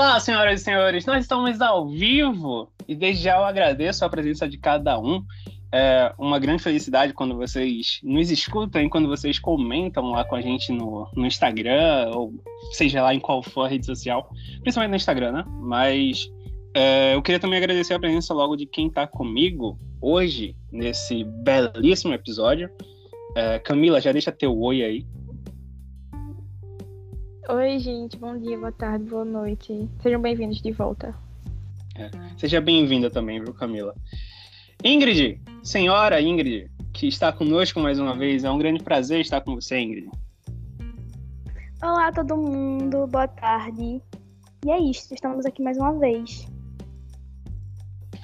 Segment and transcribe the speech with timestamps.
[0.00, 4.48] Olá, senhoras e senhores, nós estamos ao vivo e desde já eu agradeço a presença
[4.48, 5.22] de cada um.
[5.70, 10.72] É uma grande felicidade quando vocês nos escutam quando vocês comentam lá com a gente
[10.72, 12.32] no, no Instagram, ou
[12.72, 14.30] seja lá em qual for a rede social,
[14.62, 15.44] principalmente no Instagram, né?
[15.60, 16.32] Mas
[16.74, 22.14] é, eu queria também agradecer a presença logo de quem está comigo hoje, nesse belíssimo
[22.14, 22.70] episódio.
[23.36, 25.06] É, Camila, já deixa teu oi aí.
[27.52, 29.88] Oi, gente, bom dia, boa tarde, boa noite.
[30.00, 31.12] Sejam bem-vindos de volta.
[31.96, 32.08] É.
[32.36, 33.92] Seja bem-vinda também, viu, Camila?
[34.84, 39.56] Ingrid, senhora Ingrid, que está conosco mais uma vez, é um grande prazer estar com
[39.56, 40.08] você, Ingrid.
[41.82, 44.00] Olá, todo mundo, boa tarde.
[44.64, 46.46] E é isso, estamos aqui mais uma vez.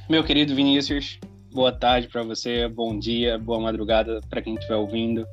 [0.08, 1.18] Meu querido Vinícius,
[1.52, 5.26] boa tarde para você, bom dia, boa madrugada para quem estiver ouvindo.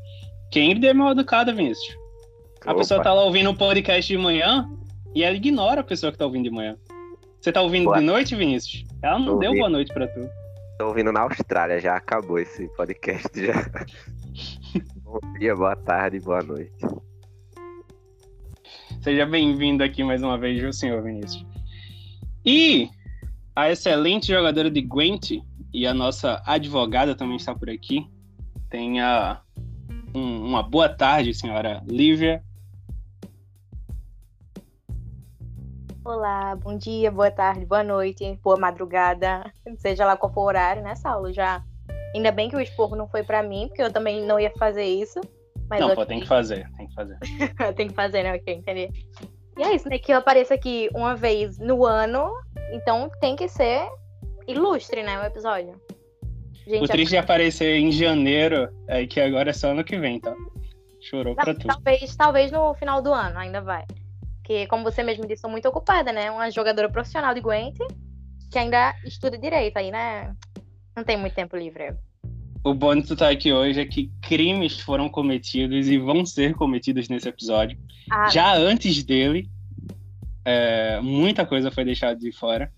[0.50, 2.03] Quem Ingrid é mal educada, Vinícius.
[2.66, 2.76] A Opa.
[2.80, 4.70] pessoa tá lá ouvindo o podcast de manhã
[5.14, 6.76] e ela ignora a pessoa que tá ouvindo de manhã.
[7.42, 8.00] Você tá ouvindo boa.
[8.00, 8.86] de noite, Vinícius?
[9.02, 9.60] Ela não Tô deu ouvindo.
[9.60, 10.30] boa noite pra tu.
[10.80, 13.54] Tô ouvindo na Austrália, já acabou esse podcast já.
[15.04, 16.74] Bom dia, boa tarde, boa noite.
[19.02, 21.46] Seja bem-vindo aqui mais uma vez, viu, senhor Vinícius?
[22.46, 22.90] E
[23.56, 25.32] a excelente jogadora de Gwent
[25.74, 28.08] e a nossa advogada também está por aqui.
[28.70, 29.42] Tenha
[30.16, 32.42] um, uma boa tarde, senhora Lívia.
[36.06, 40.84] Olá, bom dia, boa tarde, boa noite, boa madrugada, seja lá qual for o horário,
[40.84, 41.32] né, Saulo?
[41.32, 41.64] Já.
[42.14, 44.84] Ainda bem que o esporro não foi para mim, porque eu também não ia fazer
[44.84, 45.22] isso.
[45.70, 47.18] Mas não, pô, tem que fazer, tem que fazer.
[47.78, 48.36] tem que fazer, né?
[48.36, 48.92] Ok, entendi.
[49.58, 49.98] E é isso, né?
[49.98, 52.34] Que eu apareço aqui uma vez no ano,
[52.74, 53.88] então tem que ser
[54.46, 55.22] ilustre, né?
[55.22, 55.82] O episódio.
[56.68, 60.20] Gente, o triste de aparecer em janeiro é que agora é só ano que vem,
[60.20, 60.36] tá?
[61.00, 61.68] Chorou não, pra tudo.
[61.68, 63.86] Talvez, talvez no final do ano ainda vai.
[64.44, 66.30] Porque, como você mesmo disse, sou muito ocupada, né?
[66.30, 67.78] Uma jogadora profissional de Gwent
[68.52, 70.36] que ainda estuda direito aí, né?
[70.96, 71.96] Não tem muito tempo livre.
[72.62, 76.26] O bom de tu estar tá aqui hoje é que crimes foram cometidos e vão
[76.26, 77.78] ser cometidos nesse episódio.
[78.12, 79.50] Ah, Já antes dele,
[80.46, 82.70] é, muita coisa foi deixada de fora.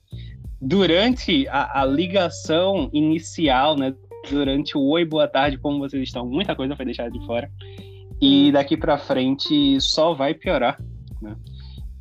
[0.62, 3.94] Durante a, a ligação inicial, né?
[4.30, 7.52] Durante o oi, boa tarde, como vocês estão, muita coisa foi deixada de fora.
[8.22, 10.80] E daqui para frente só vai piorar,
[11.22, 11.36] né?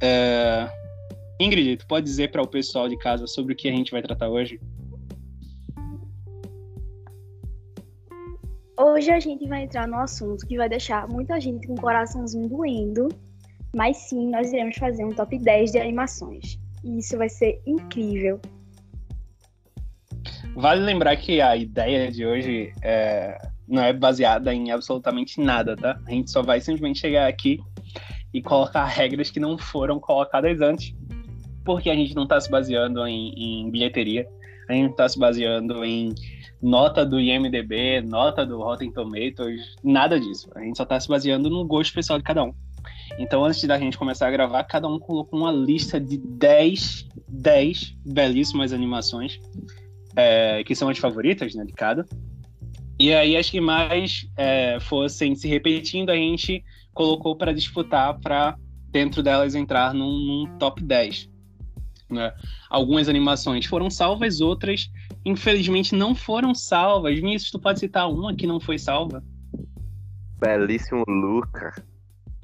[0.06, 0.68] É...
[1.40, 4.02] Ingrid, tu pode dizer para o pessoal de casa sobre o que a gente vai
[4.02, 4.60] tratar hoje?
[8.78, 12.48] Hoje a gente vai entrar no assunto que vai deixar muita gente com o coraçãozinho
[12.48, 13.08] doendo,
[13.74, 16.58] mas sim, nós iremos fazer um top 10 de animações.
[16.84, 18.38] E isso vai ser incrível.
[20.54, 23.38] Vale lembrar que a ideia de hoje é...
[23.66, 25.98] não é baseada em absolutamente nada, tá?
[26.06, 27.58] A gente só vai simplesmente chegar aqui
[28.34, 30.92] e colocar regras que não foram colocadas antes,
[31.64, 34.26] porque a gente não está se baseando em, em, bilheteria,
[34.68, 36.12] a gente está se baseando em
[36.60, 40.50] nota do IMDB, nota do Rotten Tomatoes, nada disso.
[40.56, 42.52] A gente só está se baseando no gosto pessoal de cada um.
[43.18, 47.96] Então, antes da gente começar a gravar, cada um colocou uma lista de 10, 10
[48.04, 49.38] belíssimas animações,
[50.16, 52.04] é, que são as favoritas né, de cada.
[52.98, 58.56] E aí, as que mais é, fossem se repetindo, a gente colocou para disputar para
[58.90, 61.28] dentro delas entrar num, num top 10.
[62.08, 62.32] Né?
[62.70, 64.90] Algumas animações foram salvas, outras,
[65.24, 67.16] infelizmente, não foram salvas.
[67.16, 69.22] Vinícius, tu pode citar uma que não foi salva?
[70.38, 71.74] Belíssimo Luca.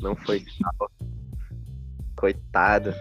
[0.00, 0.90] Não foi salva.
[2.16, 2.92] Coitado.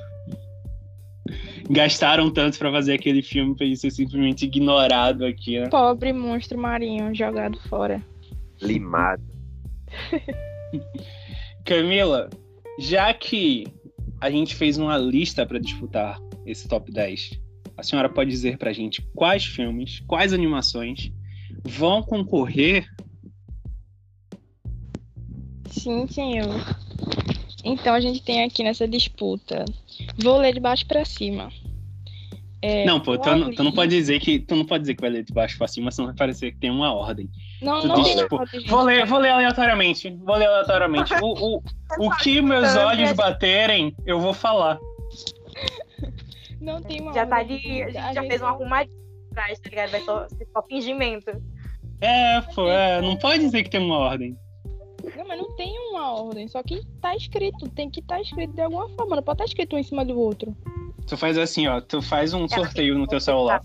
[1.70, 5.70] Gastaram tanto para fazer aquele filme pra ele ser simplesmente ignorado aqui, né?
[5.70, 8.04] Pobre monstro marinho jogado fora.
[8.62, 9.24] Limado.
[11.70, 12.28] Camila,
[12.80, 13.68] já que
[14.20, 17.40] a gente fez uma lista para disputar esse top 10,
[17.78, 21.12] a senhora pode dizer para a gente quais filmes, quais animações
[21.64, 22.90] vão concorrer?
[25.70, 26.60] Sim, senhor.
[27.64, 29.64] Então a gente tem aqui nessa disputa.
[30.18, 31.52] Vou ler de baixo para cima.
[32.62, 35.02] É, não, pô, tu, não, tu, não pode dizer que tu não pode dizer que
[35.02, 37.30] vai ler de baixo para cima, senão vai parecer que tem uma ordem.
[37.62, 41.14] Não, tu não diz, tipo, vou ler, vou ler aleatoriamente, vou ler aleatoriamente.
[41.22, 41.64] o, o,
[42.00, 44.78] o que meus olhos baterem, eu vou falar.
[46.60, 47.54] Não tem uma Já tá de,
[47.84, 49.00] a gente já fez uma arrumadinha
[49.32, 49.92] atrás, tá ligado?
[49.92, 51.32] Vai só, só fingimento.
[52.02, 54.38] É, pô, é, não pode dizer que tem uma ordem.
[55.16, 58.54] Não, mas não tem uma ordem, só que tá escrito, tem que estar tá escrito
[58.54, 60.56] de alguma forma, não pode estar tá escrito um em cima do outro.
[61.10, 61.82] Tu faz assim, ó.
[61.82, 63.64] Tu faz um sorteio no teu celular.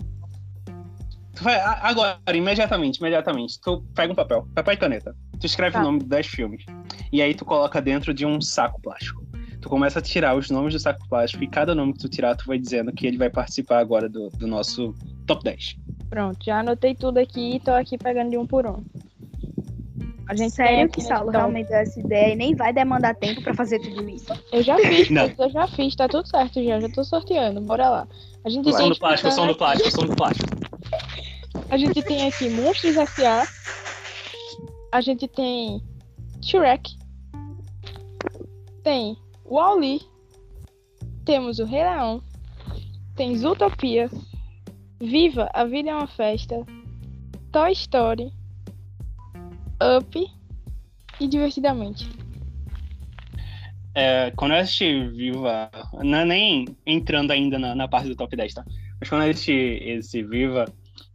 [1.34, 3.60] Tu faz, agora, imediatamente, imediatamente.
[3.60, 5.16] Tu pega um papel, papel e caneta.
[5.38, 5.80] Tu escreve Tá.
[5.80, 6.64] o nome de 10 filmes.
[7.12, 9.22] E aí tu coloca dentro de um saco plástico.
[9.60, 12.34] Tu começa a tirar os nomes do saco plástico e cada nome que tu tirar,
[12.34, 14.94] tu vai dizendo que ele vai participar agora do, do nosso
[15.26, 15.76] top 10.
[16.08, 18.82] Pronto, já anotei tudo aqui e tô aqui pegando de um por um.
[20.26, 21.36] A gente Sério que Saulo top.
[21.36, 24.26] realmente deu essa ideia e nem vai demandar tempo pra fazer tudo isso.
[24.50, 28.08] Eu já fiz, eu já fiz, tá tudo certo já, já tô sorteando, bora lá.
[28.44, 30.48] A gente som tem do plástico, som do aqui- plástico, som do plástico.
[31.70, 33.46] A gente tem aqui Monstros S.A.
[34.92, 35.82] A gente tem
[36.42, 36.96] Shrek.
[38.82, 40.00] Tem Wall-E.
[41.24, 42.22] Temos o Rei Leão.
[43.16, 44.10] Tem Zootopia.
[45.00, 46.64] Viva, a vida é uma festa.
[47.52, 48.32] Toy Story.
[49.84, 50.26] Up.
[51.20, 52.08] E Divertidamente.
[53.94, 55.70] É, quando eu assisti Viva,
[56.02, 58.64] não é nem entrando ainda na, na parte do top 10, tá?
[58.98, 60.64] Mas quando eu assisti esse Viva,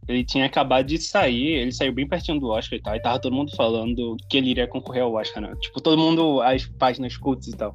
[0.08, 3.18] ele tinha acabado de sair, ele saiu bem pertinho do Oscar e tal, e tava
[3.18, 5.54] todo mundo falando que ele iria concorrer ao Oscar, né?
[5.60, 7.74] Tipo, todo mundo, as páginas cultas e tal.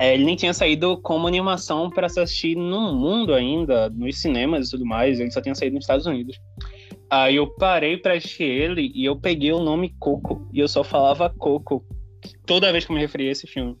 [0.00, 4.68] É, ele nem tinha saído como animação para se assistir no mundo ainda, nos cinemas
[4.68, 6.40] e tudo mais, ele só tinha saído nos Estados Unidos.
[7.10, 10.84] Aí eu parei pra assistir ele e eu peguei o nome Coco, e eu só
[10.84, 11.84] falava Coco
[12.46, 13.76] toda vez que eu me referia a esse filme.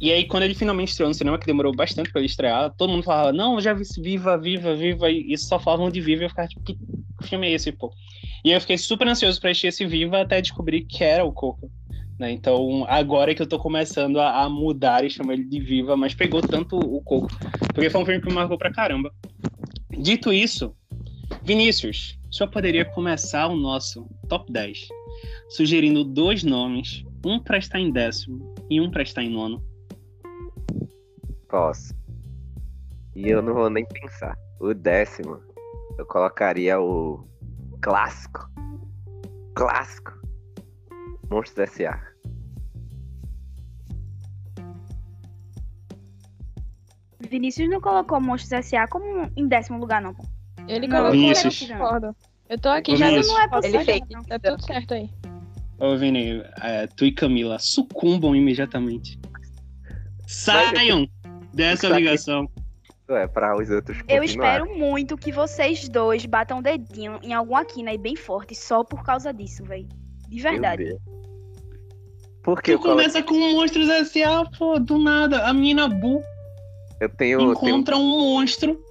[0.00, 2.90] E aí, quando ele finalmente estreou no cinema, que demorou bastante pra ele estrear, todo
[2.90, 6.24] mundo falava, não, eu já vi Viva, Viva, Viva, e só falavam de Viva, e
[6.26, 6.76] eu ficava tipo, que
[7.22, 7.92] filme é esse, pô?
[8.44, 11.70] E eu fiquei super ansioso pra assistir esse Viva até descobrir que era o Coco.
[12.18, 12.32] Né?
[12.32, 16.12] Então, agora que eu tô começando a, a mudar e chamar ele de Viva, mas
[16.12, 17.28] pegou tanto o Coco,
[17.72, 19.12] porque foi um filme que me marcou pra caramba.
[19.90, 20.74] Dito isso,
[21.42, 24.88] Vinícius, senhor poderia começar o nosso top 10
[25.48, 29.64] sugerindo dois nomes, um pra estar em décimo e um pra estar em nono.
[31.48, 31.94] Posso.
[33.14, 34.36] E eu não vou nem pensar.
[34.58, 35.40] O décimo,
[35.96, 37.24] eu colocaria o
[37.80, 38.50] clássico.
[39.54, 40.12] Clássico.
[41.30, 42.00] Monstros S.A.
[47.30, 48.88] Vinícius não colocou Monstros S.A.
[48.88, 50.12] como em décimo lugar, não.
[50.12, 50.33] pô.
[50.68, 51.62] Ele Não, colocou Vinícius.
[51.62, 52.16] eu concordo.
[52.48, 53.34] Eu tô aqui Ô, já Vinícius.
[53.34, 54.00] Não é possível, Ele fez.
[54.28, 55.10] Tá tudo certo aí.
[55.78, 59.18] Ô, Vini, é, tu e Camila sucumbam imediatamente.
[60.26, 61.06] Saiam
[61.52, 62.48] dessa aqui- ligação.
[63.06, 67.62] É, para os outros Eu espero muito que vocês dois batam o dedinho em alguma
[67.62, 69.86] quina aí bem forte, só por causa disso, velho.
[70.26, 70.84] De verdade.
[70.84, 71.00] Deus.
[72.42, 73.04] Por que Tu eu coloquei?
[73.04, 75.46] começa com Monstros S.A., pô, do nada.
[75.46, 76.22] A menina Bu
[76.98, 78.82] Eu tenho, tenho encontra um monstro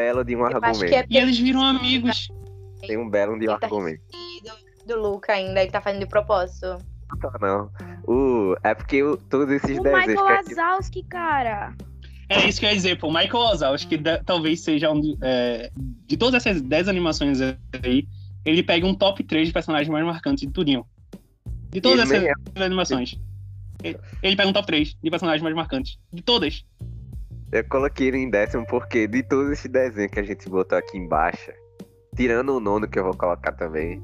[0.00, 0.94] belo de um Eu acho que argumento.
[0.94, 2.28] é e eles viram amigos.
[2.80, 4.02] Tem um belo de um Ele tá argumento.
[4.86, 6.78] do, do Luca ainda, ele tá fazendo de propósito.
[7.22, 7.70] Não, não.
[8.06, 11.74] O, é porque o- todos esses O desenhos Michael que a gente Wazowski, cara.
[12.28, 13.08] É isso que eu ia dizer, pô.
[13.08, 15.70] Michael Wazowski, talvez seja um de, é,
[16.06, 18.06] de todas essas 10 animações aí,
[18.44, 20.86] ele pega um top 3 de personagens mais marcantes de tudinho.
[21.70, 23.18] De todas Ele essas animações.
[23.82, 25.98] Ele, ele pega um top 3 de personagens mais marcantes.
[26.12, 26.64] De todas.
[27.52, 30.96] Eu coloquei ele em décimo porque de todos esses desenhos que a gente botou aqui
[30.96, 31.50] embaixo,
[32.14, 34.02] tirando o nono que eu vou colocar também,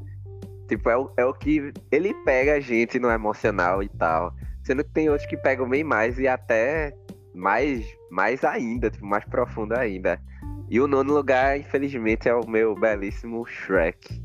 [0.69, 4.35] tipo, é o, é o que ele pega a gente no emocional e tal.
[4.65, 6.93] Sendo que tem outros que pegam bem mais e até
[7.33, 10.21] mais, mais ainda, tipo, mais profundo ainda.
[10.69, 14.21] E o nono lugar, infelizmente, é o meu belíssimo Shrek.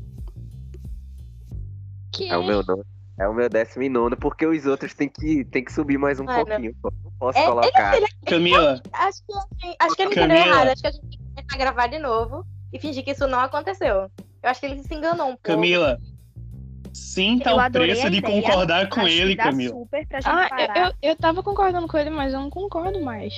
[2.12, 2.84] Que É o meu nono.
[3.18, 6.18] É o meu décimo e nono, porque os outros tem que, tem que subir mais
[6.18, 6.46] um Mano.
[6.46, 6.74] pouquinho.
[6.82, 6.90] pô.
[7.04, 7.94] Não posso É, colocar.
[8.26, 10.34] Camila, Acho que, assim, acho que ele Camila.
[10.34, 10.68] entendeu errado.
[10.68, 13.38] Acho que a gente tem que tentar gravar de novo e fingir que isso não
[13.40, 14.10] aconteceu.
[14.42, 15.42] Eu acho que ele se enganou um pouco.
[15.42, 15.98] Camila.
[16.94, 19.70] Sinta Eu o preço de concordar com ele, Camila.
[19.74, 20.76] super pra gente Ah, parar.
[21.02, 23.32] eu, eu, tava concordando com ele, mas eu não concordo mais.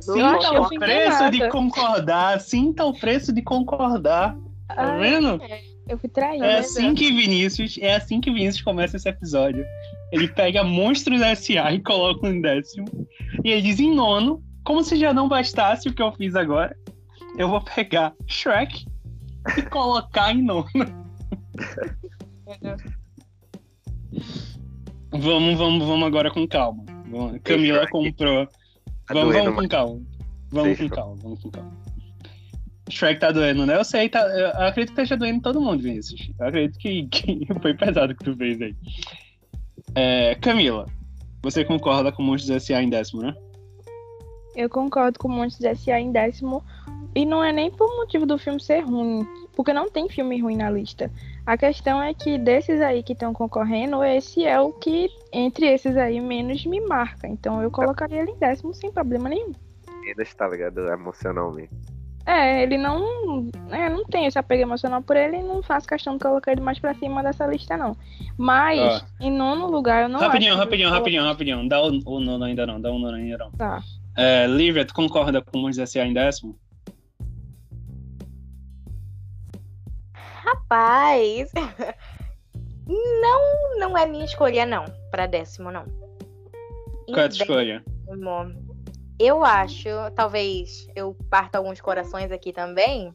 [0.00, 2.40] Sinta o preço de concordar.
[2.40, 4.36] Sinta o preço de concordar.
[4.68, 5.40] Tá Ah, vendo?
[5.88, 6.44] Eu fui traída.
[6.44, 6.58] É né?
[6.58, 9.64] assim que Vinícius, é assim que Vinícius começa esse episódio.
[10.12, 11.72] Ele pega Monstros S.A.
[11.72, 12.86] e coloca em décimo.
[13.42, 16.76] E ele diz em nono, como se já não bastasse o que eu fiz agora,
[17.36, 18.86] eu vou pegar Shrek
[19.58, 20.68] e colocar em nono.
[25.16, 26.84] Vamos, vamos, vamos agora com calma.
[27.08, 28.48] Vamos- Camila comprou.
[29.06, 30.02] Tá Vamos, vamos com calma.
[30.50, 31.83] Vamos com calma, vamos com calma.
[32.90, 33.76] Shrek tá doendo, né?
[33.76, 36.30] Eu sei, tá, eu acredito que esteja doendo todo mundo, Vinícius.
[36.38, 38.76] Eu acredito que, que foi pesado o que tu fez aí.
[39.94, 40.86] É, Camila,
[41.42, 42.82] você concorda com Monstros S.A.
[42.82, 43.34] em décimo, né?
[44.54, 46.00] Eu concordo com Monstros S.A.
[46.00, 46.62] em décimo.
[47.14, 49.26] E não é nem por motivo do filme ser ruim.
[49.54, 51.10] Porque não tem filme ruim na lista.
[51.46, 55.96] A questão é que desses aí que estão concorrendo, esse é o que, entre esses
[55.96, 57.28] aí, menos me marca.
[57.28, 59.52] Então eu colocaria ele em décimo sem problema nenhum.
[60.04, 61.93] Ainda está ligado emocionalmente.
[62.26, 63.50] É, ele não.
[63.70, 66.60] É, não tem esse apego emocional por ele e não faço questão de colocar ele
[66.60, 67.96] mais pra cima dessa lista, não.
[68.38, 69.00] Mas, Ó.
[69.20, 71.68] em nono lugar, eu não rapidinho, rapidinho, rapidinho, rapidinho.
[71.68, 73.50] Dá o, o nono ainda não, dá o nono ainda não.
[73.52, 73.82] Tá.
[74.16, 76.06] É, Lívia, tu concorda com o Monstros S.A.
[76.06, 76.58] em décimo?
[80.44, 81.52] Rapaz.
[82.86, 84.84] Não, não é minha escolha, não.
[85.10, 85.84] Pra décimo, não.
[87.06, 87.84] Qual é a tua escolha?
[88.06, 88.63] décimo,
[89.18, 93.14] Eu acho, talvez eu parta alguns corações aqui também.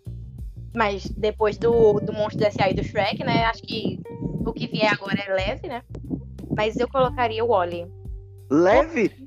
[0.75, 2.69] Mas depois do, do Monstro S.A.
[2.69, 3.45] e do Shrek, né?
[3.45, 3.99] Acho que
[4.45, 5.83] o que vier agora é leve, né?
[6.55, 7.87] Mas eu colocaria o Wally.
[8.49, 9.25] Leve?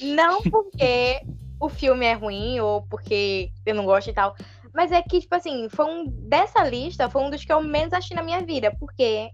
[0.00, 1.20] Não porque
[1.58, 4.34] o filme é ruim ou porque eu não gosto e tal.
[4.72, 6.06] Mas é que, tipo assim, foi um.
[6.06, 8.74] Dessa lista, foi um dos que eu menos achei na minha vida.
[8.78, 9.28] Porque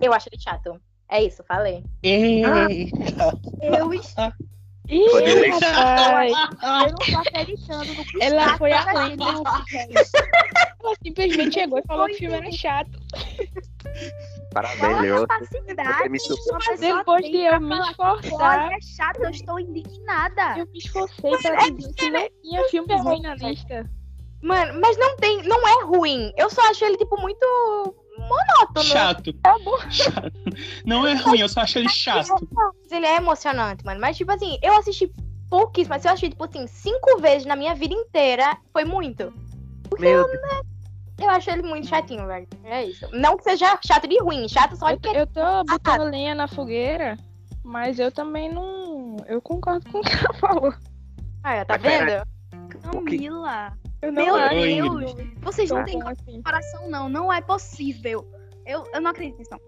[0.00, 0.80] eu acho ele chato.
[1.08, 1.84] É isso, falei.
[2.02, 2.68] Eita!
[3.60, 3.90] Eu
[4.92, 6.32] Ih, rapaz,
[6.62, 9.16] Eu não tô acreditando no ela foi além.
[9.68, 9.92] gente.
[10.84, 12.90] ela simplesmente chegou e falou que o filme era chato.
[14.52, 15.26] Parabéns,
[16.18, 20.58] pessoa Depois de eu me esforçar, Olha, é chato, eu estou indignada.
[20.58, 23.90] eu me esforcei pra dizer que não tinha filme ruim na lista.
[24.42, 25.42] Mano, mas não tem.
[25.44, 26.32] Não é ruim.
[26.36, 27.94] Eu só acho ele, tipo, muito
[28.36, 28.84] monótono.
[28.88, 29.32] Chato.
[29.34, 29.78] Tá bom.
[29.90, 30.32] chato.
[30.86, 32.28] Não é ruim, eu só acho ele chato.
[32.90, 34.00] Ele é emocionante, mano.
[34.00, 35.12] Mas, tipo assim, eu assisti
[35.50, 35.94] pouquíssimo.
[35.94, 38.56] Mas eu assisti, tipo assim, cinco vezes na minha vida inteira.
[38.72, 39.32] Foi muito.
[39.98, 40.40] Meu Deus.
[41.20, 42.48] Eu acho ele muito chatinho, velho.
[42.64, 43.06] É isso.
[43.12, 46.34] Não que seja chato de ruim, chato só Eu, de tô- eu tô botando lenha
[46.34, 47.16] na fogueira,
[47.62, 49.16] mas eu também não.
[49.28, 50.74] Eu concordo com o que ela falou.
[51.44, 52.26] Ah, tá vendo?
[52.82, 56.42] Camila, Eu meu Deus, vocês não têm assim.
[56.42, 57.08] coração, não.
[57.08, 58.26] Não é possível.
[58.66, 59.60] Eu, eu não acredito nisso, não.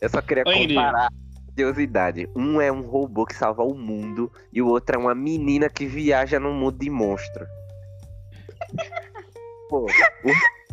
[0.00, 1.10] Eu só queria Oi, comparar a
[1.50, 2.28] curiosidade.
[2.34, 5.86] Um é um robô que salva o mundo e o outro é uma menina que
[5.86, 7.46] viaja num mundo de monstro.
[9.68, 9.86] Pô,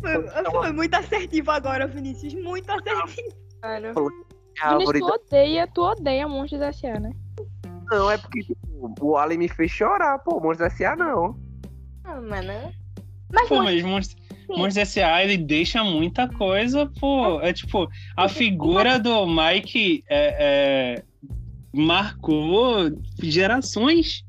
[0.00, 2.34] Foi, foi muito assertivo agora, Vinícius.
[2.34, 3.36] Muito assertivo.
[3.62, 7.10] Árvore Vinícius, tu odeia, tu odeia Monstros S.A., né?
[7.90, 10.94] não é porque tipo, o Ali me fez chorar, pô, Monstros S.A.
[10.94, 11.38] não.
[12.04, 12.72] Ah, mano.
[13.34, 15.22] Mas, Pô, mas Monstros, Monstros S.A.
[15.24, 17.40] ele deixa muita coisa, pô.
[17.40, 20.36] É tipo, a figura do Mike é,
[20.98, 21.02] é,
[21.72, 22.90] marcou
[23.22, 24.22] gerações.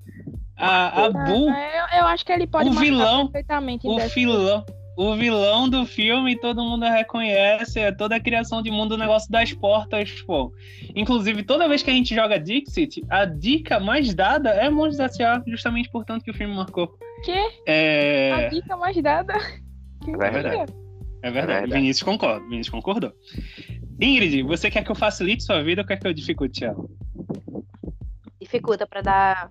[0.57, 4.65] A, a Boo, Ah, eu, eu acho que ele pode O vilão- perfeitamente o vilão.
[4.97, 9.29] O vilão do filme todo mundo reconhece, é toda a criação de mundo, o negócio
[9.29, 10.53] das portas, pô.
[10.95, 15.43] Inclusive, toda vez que a gente joga Dixit, a dica mais dada é Monstros S.A.,
[15.45, 16.97] justamente por tanto que o filme marcou.
[17.25, 17.31] Que?
[17.31, 19.33] A É, dica mais dada.
[20.03, 20.47] Que É verdade.
[20.47, 21.47] é verdade.
[21.47, 21.73] verdade.
[21.73, 22.39] Vinícius concorda.
[22.47, 23.11] Vinícius concordou.
[23.99, 26.85] Ingrid, você quer que eu facilite sua vida ou quer que eu dificulte ela?
[28.39, 29.49] dificulta pra dar.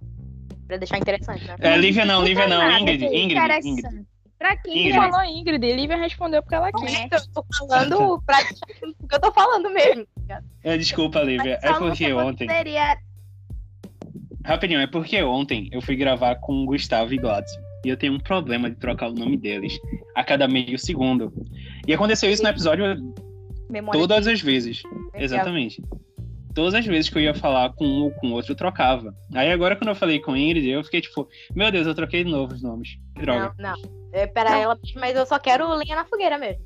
[0.68, 1.56] pra deixar interessante, né?
[1.58, 2.58] É, Lívia não, Lívia não.
[2.58, 3.04] nada, Ingrid.
[3.06, 3.66] Ingrid.
[3.68, 4.06] Ingrid.
[4.38, 4.94] Pra quem Ingrid.
[5.10, 6.94] Falou Ingrid, Lívia respondeu porque ela quis.
[6.94, 7.04] É.
[7.10, 8.66] Eu tô falando pra deixar
[9.02, 10.06] o que eu tô falando mesmo.
[10.62, 11.58] É, desculpa, Lívia.
[11.62, 12.46] É porque ontem.
[12.46, 12.96] poderia-
[14.44, 17.50] Rapidinho, é porque ontem eu fui gravar com o Gustavo e Gladys.
[17.84, 19.78] E eu tenho um problema de trocar o nome deles
[20.14, 21.32] a cada meio segundo.
[21.86, 22.84] E aconteceu isso no episódio
[23.68, 24.82] Memória todas as vezes.
[25.14, 25.82] Exatamente.
[26.54, 29.12] Todas as vezes que eu ia falar com um ou com outro, eu trocava.
[29.34, 32.30] Aí agora, quando eu falei com Ingrid, eu fiquei tipo, meu Deus, eu troquei de
[32.30, 32.90] novo os nomes.
[33.16, 33.52] Que droga.
[33.58, 33.82] Não, não.
[34.12, 36.62] É pra ela, mas eu só quero lenha na fogueira mesmo.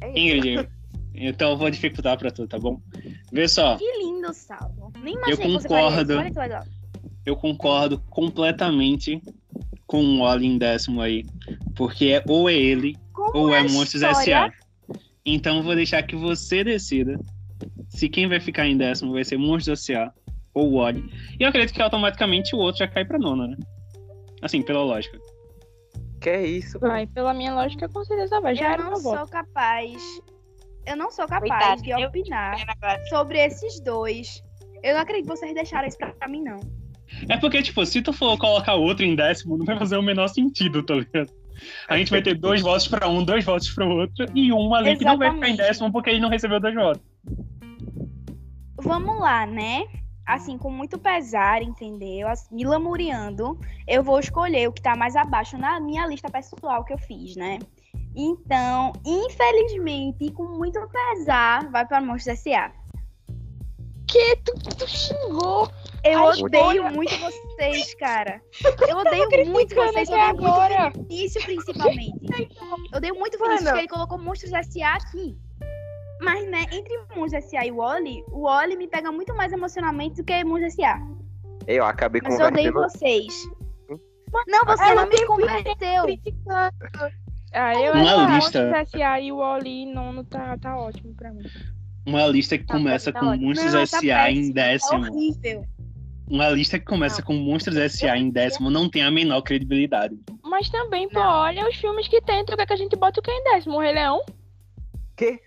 [0.00, 0.18] É.
[0.18, 0.66] Ingrid, eu-
[1.14, 2.80] então eu vou dificultar pra tu, tá bom?
[3.32, 4.92] Vê só, Que lindo, Salvo.
[5.02, 5.90] Nem imaginei que você concordo.
[5.96, 6.18] faria isso.
[6.18, 6.64] Olha que legal.
[7.24, 9.22] eu concordo completamente
[9.88, 11.24] com o Oli em décimo aí.
[11.74, 14.52] Porque é ou é ele Como ou é Monstros S.A.
[15.26, 17.18] Então eu vou deixar que você decida
[17.88, 20.12] se quem vai ficar em décimo vai ser Monstros S.A.
[20.54, 21.04] ou o Oli.
[21.40, 23.56] E eu acredito que automaticamente o outro já cai pra nona, né?
[24.40, 25.18] Assim, pela lógica.
[26.20, 26.78] Que é isso?
[26.78, 28.54] Vai, pela minha lógica, com certeza vai.
[28.54, 29.30] Já Eu era não sou voto.
[29.30, 30.20] capaz.
[30.86, 32.56] Eu não sou capaz Coitada, de opinar
[33.08, 34.42] sobre esses dois.
[34.82, 36.60] Eu não acredito que vocês deixaram isso pra mim, não.
[37.28, 40.28] É porque, tipo, se tu for colocar outro em décimo, não vai fazer o menor
[40.28, 41.30] sentido, tá ligado?
[41.88, 44.96] A gente vai ter dois votos pra um, dois votos pra outro, e um ali
[44.96, 45.68] que não vai ficar em Exatamente.
[45.68, 47.02] décimo porque ele não recebeu dois votos.
[48.76, 49.84] Vamos lá, né?
[50.24, 52.28] Assim, com muito pesar, entendeu?
[52.28, 56.84] Assim, Me lamuriando, eu vou escolher o que tá mais abaixo na minha lista pessoal
[56.84, 57.58] que eu fiz, né?
[58.14, 62.70] Então, infelizmente, e com muito pesar, vai pra Monstros S.A.
[64.06, 64.36] Que?
[64.36, 65.70] Tu, tu xingou?
[66.12, 66.90] Eu Ai, odeio olha.
[66.90, 68.40] muito vocês, cara.
[68.88, 70.88] Eu odeio muito vocês, eu odeio muito agora.
[70.96, 72.12] o Vinícius, principalmente.
[72.92, 73.74] Eu odeio muito o Vinícius, Mano.
[73.76, 74.94] que ele colocou Monstros S.A.
[74.94, 75.36] aqui.
[76.20, 77.66] Mas, né, entre Monstros S.A.
[77.66, 81.00] e o Oli, o Oli me pega muito mais emocionalmente do que Monstros S.A.
[81.66, 83.32] Eu acabei Mas eu odeio vocês.
[84.46, 86.04] Não, você Ela não me converteu.
[87.52, 88.62] Ah, eu Uma acho que lista.
[88.64, 89.20] Monstros S.A.
[89.20, 91.44] e o Oli nono tá, tá ótimo pra mim.
[92.06, 93.46] Uma lista que Tá, começa tá com ótimo.
[93.48, 94.30] Monstros tá S.A.
[94.30, 95.02] em péssimo, décimo.
[95.02, 95.64] Tá horrível.
[96.30, 97.26] Uma lista que começa Não.
[97.26, 98.16] com Monstros S.A.
[98.16, 100.14] em décimo não tem a menor credibilidade.
[100.42, 101.26] Mas também, pô, Não.
[101.26, 103.76] olha os filmes que tem, tu quer que a gente bota o que em décimo?
[103.76, 104.20] O Rei Leão?
[105.16, 105.40] Que?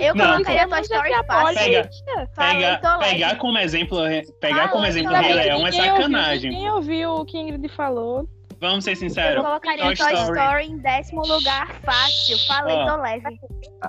[0.00, 0.32] Eu Não.
[0.32, 1.54] colocaria Toy Story fácil.
[1.58, 1.90] Pega,
[2.34, 3.12] Pega, tô leve.
[3.12, 3.98] pegar como exemplo,
[4.40, 5.48] pegar Falei, como exemplo o Rei leve.
[5.48, 6.50] Leão é Ninguém ouviu- sacanagem.
[6.50, 8.26] Ninguém ouviu o que Ingrid falou.
[8.60, 9.44] Vamos ser Eu sinceros.
[9.44, 10.38] colocaria Toy Toy Story.
[10.38, 10.64] Story.
[10.66, 12.38] em décimo lugar fácil.
[12.46, 12.86] Falei, Ó.
[12.96, 13.22] tô leve.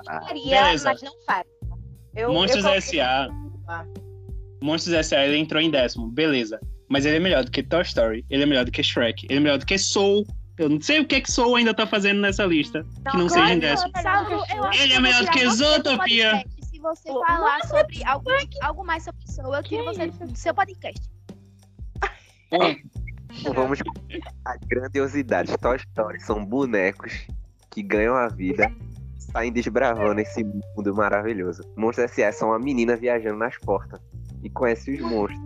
[0.04, 0.90] Faria, Beleza.
[0.90, 1.44] mas não faz.
[2.14, 3.28] Eu, Monstros eu S.A.
[4.62, 5.26] Monstros S.A.
[5.26, 6.58] ele entrou em décimo, beleza.
[6.88, 9.38] Mas ele é melhor do que Toy Story, ele é melhor do que Shrek, ele
[9.38, 10.26] é melhor do que Soul.
[10.58, 13.52] Eu não sei o que que Soul ainda tá fazendo nessa lista, que não seja
[13.52, 13.92] em décimo.
[14.80, 16.44] Ele é melhor do que do Zootopia.
[16.62, 18.30] Se você Pô, falar sobre algo,
[18.62, 21.02] algo mais sobre isso, eu tiro Que você do seu podcast.
[22.52, 23.80] Então vamos
[24.44, 25.58] a grandiosidade.
[25.58, 27.26] Toy Story são bonecos
[27.72, 28.72] que ganham a vida
[29.32, 31.62] saem desbravando esse mundo maravilhoso.
[31.76, 32.32] Monstros S.A.
[32.32, 34.00] são uma menina viajando nas portas
[34.46, 35.40] e conhece os monstros.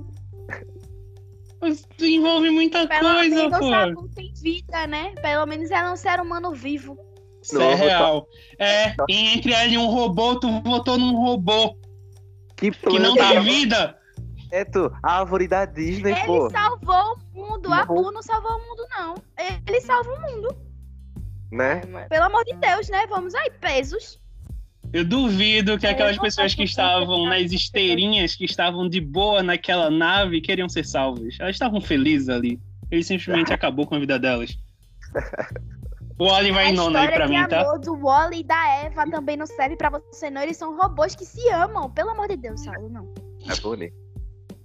[1.60, 3.74] Mas envolve muita Pelo coisa, menos pô.
[3.74, 5.14] a Lu tem vida, né?
[5.20, 6.98] Pelo menos ela é um ser humano vivo.
[7.42, 8.26] Isso Não, é real.
[8.58, 11.74] É, e entre ela e um robô, tu votou num robô
[12.56, 13.98] Que, que não planta tem vida.
[14.50, 14.90] certo?
[15.02, 16.50] A árvore da Disney, Ele pô.
[16.50, 17.72] salvou o mundo.
[17.72, 17.94] A Não.
[17.94, 19.14] Lu não salvou o mundo, não.
[19.66, 20.56] Ele salva o mundo.
[21.52, 21.80] Né?
[22.08, 23.06] Pelo amor de Deus, né?
[23.08, 24.19] Vamos aí, pesos.
[24.92, 29.42] Eu duvido que É, aquelas pessoas que estavam eu- nas esteirinhas, que estavam de boa
[29.42, 31.36] naquela nave, queriam ser salvas.
[31.38, 32.58] Elas estavam felizes ali.
[32.90, 34.58] Ele simplesmente acabou com a vida delas.
[36.18, 37.62] O Oli vai em nono aí pra de mim, tá?
[37.62, 40.42] amor do Wally e da Eva também não serve pra você, não.
[40.42, 41.88] Eles são robôs que se amam.
[41.90, 43.08] Pelo amor de Deus, Saulo, não.
[43.48, 43.94] É bonito.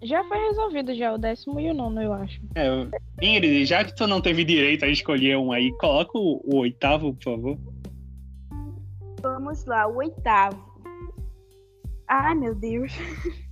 [0.03, 2.39] Já foi resolvido já, o décimo e o nono, eu acho.
[2.55, 2.67] É,
[3.25, 7.13] Ingrid, já que tu não teve direito a escolher um aí, coloca o, o oitavo,
[7.13, 7.57] por favor.
[9.33, 10.63] Vamos lá, o oitavo.
[12.07, 12.91] Ai, meu Deus.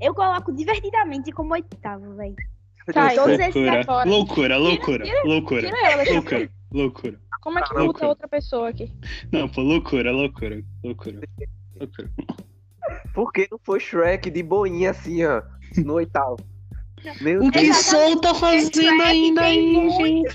[0.00, 2.34] Eu coloco divertidamente como oitavo, velho.
[2.92, 6.12] Tá, Todos esses Loucura, loucura, loucura, tira- loucura, Tira ela daqui.
[6.14, 7.20] loucura, loucura.
[7.40, 7.92] Como é que Loucura.
[7.98, 8.92] muda outra pessoa aqui?
[9.30, 11.20] Não, pô, loucura, loucura, loucura.
[11.78, 12.10] Loucura.
[13.14, 15.42] Por que não foi Shrek de boinha assim, ó?
[15.84, 16.36] No oitavo.
[17.20, 17.76] Meu O que Deus.
[17.76, 20.34] Soul tá fazendo Shrek ainda aí, gente?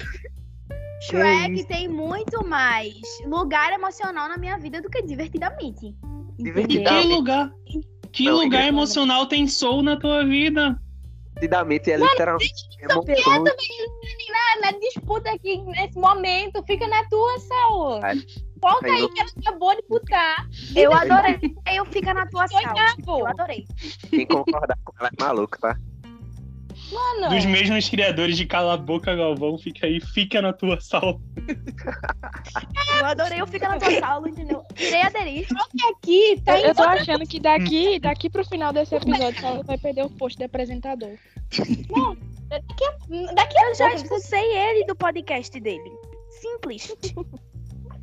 [1.01, 2.93] Shrek tem muito mais
[3.25, 5.95] lugar emocional na minha vida do que divertidamente.
[6.39, 7.07] E Divertidamente.
[7.07, 7.51] que lugar?
[8.11, 10.79] Que Não, lugar emocional tem Soul na tua vida?
[11.35, 12.53] Divertidamente é literalmente.
[12.81, 13.43] emoções.
[14.61, 18.01] na disputa aqui nesse momento, fica na tua, Saul.
[18.01, 18.15] Vai.
[18.59, 20.47] Volta Aí que ela acabou de putar.
[20.75, 21.39] Eu adorei.
[21.75, 22.45] Eu fico na tua.
[22.51, 23.19] Oitavo.
[23.19, 23.65] Eu adorei.
[24.09, 25.77] Quem concordar com ela é maluco, tá?
[26.91, 31.19] Mano, Dos mesmos criadores de Cala a Boca Galvão, fica aí, fica na tua sala.
[32.99, 33.41] Eu adorei.
[33.41, 34.63] Eu fico na tua sala, entendeu?
[34.79, 35.47] Irei aderir.
[35.89, 39.77] aqui tá Eu em tô achando que daqui, daqui pro final desse episódio, ela vai
[39.77, 41.17] perder o posto de apresentador.
[41.49, 41.85] daqui
[43.57, 44.03] Eu a já pouco.
[44.03, 45.91] expulsei ele do podcast dele.
[46.29, 46.95] Simples.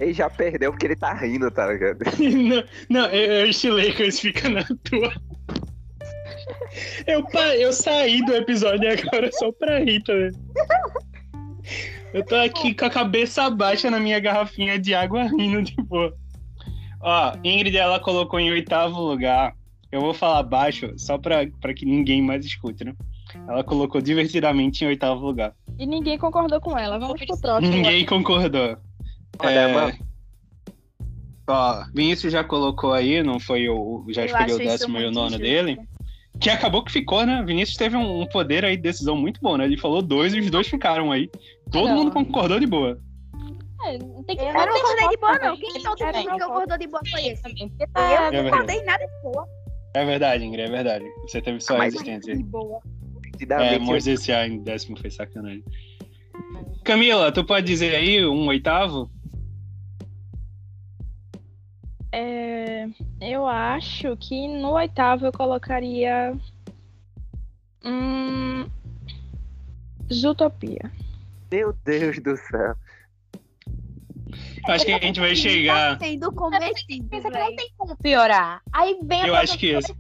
[0.01, 1.99] Ele já perdeu porque ele tá rindo, tá ligado?
[2.19, 5.13] não, não, eu, eu estilei com esse fica na tua.
[7.07, 10.31] Eu, pa- eu saí do episódio agora só pra rir também.
[12.13, 16.15] Eu tô aqui com a cabeça baixa na minha garrafinha de água rindo de boa.
[17.01, 19.55] Ó, Ingrid, ela colocou em oitavo lugar.
[19.91, 22.95] Eu vou falar baixo só pra, pra que ninguém mais escute, né?
[23.49, 25.55] Ela colocou divertidamente em oitavo lugar.
[25.79, 26.99] E ninguém concordou com ela.
[26.99, 27.73] Vamos pro próximo.
[27.75, 28.77] Ninguém concordou.
[29.41, 29.99] Olha, É, mano.
[31.47, 34.05] Ó, Vinícius já colocou aí, não foi o.
[34.09, 35.79] Já Eu escolheu o décimo e o nono dele.
[36.41, 37.43] Que acabou que ficou, né?
[37.47, 39.65] Vinícius teve um, poder aí de decisão muito bom, né?
[39.65, 41.31] Ele falou dois e os dois ficaram aí.
[41.71, 41.97] Todo Não.
[41.97, 42.99] mundo concordou de boa.
[43.87, 45.57] É, tem que Eu não concordei de boa, não.
[45.57, 47.43] Quem todo Tem mundo que que concordou de boa foi esse?
[47.43, 48.51] também, porque Eu É não verdade.
[48.51, 49.49] concordei em nada de boa.
[49.95, 51.05] É verdade, Ingrid, é verdade.
[51.23, 52.37] Você teve sua Mas- resistência.
[52.37, 52.81] De boa.
[53.49, 53.79] É.
[53.79, 54.47] Monstros S.A.
[54.47, 55.63] em décimo foi sacanagem.
[56.85, 59.11] Camila, tu pode dizer aí um oitavo?
[62.13, 62.44] É,
[63.21, 66.37] eu acho que no oitavo eu colocaria.
[67.85, 68.67] Hum,
[70.13, 70.91] Zootopia.
[71.51, 72.75] Meu Deus do céu.
[74.67, 75.99] Acho que a gente vai chegar.
[75.99, 78.63] Tá sendo cometido, Pensa que não tem como piorar.
[78.73, 79.95] Aí vem a Eu acho que esse.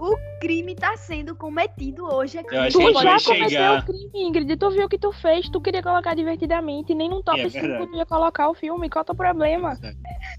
[0.00, 2.54] O crime tá sendo cometido hoje aqui.
[2.54, 3.80] Eu acho Tu que a gente já vai cometeu chegar.
[3.80, 4.56] o crime, Ingrid.
[4.56, 5.48] Tu viu o que tu fez.
[5.50, 6.94] Tu queria colocar divertidamente.
[6.94, 7.90] Nem num top É 5 verdade.
[7.90, 8.88] tu ia colocar o filme.
[8.88, 9.72] Qual é o teu problema?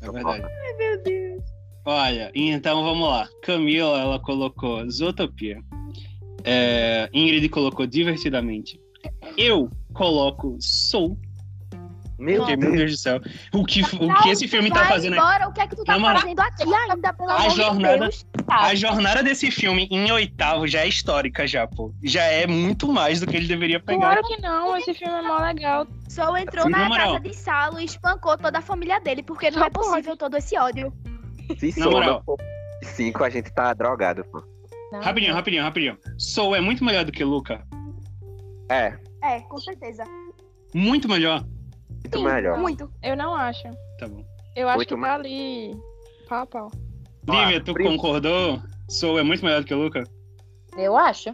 [0.02, 0.44] É verdade.
[0.44, 1.29] Ai, meu Deus.
[1.90, 3.28] Olha, então vamos lá.
[3.42, 5.60] Camila, ela colocou Zootopia.
[6.44, 8.80] É, Ingrid colocou divertidamente.
[9.36, 11.18] Eu coloco Soul.
[12.20, 12.78] Meu Porque, meu Deus.
[12.80, 13.22] Deus do céu.
[13.54, 15.20] O que, o que esse filme tá fazendo aí?
[15.20, 17.50] embora, o que é que tu tá Na moral, fazendo aqui ainda, pelo a amor
[17.56, 18.26] jornada- de Deus?
[18.52, 21.92] A jornada desse filme em oitavo já é histórica, já, pô.
[22.04, 24.00] Já é muito mais do que ele deveria pegar.
[24.16, 25.88] Claro que não, esse filme é mó legal.
[26.08, 29.66] Sol entrou na casa de Salo e espancou toda a família dele, porque não Só
[29.66, 30.94] é possível todo esse ódio.
[31.58, 32.38] Se Na não for
[32.84, 34.44] cinco, a gente tá drogado, pô.
[34.92, 35.02] Não.
[35.02, 35.98] Rapidinho, rapidinho, rapidinho.
[36.18, 37.66] Soul é muito melhor do que Luca.
[38.70, 40.04] É, É, com certeza.
[40.74, 41.44] Muito melhor.
[42.04, 42.58] muito melhor.
[42.60, 42.92] Muito.
[43.04, 43.64] Eu não acho.
[44.00, 44.24] Tá bom.
[44.56, 45.76] Eu acho Muito que tá ali
[46.28, 46.72] pau pau.
[47.28, 48.62] Lívia, tu primo- concordou?
[48.90, 50.04] Soul é muito melhor do que Luca?
[50.78, 51.34] Eu acho.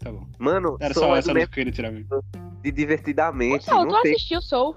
[0.00, 0.26] Tá bom.
[0.38, 2.08] Mano, Era Soul só é essa do que eu mesmo queria tirar mesmo.
[2.62, 3.68] de divertidamente.
[3.68, 4.76] Não, tu Não tem assistiu Soul?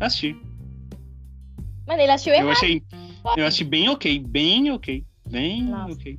[0.00, 0.34] Assisti.
[1.86, 2.50] Mano, ele achou Eu errado.
[2.52, 2.82] achei,
[3.36, 5.04] eu achei bem ok, bem ok.
[5.30, 5.92] Bem Nossa.
[5.94, 6.18] ok.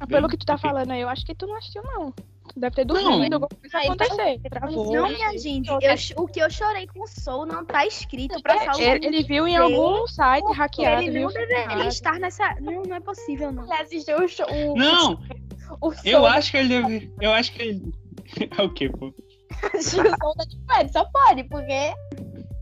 [0.00, 0.70] Ah, Pelo Bem, que tu tá ok.
[0.70, 2.12] falando aí, eu acho que tu não assistiu, não.
[2.12, 2.94] Tu deve ter Não.
[2.94, 4.40] dormido, alguma coisa Aí, acontecer.
[4.48, 4.92] Travou.
[4.92, 8.58] Não, minha gente, eu- o que eu chorei com o Soul não tá escrito pra
[8.64, 8.80] Salo.
[8.80, 11.22] Ele, ele viu em algum site hackeado, Ele viu?
[11.22, 12.54] não deveria estar nessa.
[12.60, 13.64] Não, não é possível, não.
[13.64, 14.46] Ele assistiu o show.
[14.48, 15.20] O, Não,
[15.82, 17.12] o eu acho que ele deve.
[17.20, 17.92] Eu acho que ele.
[18.58, 19.12] É o quê, pô?
[19.74, 21.92] assistiu o show da Fred, só pode, porque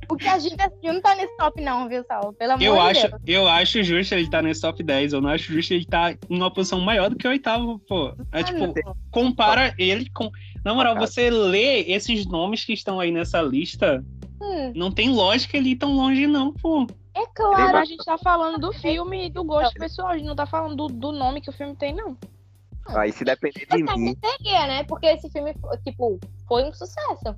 [0.08, 2.32] o que a gente assistiu não tá nesse top, não, viu, Saulo?
[2.32, 3.22] Pelo amor Eu de acho, Deus.
[3.26, 5.12] eu acho justo ele estar nesse top 10.
[5.12, 8.14] Eu não acho justo ele estar em uma posição maior do que o oitavo, pô.
[8.32, 8.74] É tipo, Mano,
[9.10, 10.30] compara ele com.
[10.64, 14.04] Na moral, você lê esses nomes que estão aí nessa lista,
[14.40, 16.86] hum, não tem lógica ele ir tão longe, não, pô.
[17.14, 17.76] é claro.
[17.78, 20.74] A gente tá falando do filme e do gosto pessoal, a gente não tá falando
[20.74, 22.16] do, do nome que o filme tem, não.
[22.88, 24.84] Aí se depender de Mas mim, seria, né?
[24.84, 25.52] Porque esse filme,
[25.84, 27.34] tipo, foi um sucesso.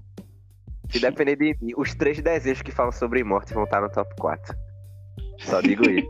[0.90, 4.14] Se depender de mim, os três desenhos que falam sobre morte vão estar no top
[4.18, 4.56] 4.
[5.38, 6.08] Só digo isso.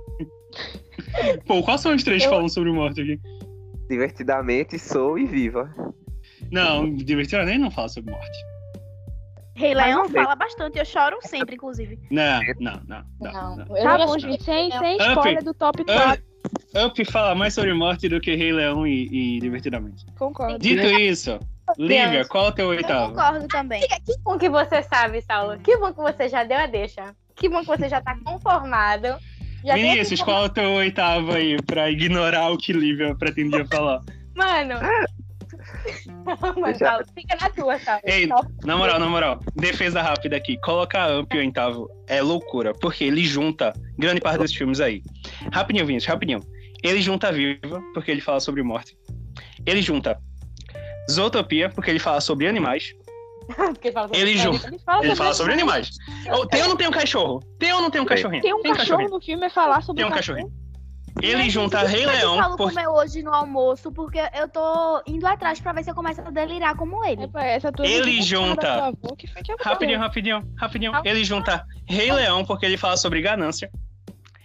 [1.46, 3.20] Pô, quais são os três que falam sobre morte aqui?
[3.88, 5.72] Divertidamente, sou e viva.
[6.50, 8.38] Não, divertidamente não fala sobre morte.
[9.56, 11.98] Rei Leão fala bastante, eu choro sempre, inclusive.
[12.10, 13.32] Não, não, não, não.
[13.32, 13.66] Não, não.
[13.66, 15.08] Tá bom, gente, sem, sem Up.
[15.08, 16.22] spoiler do top 4,
[16.86, 20.06] Up fala mais sobre morte do que Rei Leão e, e divertidamente.
[20.16, 20.58] concordo.
[20.60, 21.40] Dito isso,
[21.76, 23.08] Lívia, qual é o teu Eu oitavo?
[23.12, 23.80] concordo também.
[23.82, 25.58] Que bom que você sabe, Saulo.
[25.58, 27.14] Que bom que você já deu a deixa.
[27.34, 29.08] Que bom que você já tá conformado.
[29.64, 33.66] Já tem Vinícius, qual é o teu oitavo aí, pra ignorar o que Lívia pretendia
[33.66, 34.02] falar?
[34.34, 34.74] Mano.
[36.24, 38.00] Mano, Deixa- Saulo, fica na tua, Saulo.
[38.04, 38.26] Ei,
[38.64, 40.58] Na moral, na moral, defesa rápida aqui.
[40.60, 45.02] Colocar Up em oitavo é loucura, porque ele junta grande parte desses filmes aí.
[45.52, 46.40] Rapidinho, Vinícius, rapidinho.
[46.82, 48.96] Ele junta Viva, porque ele fala sobre morte.
[49.66, 50.18] Ele junta
[51.10, 52.94] Zootopia, porque ele fala sobre animais.
[53.56, 54.66] Porque fala sobre Ele junta.
[54.68, 55.90] Ele fala Ele fala sobre animais.
[56.30, 57.42] Oh, tem ou não tem um cachorro?
[57.58, 58.42] Tem ou não tem um cachorrinho?
[58.42, 59.10] Tem um cachorro cachorrinho.
[59.10, 60.52] no filme é falar sobre Tem um cachorrinho.
[61.14, 62.34] Mas, Ele junta gente, Rei é Leão.
[62.34, 62.72] o Saulo Por...
[62.72, 66.30] comeu hoje no almoço, porque eu tô indo atrás pra ver se eu começo a
[66.30, 67.24] delirar como ele.
[67.24, 70.92] Epa, essa tua Ele visão junta- avó, que eu Rapidinho, rapidinho, rapidinho.
[71.04, 73.70] Ele junta Rei Leão, porque ele fala sobre ganância.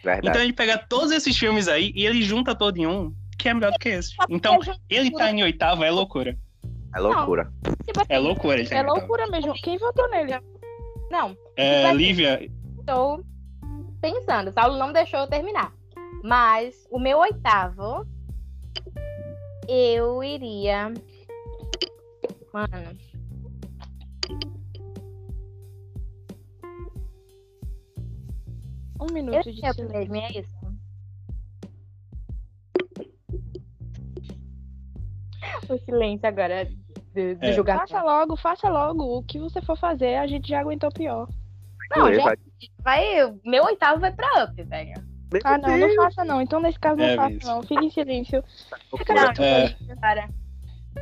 [0.04, 0.30] Verdade.
[0.30, 3.54] Então ele pega todos esses filmes aí e ele junta todo em um, que é
[3.54, 4.14] melhor do que esse.
[4.30, 6.38] Então, ele tá em oitavo é loucura.
[6.96, 7.52] É loucura.
[7.86, 8.98] Tipo assim, É loucura ele tá É oitavo.
[9.00, 9.54] loucura mesmo.
[9.56, 10.34] Quem votou nele?
[11.12, 13.24] Não, É, Lívia, estou
[14.02, 14.52] pensando.
[14.52, 15.74] Saulo não deixou eu terminar.
[16.24, 18.06] Mas o meu oitavo,
[19.68, 20.94] eu iria.
[22.54, 22.98] Mano.
[29.02, 30.12] Um Eu minuto de tinha silêncio.
[30.12, 30.64] mesmo, é isso.
[35.70, 36.68] O silêncio agora
[37.14, 37.54] do, do É.
[37.54, 37.88] julgamento.
[37.90, 39.18] Faça logo, faça logo.
[39.18, 41.28] O que você for fazer, a gente já aguentou pior.
[41.96, 42.38] Não, gente, vai-
[42.84, 44.94] vai, meu oitavo vai pra up, velho.
[45.32, 46.42] Meu Ah, não, não Deus, faça não.
[46.42, 47.52] Então, nesse caso, não É, faça Vinícius.
[47.54, 47.64] não.
[47.64, 48.44] Fique em silêncio.
[48.92, 49.44] loucura.
[49.44, 49.96] É.
[50.00, 50.30] Para.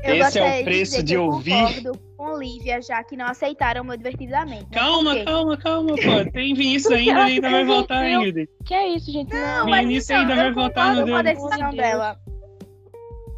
[0.05, 1.83] Eu Esse é o preço de eu ouvir.
[2.15, 4.63] com Lívia, já que não aceitaram o meu divertidamente.
[4.63, 4.69] né?
[4.71, 5.25] calma, quê?
[5.25, 6.31] calma, calma, pô.
[6.31, 8.47] Tem Vinícius ainda, ainda vai voltar, Ingrid.
[8.65, 9.33] Que é isso, gente?
[9.33, 12.17] Não, Não, mas Vinícius então, ainda vai concordo no decisão dela.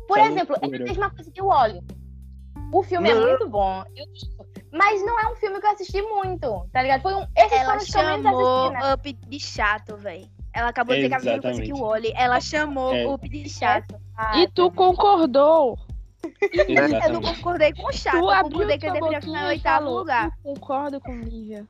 [0.08, 1.82] Por Tá exemplo, é a mesma coisa que o Óleo.
[2.74, 3.22] O filme é Não.
[3.28, 3.84] muito bom.
[3.96, 4.06] eu-
[4.72, 7.02] mas não é um filme que eu assisti muito, tá ligado?
[7.04, 7.28] Foi um.
[7.38, 8.94] Esses Ela eu chamou assisti, né?
[8.94, 10.28] Up de chato, velho.
[10.52, 11.82] Ela acabou de dizer que a mesma coisa que Exatamente.
[11.82, 12.14] o Oli.
[12.16, 13.08] Ela chamou É.
[13.08, 13.96] Up de chato.
[14.18, 15.78] Ah, E tu concordou.
[16.42, 17.36] Eu não Exatamente.
[17.36, 18.20] concordei com o chato.
[18.20, 20.26] Tu Eu concordei que ele deveria ficar em e oitavo falou, lugar.
[20.46, 21.68] "Eu concordo com Lívia.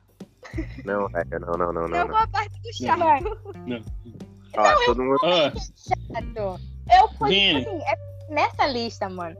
[0.84, 1.88] Não, velho, não, não, não, não.
[1.88, 2.16] Não não.
[2.16, 3.38] a parte do chato.
[4.56, 5.18] Ó, todo mundo.
[5.20, 6.60] Chato.
[6.90, 9.36] Eu fui, tipo assim, é- nessa lista, mano.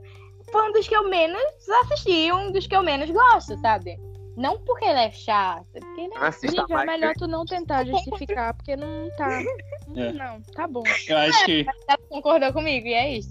[0.51, 3.97] Foi um dos que eu menos assisti, um dos que eu menos gosto, sabe?
[4.37, 7.85] Não porque ele é chato, porque ele é Assista Lívia, é melhor tu não tentar
[7.85, 9.29] justificar, porque não tá.
[9.95, 10.11] É.
[10.11, 10.83] Não, tá bom.
[11.07, 11.65] eu acho que.
[12.09, 13.29] concordou comigo, e é isso.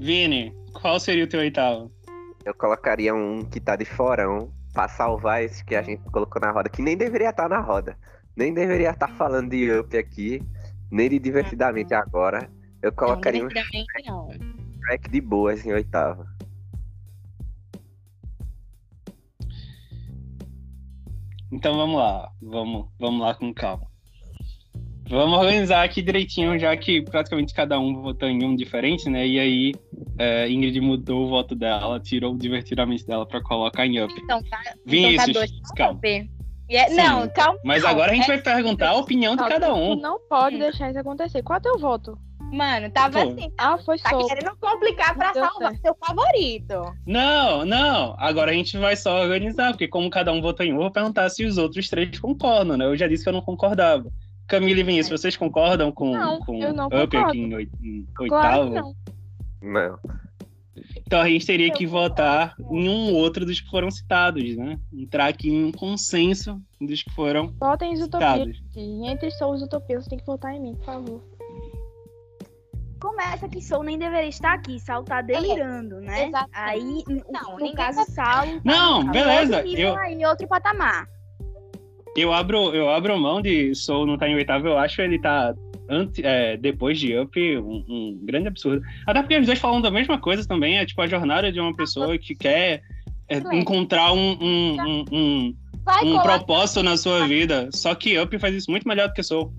[0.00, 1.92] Vini, qual seria o teu oitavo?
[2.44, 6.50] Eu colocaria um que tá de forão, pra salvar esses que a gente colocou na
[6.50, 7.96] roda, que nem deveria estar na roda.
[8.36, 10.42] Nem deveria estar falando de Up aqui,
[10.90, 12.50] nem de Divertidamente agora.
[12.82, 14.63] Eu colocaria um Definitivamente não.
[14.84, 16.26] Track de boas em oitava.
[21.52, 23.86] Então vamos lá, vamos, vamos lá com calma.
[25.08, 29.26] Vamos organizar aqui direitinho, já que praticamente cada um votou em um diferente, né?
[29.26, 29.72] E aí
[30.18, 34.12] é, Ingrid mudou o voto dela, tirou o divertidamente dela pra colocar em up.
[34.18, 34.58] Então tá.
[34.84, 35.98] Vinícius, então tá dois calma.
[35.98, 36.30] Up.
[36.70, 36.96] E é- Sim.
[36.96, 37.58] não, calma.
[37.62, 39.94] Mas agora a gente É- vai perguntar a opinião de cada um.
[39.96, 41.42] Não pode deixar isso acontecer.
[41.42, 42.18] Qual é o teu voto?
[42.54, 43.30] Mano, tava Pô.
[43.30, 43.52] assim.
[43.58, 45.82] Ah, foi Tá querendo complicar pra Não deu salvar certo.
[45.82, 46.94] seu favorito.
[47.06, 48.14] Não, não.
[48.18, 50.90] Agora a gente vai só organizar, porque como cada um votou em um, eu vou
[50.92, 52.84] perguntar se os outros três concordam, né?
[52.84, 54.10] Eu já disse que eu não concordava.
[54.46, 57.28] Camila e Vinícius, vocês concordam com, Não, com eu não Up concordo.
[57.28, 58.94] aqui em, oi- em Claro oitavo?
[59.60, 59.98] que não.
[61.06, 64.78] Então a gente teria que votar em um outro dos que foram citados, né?
[64.92, 68.32] Entrar aqui em um consenso dos que foram Votem em Utopia.
[68.34, 68.62] citados.
[68.76, 71.22] E entre Souls e Utopia, você tem que votar em mim, por favor.
[73.04, 76.26] Começa que Soul nem deveria estar aqui, Sal tá delirando, né?
[76.26, 76.50] exatamente.
[76.54, 78.46] Aí, no, Não, no caso, vai- Sal.
[78.46, 81.06] tá Não, em beleza, eu- aí, outro patamar.
[82.16, 85.52] Eu abro, eu abro mão de Soul não tá em oitavo, eu acho ele tá
[85.86, 88.80] ante, é, depois de Up um, um grande absurdo.
[89.06, 91.76] Até porque os dois falam da mesma coisa também, é tipo a jornada de uma
[91.76, 92.80] pessoa que quer
[93.28, 95.56] é, encontrar um, um, um, um,
[96.04, 97.68] um propósito na sua vida.
[97.70, 99.52] Só que Up faz isso muito melhor do que Soul.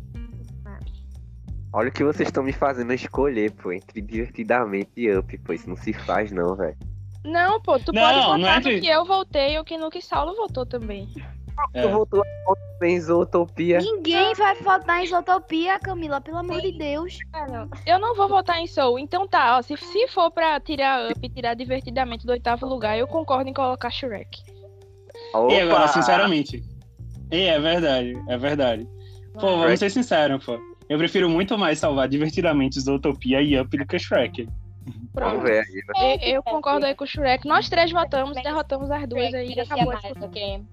[1.76, 5.52] Olha o que vocês estão me fazendo escolher, pô, entre divertidamente e up, pô.
[5.52, 6.78] Isso não se faz, não, velho.
[7.22, 10.02] Não, pô, tu Não, pode não é de- que eu votei ou que no que
[10.02, 11.10] Saulo votou também.
[11.74, 11.82] É.
[11.82, 12.24] Tu voltou
[12.80, 13.80] bem Zootopia.
[13.80, 17.18] Ninguém vai votar em Isotopia, Camila, pelo amor de Deus.
[17.34, 18.98] Mano, Eu não vou votar em Soul.
[18.98, 22.98] Então tá, ó, se, se for pra tirar Up e tirar divertidamente do oitavo lugar,
[22.98, 24.44] eu concordo em colocar Shrek.
[25.50, 26.64] E agora, sinceramente.
[27.32, 28.88] E é verdade, é verdade.
[29.34, 30.58] Pô, vamos ser sinceros, pô.
[30.90, 34.48] Eu prefiro muito mais salvar divertidamente Zootopia e Up do que Shrek.
[35.14, 36.16] Vamos ver aí, né?
[36.22, 37.48] Eu, eu concordo aí com o Shrek.
[37.48, 39.92] Nós três votamos, derrotamos as duas aí e acabou.
[39.92, 40.30] a mais, discussão.
[40.30, 40.66] ok?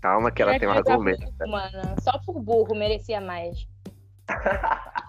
[0.00, 1.32] Calma que ela Shrek tem um já tá argumento.
[1.46, 3.66] Mano, só por burro merecia mais.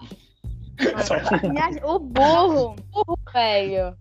[1.82, 2.76] O burro.
[2.92, 3.96] Burro, velho.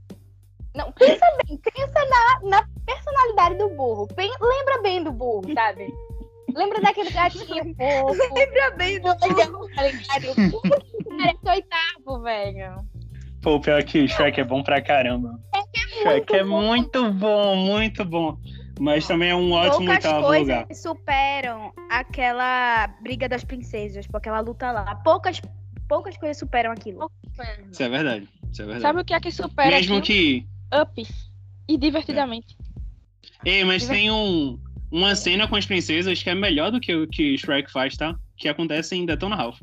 [0.76, 4.08] Não, pensa bem, pensa na, na personalidade do burro.
[4.08, 5.92] Pen- lembra bem do burro, sabe?
[6.54, 8.34] Lembra daquele gatinho fofo.
[8.34, 9.70] Lembra bem do burro.
[9.76, 10.42] Tá ligado?
[10.56, 12.86] O que merece oitavo, velho.
[13.42, 15.40] Pô, o pior é que Shrek é bom pra caramba.
[16.02, 18.38] Shrek é muito bom, muito bom.
[18.80, 20.68] Mas também é um ótimo Poucas oitavo coisas lugar.
[20.76, 24.96] superam aquela briga das princesas, tipo, aquela luta lá.
[24.98, 25.42] Poucas,
[25.88, 27.10] poucas coisas superam aquilo.
[27.72, 28.28] Isso é verdade.
[28.52, 28.82] Isso é verdade.
[28.84, 30.02] Sabe o que é que supera Mesmo aquilo?
[30.02, 30.48] que.
[30.80, 31.08] Up.
[31.68, 32.56] E divertidamente.
[33.44, 34.60] Ei, mas tem um,
[34.92, 38.16] uma cena com as princesas que é melhor do que o que Shrek faz, tá?
[38.38, 39.60] Que acontece em Detona Ralph.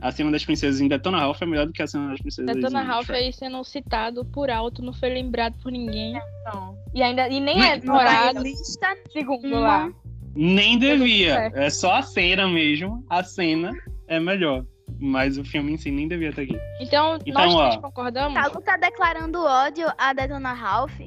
[0.00, 2.54] A cena das princesas em Detona Ralph é melhor do que a cena das princesas
[2.54, 3.24] Detona em Ralph Shrek.
[3.24, 6.12] aí sendo citado por alto, não foi lembrado por ninguém.
[6.44, 6.76] Não.
[6.94, 9.90] E ainda e nem Mas- é Não tá lista Segundo lá.
[10.36, 11.34] Nem devia.
[11.34, 11.56] certo.
[11.56, 13.04] É só a cena mesmo.
[13.08, 13.70] A cena
[14.08, 14.64] é melhor.
[15.00, 16.56] Mas o filme em si nem devia estar aqui.
[16.80, 17.80] Então, Então, nós três ó.
[17.80, 18.34] concordamos?
[18.34, 20.98] Talu tá declarando ódio a Detona Ralph.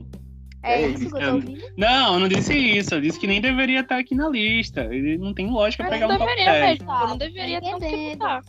[0.67, 1.61] É É isso que eu tô ouvindo?
[1.77, 2.93] Não, eu não disse isso.
[2.95, 4.81] Eu disse que nem deveria estar aqui na lista.
[4.93, 6.79] Ele não tem lógica Eu pegar um top deveria 10.
[6.79, 6.91] mesmo.
[6.93, 8.19] Eu não deveria Entendendo.
[8.19, 8.41] votar.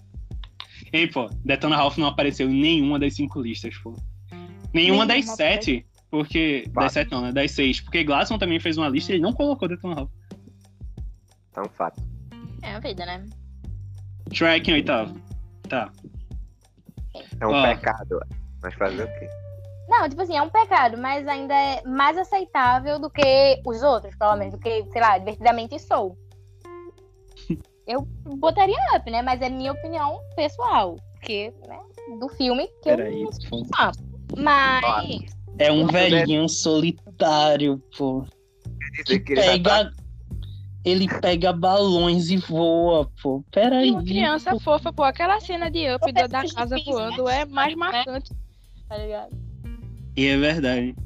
[0.92, 3.94] Ei, pô, Detona Ralph não apareceu em nenhuma das cinco listas, pô.
[4.72, 5.86] Nenhuma das sete.
[6.10, 6.62] Porque.
[6.72, 6.80] Quatro.
[6.80, 7.32] Das sete não, né?
[7.32, 7.80] Das seis.
[7.80, 10.10] Porque Glasson também fez uma lista e ele não colocou Detona Ralph.
[11.52, 12.02] Tá um fato.
[12.62, 13.24] É a vida, né?
[14.32, 15.20] Shrek em oitavo.
[15.68, 15.90] Tá.
[17.40, 17.62] É um Ó.
[17.62, 18.20] pecado.
[18.62, 19.28] Mas fazer o quê?
[19.88, 24.14] Não, tipo assim, é um pecado, mas ainda é mais aceitável do que os outros,
[24.16, 26.16] pelo menos, do que, sei lá, divertidamente sou.
[27.86, 28.02] Eu
[28.36, 29.22] botaria up, né?
[29.22, 30.96] Mas é minha opinião pessoal.
[31.14, 31.80] Porque, né?
[32.20, 33.22] Do filme que Peraí.
[33.22, 33.92] eu não
[34.36, 35.24] Mas.
[35.58, 38.26] É um velhinho solitário, pô.
[39.06, 39.34] Que ele tá...
[39.34, 39.92] pega.
[40.84, 43.42] Ele pega balões e voa, pô.
[43.50, 43.90] Peraí.
[43.90, 45.02] Uma criança fofa, pô.
[45.02, 48.30] Aquela cena de Up da, da casa voando é mais marcante.
[48.86, 49.47] Tá ligado?
[50.18, 50.96] E é verdade.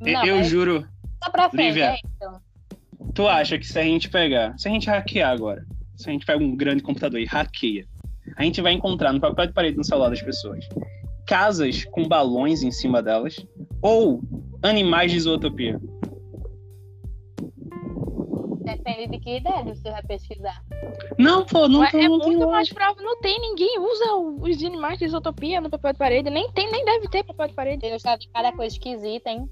[0.00, 0.84] Não, eu juro.
[1.22, 1.90] só pra frente, Lívia.
[1.92, 2.40] é então.
[3.14, 4.58] Tu acha que se a gente pegar.
[4.58, 5.64] Se a gente hackear agora.
[5.94, 7.86] Se a gente pega um grande computador e hackeia.
[8.36, 10.68] A gente vai encontrar no papel de parede no celular das pessoas
[11.24, 13.36] casas com balões em cima delas
[13.80, 14.24] ou
[14.60, 15.78] animais de zootopia.
[18.88, 20.62] Depende de que ideia você vai pesquisar.
[21.18, 23.02] Não, pô, não, Ué, tô, é não tem muito mais prova.
[23.02, 26.30] Não tem, ninguém usa os animais de isotopia no papel de parede.
[26.30, 27.86] Nem tem, nem deve ter papel de parede.
[27.86, 29.48] Eu já vi cada coisa esquisita, hein?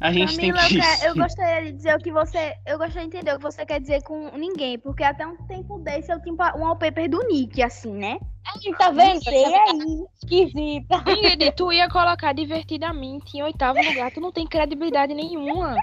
[0.00, 0.76] A gente Camila, tem que.
[0.76, 2.54] eu, quero- eu gostaria de dizer o que você.
[2.66, 5.78] Eu gostaria de entender o que você quer dizer com ninguém, porque até um tempo
[5.80, 8.18] desse eu tinha um wallpaper do Nick, assim, né?
[8.46, 9.22] Ai, tá vendo?
[9.22, 10.04] Sei aí.
[10.14, 10.96] Esquisita.
[11.06, 15.76] Ingrid, tu ia colocar divertidamente em oitavo lugar, tu não tem credibilidade nenhuma.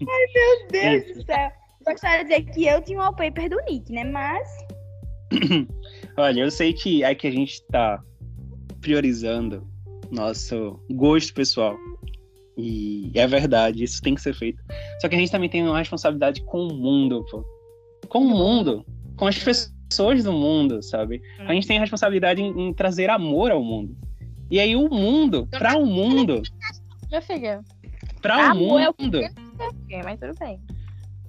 [0.00, 1.50] Meu Deus do céu.
[1.84, 4.04] Gostaria de dizer que eu tinha um wallpaper do Nick, né?
[4.04, 4.48] Mas.
[6.16, 8.02] Olha, eu sei que é que a gente tá
[8.80, 9.66] priorizando
[10.10, 11.76] nosso gosto pessoal.
[12.56, 14.62] E é verdade, isso tem que ser feito.
[15.00, 17.44] Só que a gente também tem uma responsabilidade com o mundo, pô.
[18.08, 18.84] Com o mundo.
[19.16, 21.22] Com as pessoas do mundo, sabe?
[21.40, 23.96] A gente tem a responsabilidade em, em trazer amor ao mundo.
[24.50, 26.42] E aí o mundo, pra o mundo,
[27.10, 27.62] Meu filho.
[28.20, 29.18] Pra o Amor é o mundo,
[29.58, 30.60] Ok, mas tudo bem.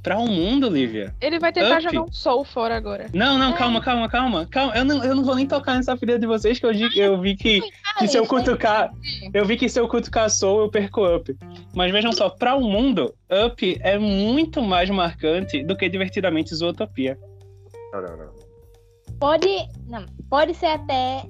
[0.04, 1.13] pra o mundo, Lívia.
[1.21, 1.84] Ele vai tentar Up.
[1.84, 3.08] jogar um soul fora agora.
[3.13, 3.58] Não, não, É.
[3.58, 4.45] calma, calma, calma.
[4.47, 4.75] calma.
[4.75, 7.19] Eu, não, eu não vou nem tocar nessa ferida de vocês, que eu, vi- eu
[7.21, 7.62] vi que,
[7.99, 8.91] que se eu cutucar.
[9.34, 11.38] Eu vi que se eu cutucar Soul, eu perco Up.
[11.75, 13.13] Mas vejam só, pra o mundo,
[13.47, 17.17] Up é muito mais marcante do que divertidamente Zootopia.
[17.93, 18.32] Não, não, não.
[19.19, 19.47] Pode.
[19.88, 21.23] Não, pode ser até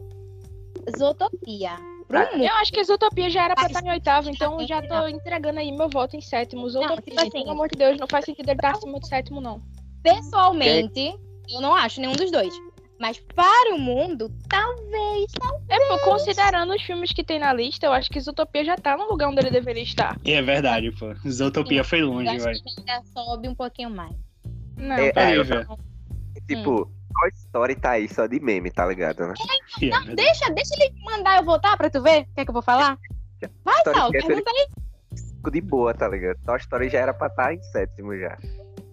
[0.97, 1.71] Zootopia.
[2.19, 2.37] Ah.
[2.37, 5.59] Eu acho que Zootopia já era pra estar em oitavo, então eu já tô entregando
[5.59, 6.69] aí meu voto em sétimo.
[6.69, 9.39] Zootopia, tipo assim- pelo amor de Deus, não faz sentido ele estar acima do sétimo,
[9.41, 9.61] não.
[10.03, 11.15] Pessoalmente,
[11.49, 12.53] eu não acho nenhum dos dois.
[12.99, 15.31] Mas para o mundo, talvez.
[15.67, 18.95] É, pô, considerando os filmes que tem na lista, eu acho que Zootopia já tá
[18.95, 20.15] no lugar onde ele deveria estar.
[20.23, 21.07] E é verdade, pô.
[21.27, 22.59] Zootopia foi Eu longe, acho velho.
[22.63, 24.15] que ainda sobe um pouquinho mais.
[24.77, 25.35] Não, É, peraí.
[25.35, 25.43] eu.
[26.47, 29.33] Tipo, Toy Story tá aí só de meme, tá ligado, né?
[29.77, 30.15] É verdade.
[30.15, 32.61] Deixa, deixa ele mandar eu votar pra tu ver o que é que eu vou
[32.63, 32.97] falar.
[33.65, 34.67] Vai, esquece pergunta aí.
[35.51, 36.37] De boa, tá ligado?
[36.45, 38.37] Toy Story já era pra estar em sétimo já.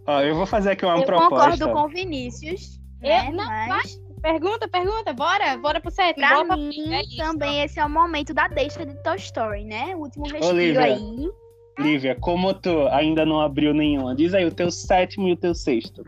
[0.07, 1.29] Ó, eu vou fazer aqui uma eu proposta.
[1.29, 2.81] concordo com o Vinícius.
[3.03, 3.31] Eu- né?
[3.33, 6.27] não, Mas, Pergunta, pergunta, bora, bora pro sétimo.
[6.27, 7.17] pra pra- mim, é isso.
[7.19, 9.95] também esse é o momento da deixa de Toy Story, né?
[9.95, 10.81] O último respiro Lívia.
[10.83, 11.31] aí.
[11.79, 15.55] Lívia, como tu ainda não abriu nenhuma, diz aí o teu sétimo e o teu
[15.55, 16.03] sexto.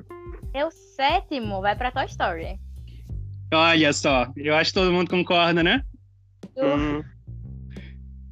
[0.53, 2.59] Meu sétimo vai pra Toy Story.
[3.53, 5.85] Olha só, eu acho que todo mundo concorda, né?
[6.57, 7.03] Hum,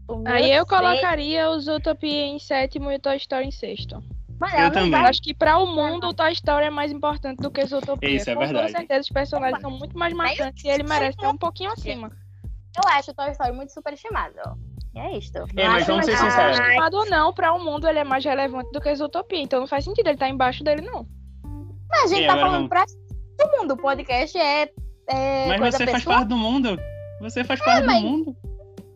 [0.09, 4.03] O meu Aí eu colocaria o Zootopia em sétimo e o Toy Story em sexto.
[4.41, 4.91] Mano, Eu também.
[4.93, 8.09] vai- acho que pra o mundo, o Toy Story é mais importante do que Zootopia.
[8.09, 8.67] Isso, é Com verdade.
[8.69, 12.11] toda certeza, os personagens são muito mais marcantes e ele merece estar um pouquinho acima.
[12.77, 14.37] Eu acho o Toy Story muito superestimado.
[14.95, 15.39] E é isto.
[15.57, 16.59] É, mas vamos ser sinceros.
[16.59, 19.41] Estimado ou não, pra o mundo ele é mais relevante do que Zootopia.
[19.43, 21.07] Então não faz sentido ele estar embaixo dele, não.
[21.90, 22.85] Mas a gente E tá falando pra
[23.38, 23.72] todo mundo.
[23.72, 24.70] O podcast é.
[25.09, 26.79] é Mas coisa você faz pessoal, parte do mundo.
[27.20, 28.37] Você faz parte mas- do mundo.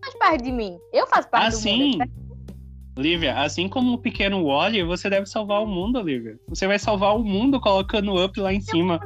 [0.03, 0.79] faz parte de mim.
[0.93, 2.23] Eu faço parte do Assim, mundo.
[2.99, 6.39] Lívia, assim como o pequeno Wally, você deve salvar o mundo, Lívia.
[6.49, 9.01] Você vai salvar o mundo colocando up lá em cima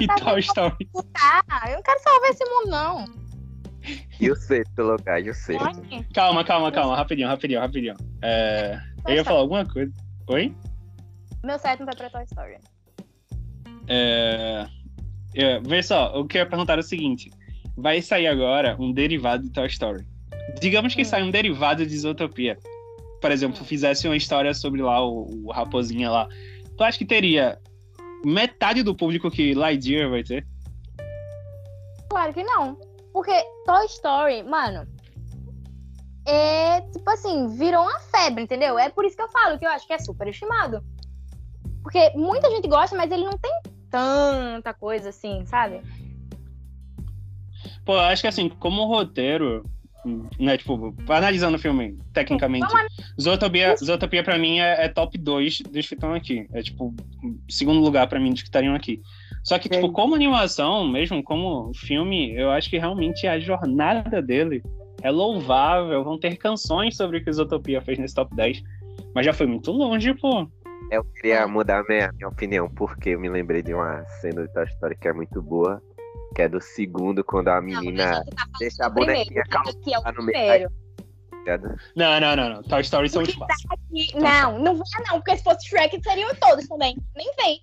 [0.00, 0.88] e Tá Toy Story.
[1.20, 3.04] Ah, eu não quero salvar esse mundo, não.
[4.20, 5.64] e o sexto lugar, e o sexto.
[5.64, 7.96] Olha, Calma, calma, calma, rapidinho, rapidinho, rapidinho.
[8.22, 9.92] É, eu ia falar alguma coisa.
[10.28, 10.54] Oi?
[11.42, 12.58] Meu sétimo vai pra Toy Story.
[13.88, 14.66] É,
[15.34, 17.30] é, vê só, o que eu ia perguntar é o seguinte:
[17.76, 20.06] vai sair agora um derivado de Toy Story.
[20.60, 21.06] Digamos que Hum.
[21.06, 22.58] sai um derivado de Zootopia.
[23.20, 26.28] Por exemplo, fizesse uma história sobre lá o, o Raposinha lá.
[26.76, 27.58] Tu acha que teria
[28.24, 30.46] metade do público que Lightyear vai ter?
[32.10, 32.76] Claro que não.
[33.12, 33.32] Porque
[33.64, 34.86] Toy Story, mano,
[36.26, 38.78] é tipo assim, virou uma febre, entendeu?
[38.78, 40.82] É por isso que eu falo que eu acho que é super estimado.
[41.82, 43.52] Porque muita gente gosta, mas ele não tem
[43.92, 45.82] tanta coisa assim, sabe?
[47.84, 49.64] Pô, eu acho que assim, como roteiro,
[50.38, 52.66] né, tipo, analisando o filme tecnicamente,
[53.20, 56.48] Zootopia, Zootopia pra mim é, é top 2 dos que estão aqui.
[56.52, 56.94] É tipo,
[57.48, 59.00] segundo lugar pra mim dos que estariam aqui.
[59.44, 64.62] Só que, tipo, como animação, mesmo como filme, eu acho que realmente a jornada dele
[65.02, 66.04] é louvável.
[66.04, 68.62] Vão ter canções sobre o que Zootopia fez nesse top 10.
[69.14, 70.48] Mas já foi muito longe, pô.
[70.92, 74.64] Eu queria mudar minha, minha opinião, porque eu me lembrei de uma cena de Toy
[74.64, 75.82] Story que é muito boa,
[76.36, 79.56] que é do segundo, quando a menina tá deixa a bonequinha que
[79.94, 80.70] é o calçar no meio.
[81.96, 82.62] Não, não, não, não.
[82.62, 83.30] Toy Story são os.
[83.90, 86.94] E- Não, não vai não, porque se fosse Shrek, seriam todos também.
[87.16, 87.62] Nem vem.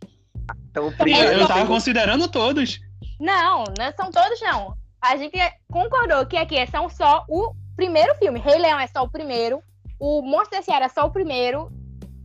[0.71, 2.79] Então, o Eu, primeiro eu tava filme- considerando todos.
[3.19, 4.75] Não, não são todos, não.
[4.99, 5.37] A gente
[5.71, 8.39] concordou que aqui são só o primeiro filme.
[8.39, 9.61] Rei Leão é só o primeiro.
[9.99, 11.71] O Monstro da Seara é só o primeiro.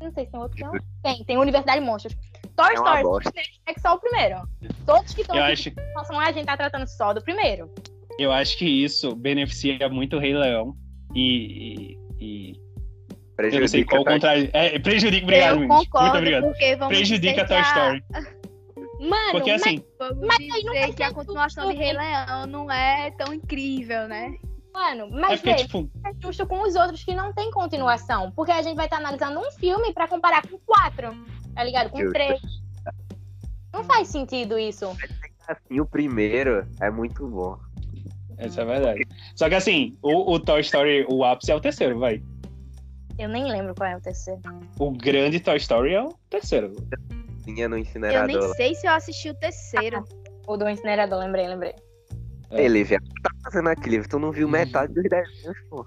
[0.00, 0.72] Não sei se tem outro, não.
[1.04, 2.16] Tem, tem Universidade de Monstros.
[2.56, 3.02] Toy É Story
[3.66, 4.36] é só o primeiro.
[4.86, 7.70] Todos que estão Eu aqui acho, relação a gente tá tratando só do primeiro.
[8.18, 10.74] eu acho que isso beneficia muito o Rei Leão.
[11.14, 11.20] E.
[11.20, 12.52] e- e-
[13.36, 14.50] eu não sei prejudica qual o Toy contrário.
[14.52, 15.76] É, prejudica, obrigado, eu Mendes.
[15.76, 16.42] Muito concordo, obrigado.
[16.44, 18.04] porque vamos Prejudica a Toy Story.
[19.00, 22.46] Mano, Porque mas assim, Vamos Mas aí não dizer que a continuação de Rei Leão
[22.46, 24.34] não é tão incrível, né?
[24.74, 28.32] Mano, É mas porque, vê, tipo, é justo com os outros que não tem continuação.
[28.32, 31.10] Porque a gente vai estar analisando um filme pra comparar com quatro.
[31.54, 31.90] Tá ligado?
[31.90, 32.12] Com Justo.
[32.12, 32.40] três.
[33.72, 34.86] Não faz sentido isso.
[35.46, 37.56] Assim, o primeiro é muito bom.
[38.36, 39.02] essa é a verdade.
[39.36, 42.20] Só que assim, o, o Toy Story, o ápice é o terceiro, vai.
[43.16, 44.40] Eu nem lembro qual é o terceiro.
[44.78, 46.72] O grande Toy Story é o terceiro.
[47.44, 48.26] Tinha no Eu incinerador.
[48.26, 48.48] nem lá.
[48.54, 50.04] sei se eu assisti o terceiro.
[50.46, 51.74] O do incinerador, lembrei, lembrei.
[52.50, 55.86] Ei, Lívia, tu tá fazendo aquilo, tu não viu metade dos desenhos, pô.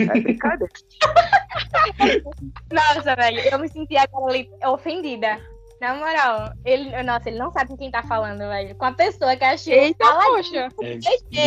[0.00, 0.72] É brincadeira.
[2.72, 5.38] Nossa, velho, eu me senti agora ali ofendida.
[5.80, 8.74] Na moral, ele, nossa, ele não sabe com quem tá falando, velho.
[8.76, 9.72] Com a pessoa que achou.
[9.72, 10.68] Eita, Fala- poxa.
[10.82, 10.94] É,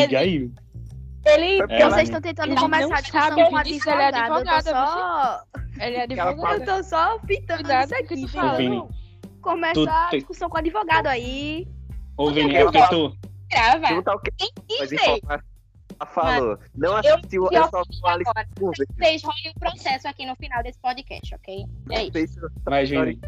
[0.05, 0.51] liga aí.
[1.25, 1.61] Ele.
[1.69, 4.37] É, Vocês estão tentando Ele começar a discussão com a ele é advogada.
[4.37, 5.43] Eu tô só,
[5.79, 6.65] Ele é Aquela eu advogado.
[6.65, 8.25] tô só pintando Cuidado isso aqui.
[8.27, 8.55] tu.
[8.57, 8.83] Vini.
[9.41, 11.67] Começar Tu a discussão com o advogado aí.
[12.17, 13.17] Ô, Vini, é porque tu.
[13.49, 14.03] Grava.
[14.03, 14.31] Tá o que
[15.25, 15.41] mas.
[15.99, 16.59] Ela falou.
[16.75, 18.47] Não eu assistiu, eu só isso agora.
[18.59, 18.85] com você.
[18.97, 21.65] Vocês rolem o processo aqui no final desse podcast, ok?
[21.91, 22.39] É isso.
[22.65, 23.19] Mas, Vini,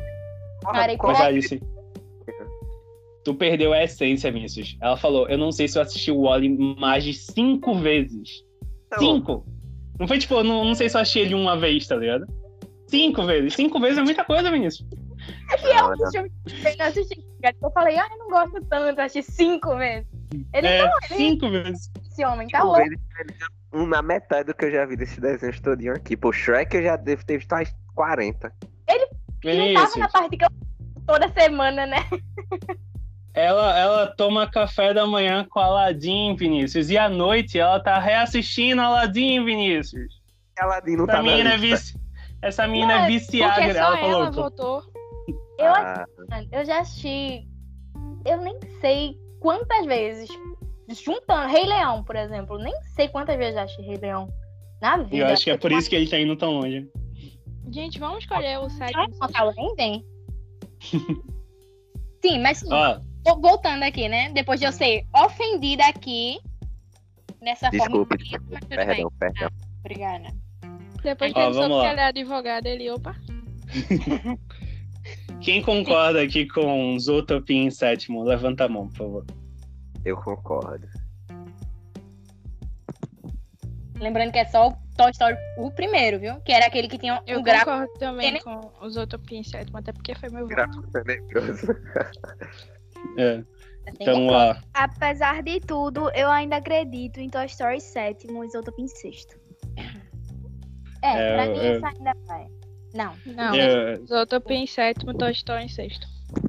[0.62, 1.58] Parei Qual- mas olha isso.
[3.24, 4.78] Tu perdeu a essência, Vinícius.
[4.82, 8.44] Ela falou, eu não sei se eu assisti o Wally mais de cinco vezes.
[8.92, 9.46] Não, Cinco!
[10.00, 12.26] Não foi tipo, eu não, não sei se eu achei ele uma vez, tá ligado?
[12.88, 13.54] Cinco vezes.
[13.54, 14.88] Cinco vezes é muita coisa, Vinícius.
[15.64, 15.98] Não, não.
[15.98, 17.26] Deixa eu eu não assisti.
[17.62, 20.08] Eu falei, ah, eu não gosto tanto, eu assisti cinco vezes.
[20.54, 21.92] Ele é, não, ele, cinco vezes.
[22.12, 22.90] esse homem tá Cinco louco.
[23.74, 26.16] um na metade do que eu já vi desses desenhos todinho aqui.
[26.18, 28.54] Pô, Shrek eu já devo ter visto umas 40.
[29.44, 30.50] Ele não tava na parte que eu
[31.08, 31.98] toda semana, né?
[33.34, 36.90] ela, ela toma café da manhã com Aladdin, Vinícius.
[36.90, 40.20] E à noite ela tá reassistindo Aladdin, Vinícius.
[40.60, 42.00] Aladdin não Essa tá na menina é vici...
[42.42, 43.56] Essa menina Não, é é viciada.
[43.56, 44.84] Só Ela falou, ela pô, votou.
[45.58, 46.06] Eu, Ah,
[46.52, 47.48] eu já assisti.
[48.26, 50.30] Eu nem sei quantas vezes.
[50.90, 51.48] Juntando.
[51.52, 52.58] Rei Leão, por exemplo.
[52.58, 54.28] Nem sei quantas vezes já assisti Rei Leão.
[54.82, 55.18] Na vida.
[55.18, 56.90] eu acho que é por isso que ele tá indo tão longe.
[57.72, 59.10] Gente, vamos escolher o Ah, sétimo.
[59.20, 60.06] tá bem?
[62.24, 62.68] Sim, mas sim.
[62.72, 64.30] Ó, Vo- Voltando aqui, né?
[64.32, 66.40] Depois de eu ser ofendida aqui.
[67.42, 68.46] Nessa desculpe, forma.
[68.52, 69.50] Mas tudo perdão, perdão.
[69.50, 69.68] bem.
[69.80, 70.28] Obrigada.
[71.04, 73.16] Depois que Ó, ele soube que ele é advogado, ele, opa.
[75.42, 78.24] quem concorda aqui com Zootopia em sétimo?
[78.24, 79.26] Levanta a mão, por favor.
[80.06, 80.88] Eu concordo.
[84.00, 86.40] Lembrando que é só o Toy Story o primeiro, viu?
[86.42, 87.72] Que era aquele que tinha Eu um gráfico.
[87.72, 88.96] concordo também com os
[89.40, 90.56] em sétimo, até porque foi meu voto.
[90.56, 91.68] Gráfico tenebroso.
[93.18, 93.34] É.
[93.36, 93.46] assim,
[94.02, 98.88] Então, ó, Apesar de tudo, eu ainda acredito em Toy Story 7 e Zootopia em
[98.88, 99.38] sexto.
[101.02, 102.48] É, É, pra eu- mim eu- isso ainda vai.
[102.94, 103.14] Não.
[103.26, 106.08] Não, eu, Zootopia em sétimo, Toy Story em sexto.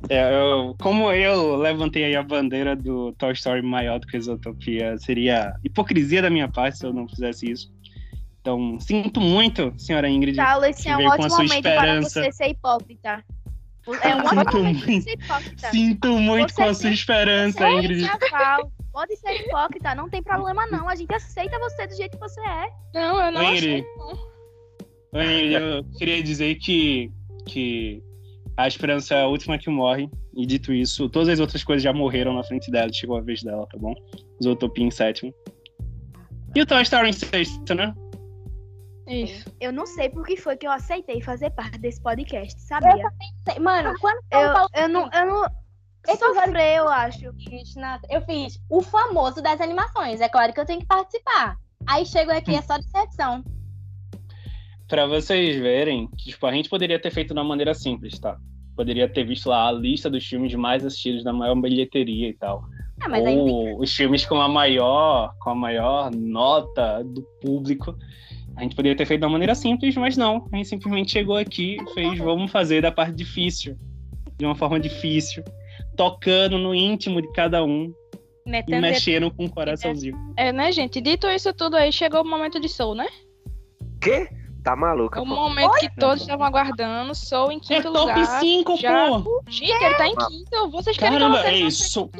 [0.08, 4.96] é, eu- como eu levantei aí a bandeira do Toy Story maior do que Zootopia,
[4.98, 7.70] seria hipocrisia da minha parte se eu não fizesse isso.
[8.40, 10.36] Então, sinto muito, senhora Ingrid.
[10.36, 12.22] Tá, esse é um ótimo momento para esperança.
[12.22, 13.24] você ser hipócrita.
[14.02, 14.84] É um Sinto ótimo momento muito.
[14.84, 15.70] para ser hipócrita.
[15.70, 18.08] Sinto muito Você com a sua esperança, é Ingrid.
[18.92, 20.88] Pode ser hipócrita, não tem problema não.
[20.88, 22.68] A gente aceita você do jeito que você é.
[22.94, 23.78] Não, eu não Oi, achei.
[23.78, 23.86] Ingrid.
[25.12, 27.10] Eu queria dizer que,
[27.46, 28.02] que
[28.56, 30.08] a esperança é a última que morre.
[30.34, 32.92] E dito isso, todas as outras coisas já morreram na frente dela.
[32.92, 33.94] Chegou a vez dela, tá bom?
[34.42, 35.34] Zootopia em sétimo.
[36.54, 37.94] E o Toy Story em sexto, né?
[39.08, 39.52] Isso.
[39.60, 43.10] Eu não sei por que foi que eu aceitei fazer parte desse podcast, sabia?
[43.60, 45.10] Mano, quando Eu, falou eu não.
[45.12, 45.44] Eu não.
[46.08, 47.24] Episódio- Sofrer, eu acho.
[47.26, 47.34] eu
[48.08, 50.20] eu fiz o famoso das animações.
[50.20, 51.56] É claro que eu tenho que participar.
[51.86, 53.44] Aí chego aqui, é só decepção.
[54.90, 58.36] Pra vocês verem, que, tipo, a gente poderia ter feito de uma maneira simples, tá?
[58.74, 62.64] Poderia ter visto lá a lista dos filmes mais assistidos da maior bilheteria e tal.
[63.00, 67.96] Ah, mas aí Ou os filmes com a maior, com a maior nota do público.
[68.56, 70.48] A gente poderia ter feito de uma maneira simples, mas não.
[70.52, 73.76] A gente simplesmente chegou aqui e fez, vamos fazer da parte difícil.
[74.38, 75.44] De uma forma difícil.
[75.96, 77.94] Tocando no íntimo de cada um
[78.44, 80.16] e metendo mexendo com o coraçãozinho.
[80.36, 81.00] É, né, gente?
[81.00, 83.06] Dito isso tudo aí, chegou o momento de Soul, né?
[84.00, 84.39] Quê?
[84.62, 85.34] Tá É maluca, o pô.
[85.34, 87.14] momento que todos estavam aguardando.
[87.14, 88.40] Soul em É quinto top lugar.
[88.40, 89.42] 5, já- pô!
[89.48, 90.70] Gente, ele tá em quinto.
[90.70, 92.10] Vocês querem Caramba, ele é na isso.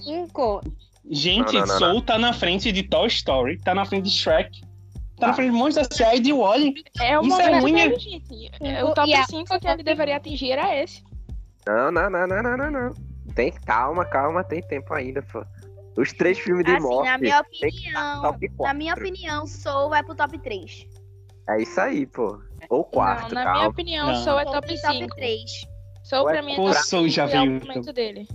[0.00, 0.60] cinco.
[1.08, 4.10] Gente, Não, não, não, Soul tá na frente de Toy Story, tá na frente de
[4.10, 4.60] Shrek,
[5.18, 6.14] tá na frente de Monstros S.A.
[6.16, 6.74] e de Wally.
[7.00, 7.98] É o Isso é momento ruim, dele, né?
[8.00, 8.50] gente.
[8.60, 11.04] É, O top a- 5 que ele deveria atingir era esse.
[11.66, 12.92] Não, não, não, não, não, não, não.
[13.34, 15.44] Tem calma, calma, tem tempo ainda, pô.
[15.96, 17.08] Os três filmes de Assim, morte.
[17.08, 18.22] na minha opinião.
[18.22, 18.76] top Na 4.
[18.78, 20.86] minha opinião, Soul vai pro top 3.
[21.48, 22.40] É isso aí, pô.
[22.68, 23.68] Ou quarto, não, na minha calma.
[23.68, 24.14] opinião, Não.
[24.16, 25.14] Soul é top tem top 5.
[25.16, 25.42] 3.
[26.02, 27.60] Soul pra mim é top Soul já 5 é o veio.
[27.60, 28.28] momento dele.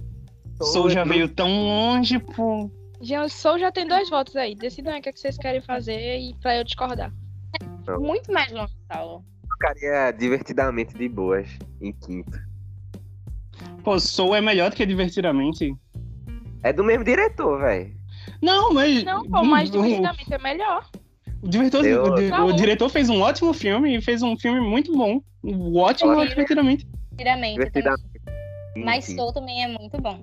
[0.62, 2.70] Soul já veio tão longe, pô.
[3.02, 4.56] O Soul já tem dois votos aí.
[4.56, 7.12] Decidam aí o que, é que vocês querem fazer e pra eu discordar.
[8.00, 9.26] Muito mais longe, Saulo.
[9.54, 11.50] Ficaria divertidamente de boas
[11.82, 12.40] em quinto.
[13.84, 15.76] Pô, Soul é melhor do que Divertidamente.
[16.64, 17.96] É do mesmo diretor, velho.
[18.42, 19.04] Não, mas.
[19.04, 20.88] Não, pô, mas divertidamente é melhor.
[21.44, 24.60] O, diretor, Eu- o, di- o diretor fez um ótimo filme e fez um filme
[24.62, 25.22] muito bom.
[25.44, 26.30] Um ótimo Olha.
[26.30, 26.86] Divertidamente.
[27.12, 27.26] Divertidamente.
[27.26, 27.54] também.
[27.56, 28.22] Divertidamente.
[28.76, 29.06] em Mas.
[29.06, 30.20] Soul também é muito bom.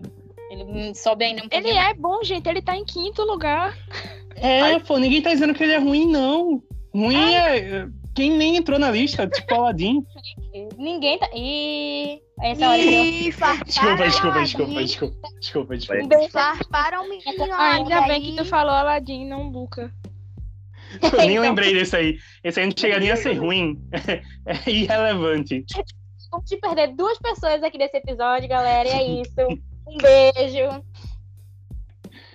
[0.50, 2.48] Ele sobe ainda um Ele é bom, gente.
[2.48, 3.76] Ele tá em quinto lugar.
[4.36, 6.62] É, pô, ninguém tá dizendo que ele é ruim, não.
[6.94, 7.86] Ruim é.
[8.14, 10.04] Quem nem entrou na lista, tipo Aladdin.
[10.76, 11.28] Ninguém tá.
[11.34, 15.28] Ih, essa hora Desculpa, desculpa, desculpa, desculpa.
[15.38, 16.02] Desculpa, desculpa.
[16.04, 16.28] Um beijo.
[16.30, 19.92] Farparam o menino Ainda bem que tu falou Aladdin, não Luca.
[21.02, 21.42] Eu nem Então.
[21.42, 22.18] lembrei desse aí.
[22.42, 23.78] Esse aí não chega nem a ser ruim.
[24.46, 25.64] É irrelevante.
[26.30, 28.88] Vamos te perder duas pessoas aqui nesse episódio, galera.
[28.88, 29.60] E é isso.
[29.86, 30.82] Um beijo.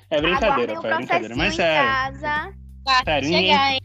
[0.10, 1.36] É brincadeira, pô, é brincadeira.
[1.36, 1.88] Mas sério.
[1.90, 2.54] casa.
[2.86, 3.82] Vai Sério, chegar, hein?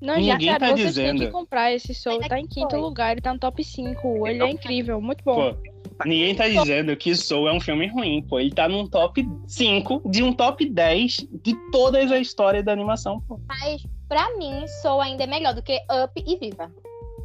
[0.00, 1.26] Não, Ninguém já, tá sério, vocês têm dizendo.
[1.26, 2.08] que comprar esse.
[2.08, 2.80] Ainda Tá em quinto foi.
[2.80, 4.26] lugar, ele tá no top 5.
[4.26, 5.54] Ele é incrível, muito bom.
[5.54, 5.58] Pô,
[6.04, 8.38] ninguém tá dizendo que Soul é um filme ruim, pô.
[8.40, 13.20] Ele tá num top 5 de um top 10 de toda a história da animação,
[13.22, 13.40] pô.
[13.48, 16.70] Mas, pra mim, Soul ainda é melhor do que Up e Viva.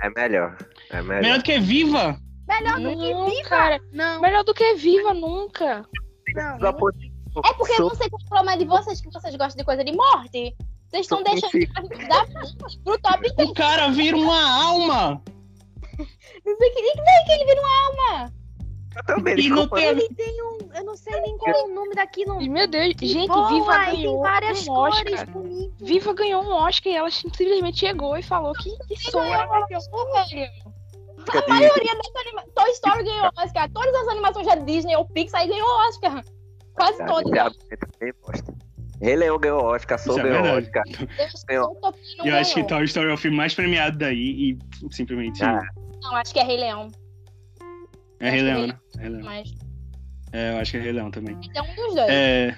[0.01, 0.57] É melhor.
[0.91, 1.21] É melhor.
[1.21, 2.19] Melhor do que Viva!
[2.47, 3.49] Melhor do que Viva.
[3.49, 3.79] cara.
[3.91, 5.85] Não, Melhor do que Viva, nunca.
[6.35, 6.69] não.
[7.45, 9.63] É porque eu não sei qual é o problema de vocês, que vocês gostam de
[9.65, 10.55] coisa de morte.
[10.89, 12.25] Vocês estão deixando de dar
[12.83, 13.49] pro top 10.
[13.49, 15.21] O cara vira uma alma!
[16.45, 17.96] Não sei que nem que que ele vira uma alma.
[19.07, 19.39] Eu também.
[19.39, 20.57] E não tem- Ele tem um.
[20.75, 22.41] Eu não sei nem qual é o nome daquilo.
[22.41, 25.27] E, Meu Deus, gente, Voa, Viva tem ganhou várias um cores Oscar.
[25.79, 28.99] Viva ganhou um Oscar e ela simplesmente chegou e falou que, que é.
[31.25, 32.53] Fica A maioria das animações.
[32.53, 33.69] Toy Story ganhou Oscar.
[33.73, 36.23] Todas as animações da Disney ou Pixar ganhou Oscar.
[36.75, 37.53] Quase todas.
[39.01, 40.65] Rei Leão ganhou Oscar, Soul é ganhou verdade.
[40.67, 40.83] Oscar.
[41.49, 41.71] Eu
[42.25, 42.63] Eu acho que.
[42.63, 44.17] Toy Story é o filme mais premiado daí
[44.51, 44.57] e
[44.91, 45.61] simplesmente Ah.
[46.01, 46.89] Não, acho que é Rei Leão.
[48.19, 48.79] É Rei Leão, né?
[48.97, 49.23] Rei Leão.
[49.25, 49.53] Mas
[50.31, 51.37] É, eu acho que é Rei Leão também.
[51.55, 52.09] é um dos dois.
[52.09, 52.55] É,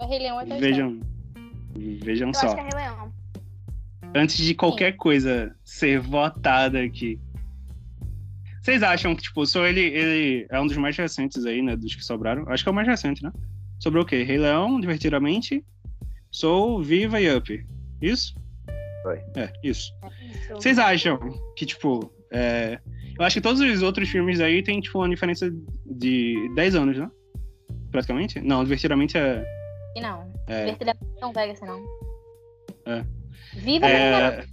[0.00, 0.60] É Rei Leão Story.
[0.60, 1.00] vejam,
[1.76, 2.46] vejam Eu só.
[2.46, 3.12] acho que é Rei Leão.
[4.14, 7.18] antes de qualquer coisa ser votada aqui.
[8.60, 11.74] Vocês acham que, tipo, só ele, ele é um dos mais recentes aí, né?
[11.74, 12.44] Dos que sobraram?
[12.48, 13.32] Acho que é o mais recente, né?
[13.80, 14.22] Sobrou o quê?
[14.22, 15.64] Rei Leão, Divertidamente,
[16.30, 17.66] Soul, Viva e Up.
[18.00, 18.34] Isso?
[19.02, 19.18] Foi.
[19.34, 19.92] É, isso.
[20.30, 20.48] Isso.
[20.54, 21.18] Vocês acham
[21.56, 22.80] que, tipo, é...
[23.18, 25.52] eu acho que todos os outros filmes aí tem, tipo, uma diferença
[25.86, 27.10] de 10 anos, né?
[27.90, 28.40] Praticamente?
[28.40, 29.44] Não, Divertidamente é.
[29.94, 30.32] E não.
[30.48, 30.64] é...
[30.64, 31.84] Divertidamente não pega assim, não.
[32.86, 33.04] É.
[33.54, 34.44] Viva é...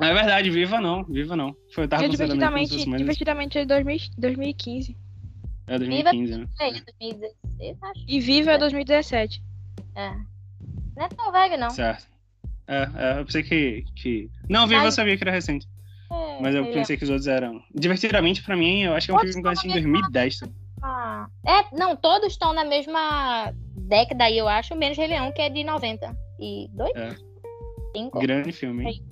[0.00, 0.06] É...
[0.06, 1.54] é verdade, Viva não, Viva não.
[1.74, 4.96] Foi, eu E como se divertidamente, divertidamente é 2000 2015.
[5.66, 6.46] É 2015, né?
[6.60, 8.04] É, 2016, acho.
[8.08, 9.42] E Viva é 2017.
[9.94, 10.10] É.
[10.96, 11.70] Não é tão velho, não.
[11.70, 12.08] Certo.
[12.66, 13.84] É, é, eu pensei que.
[13.94, 14.30] que...
[14.48, 15.68] Não, Viva eu sabia que era recente.
[16.10, 17.62] É, Mas eu Rei pensei que os outros eram.
[17.74, 19.82] Divertidamente, pra mim, eu acho que é um Pode filme que eu assisti em ser
[19.82, 20.38] 2010.
[20.40, 20.48] tá?
[20.82, 25.42] Ah, é, não, todos estão na mesma década aí, eu acho, menos Rei Leão, que
[25.42, 26.92] é de 92?
[26.96, 27.14] É.
[27.96, 28.18] Cinco?
[28.20, 28.84] Grande filme.
[28.86, 29.02] hein?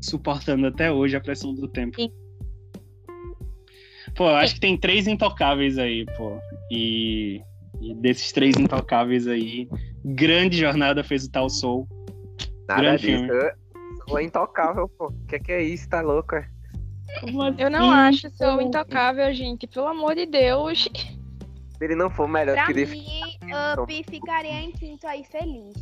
[0.00, 1.96] Suportando até hoje a pressão do tempo.
[2.00, 2.10] Sim.
[4.14, 6.38] Pô, eu acho que tem três intocáveis aí, pô.
[6.70, 7.40] E,
[7.80, 9.68] e desses três intocáveis aí,
[10.04, 11.86] grande jornada fez o tal Soul.
[12.68, 13.24] Nada Grande disso.
[13.24, 13.50] filme.
[14.08, 15.06] Eu sou intocável, pô.
[15.08, 15.88] O que, que é isso?
[15.88, 16.48] Tá louca?
[17.58, 19.66] Eu não acho Soul intocável, gente.
[19.66, 20.88] Pelo amor de Deus.
[21.78, 22.86] Se ele não for melhor Pra que ele.
[22.86, 23.20] mim,
[23.82, 25.74] Up ficaria em quinto aí feliz.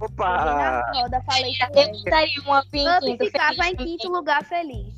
[0.00, 0.82] Opa!
[0.94, 3.24] roda, falei Eu estaria um up em Up quinto.
[3.24, 4.94] ficava feliz em quinto lugar feliz.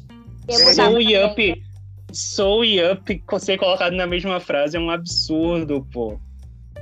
[0.48, 1.24] Eu Soul e.
[1.24, 1.64] Up.
[2.12, 6.18] Soul e Up ser colocado na mesma frase é um absurdo, pô.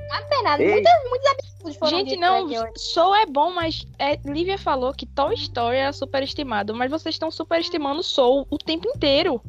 [0.08, 0.62] Não nada.
[0.62, 0.70] Ei.
[0.72, 1.53] Muitas, muitos absurdos
[1.88, 2.56] Gente, não, hoje.
[2.76, 7.30] Soul é bom, mas é, Lívia falou que Toy Story era superestimado, mas vocês estão
[7.30, 9.40] superestimando Soul o tempo inteiro.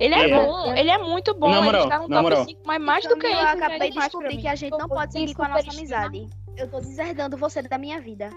[0.00, 0.46] Ele é, É.
[0.46, 2.44] bom, ele é muito bom, Na moral, ele está no top moral.
[2.44, 4.48] 5, mas mais do Então, que eu isso, é acabei de demais pra descobrir que
[4.48, 6.26] a gente não Eu pode seguir com a nossa amizade.
[6.56, 8.30] Eu tô deserdando você da minha vida.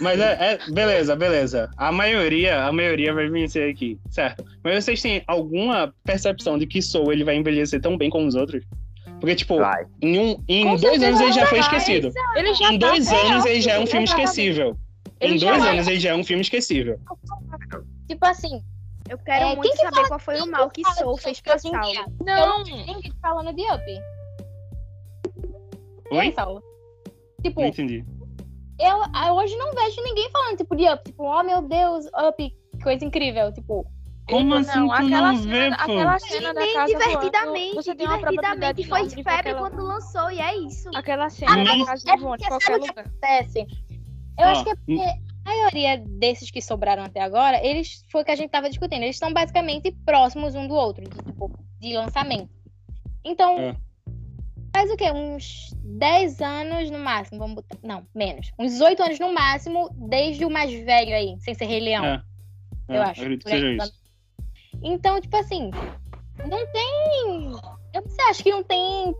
[0.00, 1.70] Mas é, é- beleza, beleza.
[1.76, 4.44] A maioria, a maioria vai vencer aqui, certo?
[4.62, 8.34] Mas vocês têm alguma percepção de que Soul ele vai envelhecer tão bem como os
[8.34, 8.62] outros?
[9.20, 9.86] Porque, tipo, Vai.
[10.02, 12.12] em, um, em dois anos ele já foi esquecido.
[12.36, 14.76] Ele já Em tá dois anos ele já é um filme esquecível.
[15.20, 16.98] Ele Em dois vai- anos ele já é um filme esquecível.
[18.08, 18.62] Tipo assim,
[19.08, 21.40] Eu quero É, muito que saber fala- qual foi o mal que que Soul fez
[21.40, 21.56] pra?
[21.56, 21.78] Saulo.
[22.24, 23.82] Não, ninguém falando de Up.
[26.10, 26.20] Oi?
[26.22, 26.60] Quem, Saulo?
[27.42, 28.04] Tipo, Não entendi.
[28.80, 28.96] eu,
[29.28, 31.04] eu hoje não vejo ninguém falando, tipo, de Up.
[31.04, 33.52] Tipo, oh meu Deus, Up, que coisa incrível.
[33.52, 33.86] Tipo,
[34.28, 35.82] Como Eu- assim não, tu aquela não cena, vê, pô?
[35.82, 39.82] aquela cena da casa divertidamente, voando, você tem uma divertidamente foi de febre qualquer- quando
[39.84, 40.90] lançou e é isso.
[40.94, 41.64] Aquela cena Hum.
[41.64, 43.04] da casa É voando em porque qualquer sabe o que lugar.
[43.06, 43.58] acontece?
[44.38, 48.22] Eu Ó, acho que é porque a maioria desses que sobraram até agora, eles foi
[48.22, 49.02] o que a gente tava discutindo.
[49.04, 52.50] Eles estão basicamente próximos um do outro, de, tipo, de lançamento.
[53.24, 53.76] Então, É.
[54.74, 55.10] faz o quê?
[55.12, 57.78] Uns 10 anos no máximo, vamos botar.
[57.82, 58.50] Não, menos.
[58.58, 62.04] Uns 8 anos no máximo, desde o mais velho aí, sem ser Rei Leão.
[62.04, 62.22] É.
[62.88, 63.20] eu É, acho.
[63.20, 64.05] acredito que seja isso.
[64.82, 65.70] Então, tipo assim,
[66.44, 67.52] não tem.
[67.94, 69.14] Eu não sei, acho que não tem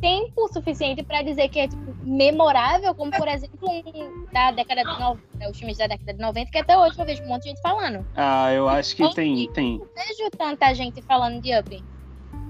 [0.00, 4.98] tempo suficiente pra dizer que é tipo, memorável, como por exemplo um da década de
[4.98, 7.48] 90, os filmes da década de 90, que até hoje eu vejo um monte de
[7.50, 8.06] gente falando.
[8.16, 9.78] Ah, eu acho que tem, tem.
[9.78, 11.84] Não vejo tanta gente falando de Up.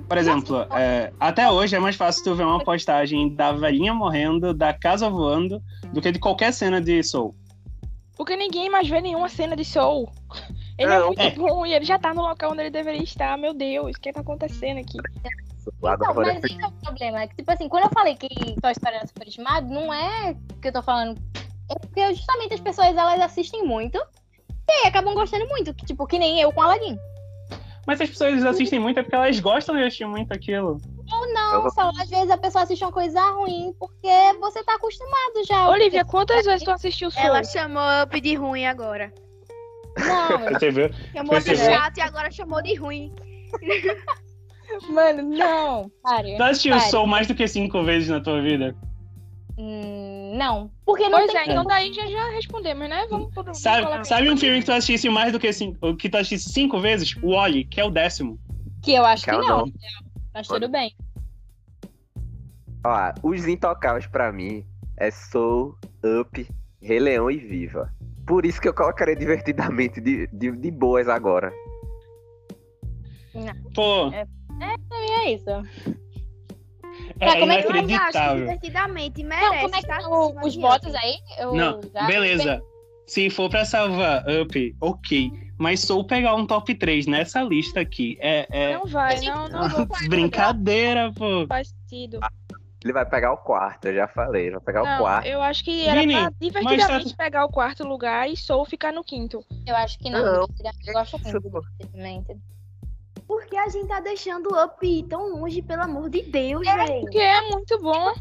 [0.09, 4.53] Por exemplo, é, até hoje é mais fácil tu ver uma postagem da velhinha morrendo,
[4.53, 5.63] da casa voando,
[5.93, 7.35] do que de qualquer cena de Soul.
[8.17, 10.11] Porque ninguém mais vê nenhuma cena de Soul.
[10.81, 11.69] Ele Não, é muito é.
[11.69, 13.37] e ele já tá no local onde ele deveria estar.
[13.37, 14.97] Meu Deus, o que tá acontecendo aqui?
[15.77, 17.21] Então, mas esse é o problema.
[17.21, 18.29] é que, Tipo assim, quando eu falei que
[18.63, 21.21] Toy Story era superestimado, não é que eu tô falando.
[21.71, 25.75] É porque justamente as pessoas elas assistem muito e aí acabam gostando muito.
[25.75, 26.99] Que, tipo, que nem eu com Aladdin.
[27.87, 30.81] Mas as pessoas assistem muito é porque elas gostam de assistir muito aquilo.
[31.13, 34.09] Ou não, só às vezes a pessoa assiste uma coisa ruim porque
[34.41, 35.69] você tá acostumado já.
[35.69, 37.27] Olivia, quantas vezes tu assistiu Soul?
[37.27, 39.13] Ela chamou Up de ruim agora.
[40.07, 40.91] Não, eu- Você viu?
[41.13, 41.73] Chamou de Percebeu?
[41.75, 43.13] chato e agora chamou de ruim.
[44.91, 45.91] mano, não.
[46.03, 46.37] Pare.
[46.37, 46.91] Tu assistiu Pare.
[46.91, 48.75] Soul mais do que cinco vezes na tua vida?
[49.59, 50.71] Hum, não.
[50.87, 53.07] Porque não Pois tem é, então daí já, já respondemos, né?
[53.11, 56.17] Vamos por Sabe, sabe um filme que tu assistisse mais do que cinco, que tu
[56.17, 57.15] assistisse cinco vezes?
[57.23, 58.39] O Oli, que é o décimo.
[58.83, 59.59] que eu acho que Calma, não.
[59.67, 59.73] não.
[60.33, 60.95] Mas tudo bem.
[62.85, 64.65] Ó, os intocáveis pra mim
[64.97, 65.77] é Soul,
[66.21, 66.49] Up,
[66.81, 67.93] Rei Leão e Viva.
[68.31, 71.53] Por isso que eu colocaria divertidamente de, de, de boas agora.
[73.75, 75.51] Pô, E é isso.
[77.19, 79.61] é, Tá, como é que Eu acho divertidamente Não, merece.
[79.63, 81.19] como é que tá estão acima os votos aí?
[81.41, 82.63] Eu Não, já- beleza.
[83.09, 85.33] Se for pra salvar Up, ok.
[85.59, 89.69] Mas Soul pegar um top 3 nessa lista aqui é, é Não vai, não, não
[89.69, 91.49] vou brincadeira, pô.
[91.49, 92.21] faz sentido.
[92.83, 94.45] Ele vai pegar o quarto, eu já falei.
[94.47, 95.27] Ele vai pegar o Não, quarto.
[95.27, 98.93] eu acho que era Vini, pra divertidamente tá- pegar o quarto lugar e Soul ficar
[98.93, 99.45] no quinto.
[99.67, 100.21] Eu acho que não.
[100.23, 100.47] Não.
[100.87, 101.61] Eu gosto muito Isso, do pô.
[101.61, 102.37] divertidamente.
[103.27, 106.77] Por que a gente tá deixando o Up tão longe, pelo amor de Deus, É,
[106.77, 107.01] velho?
[107.03, 108.13] Porque é muito bom.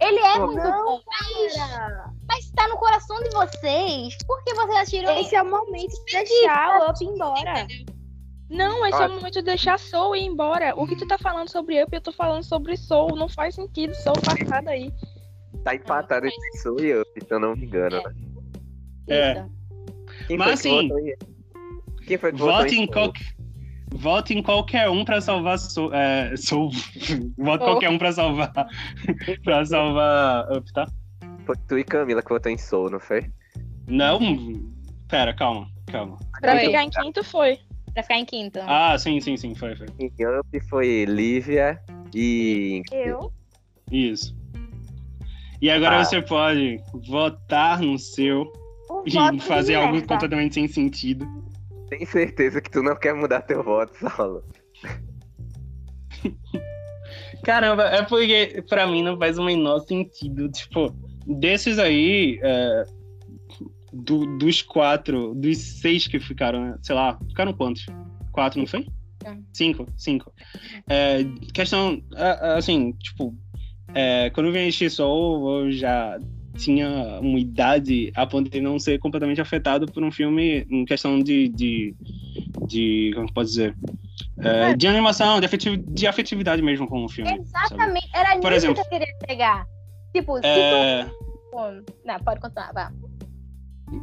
[0.00, 4.16] Ele é Pô, muito não, bom, mas, Cara, mas tá no coração de vocês.
[4.26, 7.66] Por que vocês assistiram Esse é o momento de deixar o Up embora.
[8.50, 9.12] Não, esse é Olha.
[9.12, 10.74] o momento de deixar Soul ir embora.
[10.74, 13.14] O que tu tá falando sobre Up, eu tô falando sobre Soul.
[13.16, 14.90] Não faz sentido Soul passar daí.
[15.64, 17.96] Tá empatado entre Soul e Up, se eu não me engano.
[17.96, 18.14] né?
[19.08, 19.32] É.
[19.32, 19.50] Isso.
[20.26, 20.88] Quem Mas, assim,
[22.06, 22.88] Quem foi que Vote em, Soul?
[22.92, 23.12] qual...
[23.94, 25.92] Vote em qualquer um pra salvar Soul.
[25.92, 26.70] É, Soul.
[27.36, 27.58] Vote Soul.
[27.58, 28.52] qualquer um pra salvar.
[29.44, 30.86] pra salvar Up, tá?
[31.44, 33.30] Foi tu e Camila que votou em Soul, não foi?
[33.86, 34.18] Não.
[35.08, 36.18] Pera, calma, calma.
[36.40, 37.58] Pra ficar em quinto foi.
[37.94, 38.58] Pra ficar em quinto.
[38.62, 39.86] Ah, sim, sim, sim, foi, foi.
[39.98, 40.06] Em
[40.38, 41.80] Up foi Lívia
[42.14, 42.82] e.
[42.92, 43.32] Eu?
[43.90, 44.36] Isso.
[45.60, 46.04] E agora Ah.
[46.04, 48.52] você pode votar no seu
[48.88, 50.06] O e fazer algo merda.
[50.06, 51.26] completamente sem sentido.
[51.88, 54.44] Tem certeza que tu não quer mudar teu voto, Saulo.
[57.44, 60.48] Caramba, é porque pra mim não faz o menor sentido.
[60.50, 60.94] Tipo,
[61.26, 62.84] desses aí, é,
[63.98, 66.78] do- dos quatro, dos seis que ficaram, né?
[66.82, 67.86] sei lá, ficaram quantos?
[68.32, 68.86] Quatro, não foi?
[69.24, 69.36] É.
[69.52, 70.32] Cinco, cinco.
[70.88, 73.34] É, questão, é, é, assim, tipo,
[73.94, 76.18] é, quando eu vim assistir Soul, eu já
[76.54, 76.88] tinha
[77.20, 81.48] uma idade a ponto de não ser completamente afetado por um filme em questão de,
[81.48, 81.94] de,
[82.66, 83.76] de como eu posso dizer,
[84.38, 87.30] é, de animação, de, afetiv de afetividade mesmo com o filme.
[87.46, 87.64] sabe?
[87.74, 88.08] Exatamente.
[88.14, 88.74] Era Por nisso exemplo.
[88.76, 89.66] que eu queria pegar.
[90.12, 91.84] Tipo, se É, tu.
[92.04, 92.92] Não, pode continuar, vá.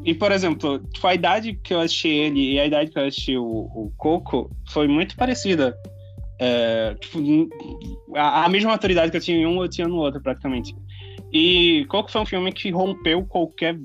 [0.03, 3.05] E, por exemplo, tipo, a idade que eu assisti ele e a idade que eu
[3.05, 5.77] assisti o, o Coco foi muito parecida.
[6.39, 7.19] É, tipo,
[8.15, 10.75] a, a mesma maturidade que eu tinha em um, eu tinha no outro, praticamente.
[11.31, 13.77] E Coco foi um filme que rompeu qualquer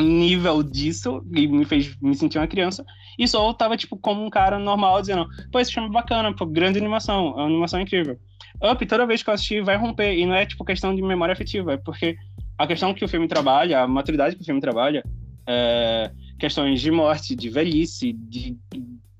[0.00, 2.84] nível disso e me fez me sentir uma criança.
[3.18, 6.46] E só tava, tipo, como um cara normal, dizendo, pô, esse filme é bacana, pô,
[6.46, 8.18] grande animação, é uma animação incrível.
[8.62, 10.14] Up, toda vez que eu assistir, vai romper.
[10.16, 12.16] E não é, tipo, questão de memória afetiva, é porque
[12.62, 15.04] a questão que o filme trabalha, a maturidade que o filme trabalha,
[15.46, 18.56] é questões de morte, de velhice, de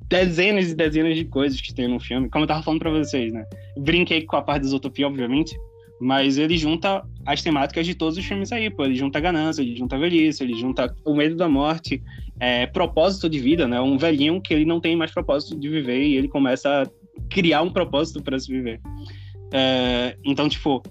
[0.09, 2.29] dezenas e dezenas de coisas que tem no filme.
[2.29, 3.45] Como eu tava falando pra vocês, né?
[3.79, 5.57] Brinquei com a parte da Zootopia, obviamente,
[6.05, 8.85] Mas ele junta as temáticas de todos os filmes aí, pô.
[8.85, 12.03] Ele junta ganância, ele junta velhice, ele junta o medo da morte,
[12.41, 13.81] é, propósito de vida, né?
[13.81, 16.87] Um velhinho que ele não tem mais propósito de viver e ele começa a
[17.31, 18.81] criar um propósito para se viver.
[19.53, 20.83] É, então, tipo,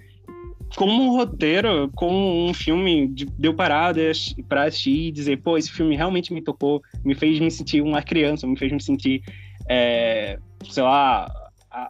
[0.75, 5.71] como um roteiro, como um filme, de, deu paradas para assistir e dizer, pô, esse
[5.71, 9.21] filme realmente me tocou, me fez me sentir uma criança, me fez me sentir,
[9.67, 11.31] é, sei lá,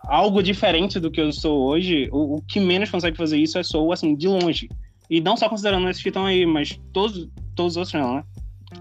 [0.04, 3.64] algo diferente do que eu sou hoje, o, o, que menos consegue fazer isso é
[3.64, 4.70] Soul, assim, de longe.
[5.10, 8.24] E não só considerando esses que estão aí, mas todos, todos os outros não, né?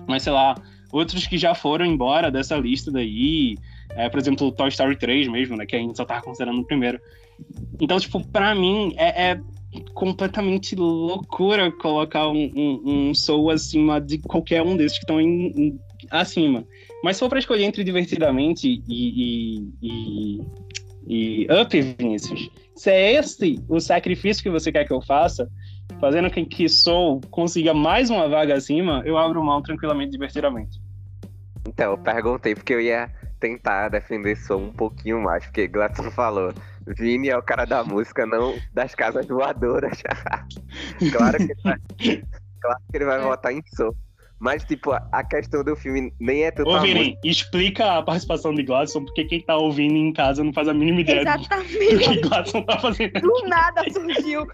[0.06, 0.54] Mas, sei lá,
[0.92, 3.56] outros que já foram embora dessa lista daí,
[3.90, 5.66] é, por exemplo, Toy Story 3 mesmo, né?
[5.66, 7.00] Que a gente só tava considerando o primeiro.
[7.80, 9.40] Então, tipo, pra mim, é, é
[9.94, 15.18] completamente loucura colocar um, um, um Soul acima de qualquer um desses que estão
[16.10, 16.64] acima.
[17.02, 20.40] Mas se for pra escolher entre Divertidamente e, e, e
[21.06, 25.50] e up, Vinícius, se é esse o sacrifício que você quer que eu faça,
[26.00, 30.80] fazendo com que Soul consiga mais uma vaga acima, eu abro mão tranquilamente, divertidamente.
[31.66, 36.52] Então, eu perguntei porque eu ia tentar defender Soul um pouquinho mais, porque Gladson falou,
[36.86, 40.02] Vini é o cara da música, não das casas voadoras.
[41.12, 41.78] claro, que ele vai,
[42.60, 43.94] claro que ele vai votar em Soul.
[44.40, 46.70] Mas, tipo, a questão do filme nem é tanto.
[46.70, 50.66] Ô, Vini, explica a participação de Gladson, porque quem tá ouvindo em casa não faz
[50.66, 51.94] a mínima ideia Exatamente.
[51.94, 53.20] do que Gladson tá fazendo.
[53.20, 54.46] Do nada surgiu.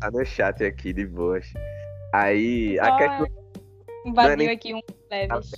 [0.00, 1.52] Tá no chat aqui de boas.
[2.14, 3.26] Aí, a questão.
[4.06, 4.48] Invadiu é nem...
[4.48, 5.50] aqui um leves.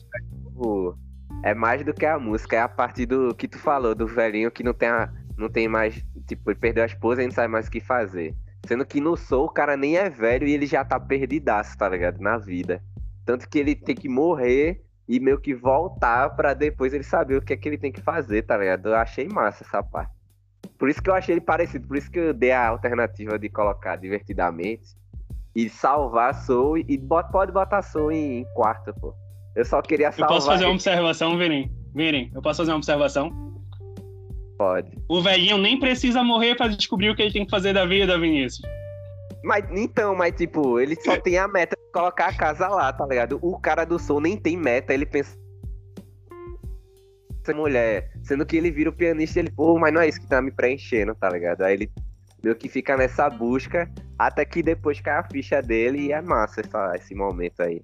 [1.45, 4.51] É mais do que a música, é a partir do que tu falou, do velhinho
[4.51, 5.09] que não tem, a...
[5.37, 6.05] não tem mais.
[6.27, 8.35] Tipo, ele perdeu a esposa e não sabe mais o que fazer.
[8.67, 11.89] Sendo que no Soul o cara nem é velho e ele já tá perdidaço, tá
[11.89, 12.21] ligado?
[12.21, 12.83] Na vida.
[13.25, 17.43] Tanto que ele tem que morrer e meio que voltar para depois ele saber o
[17.43, 18.89] que é que ele tem que fazer, tá ligado?
[18.89, 20.13] Eu achei massa essa parte.
[20.79, 23.49] Por isso que eu achei ele parecido, por isso que eu dei a alternativa de
[23.49, 24.97] colocar divertidamente
[25.55, 29.15] e salvar Soul e pode botar Soul em, em quarto, pô.
[29.55, 30.31] Eu só queria salvar.
[30.31, 31.71] Eu posso fazer uma observação, Virim?
[31.95, 33.31] Virim, eu posso fazer uma observação?
[34.59, 34.91] Pode.
[35.09, 38.19] O velhinho nem precisa morrer para descobrir o que ele tem que fazer da vida,
[38.19, 38.63] Vinícius.
[39.43, 43.07] Mas então, mas tipo, ele só tem a meta de colocar a casa lá, tá
[43.07, 43.39] ligado?
[43.43, 45.37] O cara do som nem tem meta, ele pensa
[47.43, 50.19] essa mulher, sendo que ele vira o pianista e ele, pô, mas não é isso
[50.19, 51.63] que tá me preenchendo, tá ligado?
[51.63, 51.93] Aí ele
[52.43, 56.63] meio que fica nessa busca, até que depois cai a ficha dele e é massa
[56.63, 57.83] essa, esse momento aí.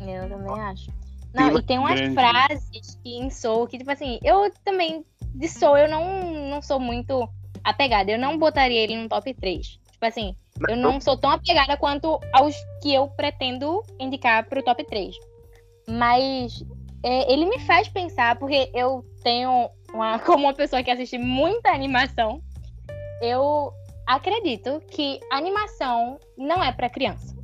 [0.00, 0.90] Eu também acho.
[1.34, 2.14] Não, e tem umas grande.
[2.14, 5.04] frases que em Soul que, tipo assim, eu também,
[5.34, 7.28] de Soul, eu não, não sou muito
[7.64, 8.10] apegada.
[8.10, 9.66] Eu não botaria ele no top 3.
[9.66, 10.36] Tipo assim,
[10.68, 15.14] eu não sou tão apegada quanto aos que eu pretendo indicar para o top 3.
[15.88, 16.64] Mas
[17.02, 21.70] é, ele me faz pensar, porque eu tenho uma, como uma pessoa que assiste muita
[21.70, 22.42] animação,
[23.20, 23.72] eu
[24.06, 27.36] acredito que animação não é para criança.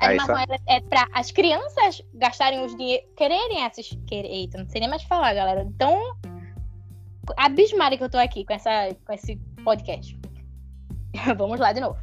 [0.00, 3.98] A animação é, é para as crianças gastarem os dinheiro, quererem assistir.
[4.10, 5.66] Eita, não sei nem mais falar, galera.
[5.78, 5.98] Tão
[7.36, 10.18] abismada que eu tô aqui com, essa, com esse podcast.
[11.36, 11.98] Vamos lá de novo.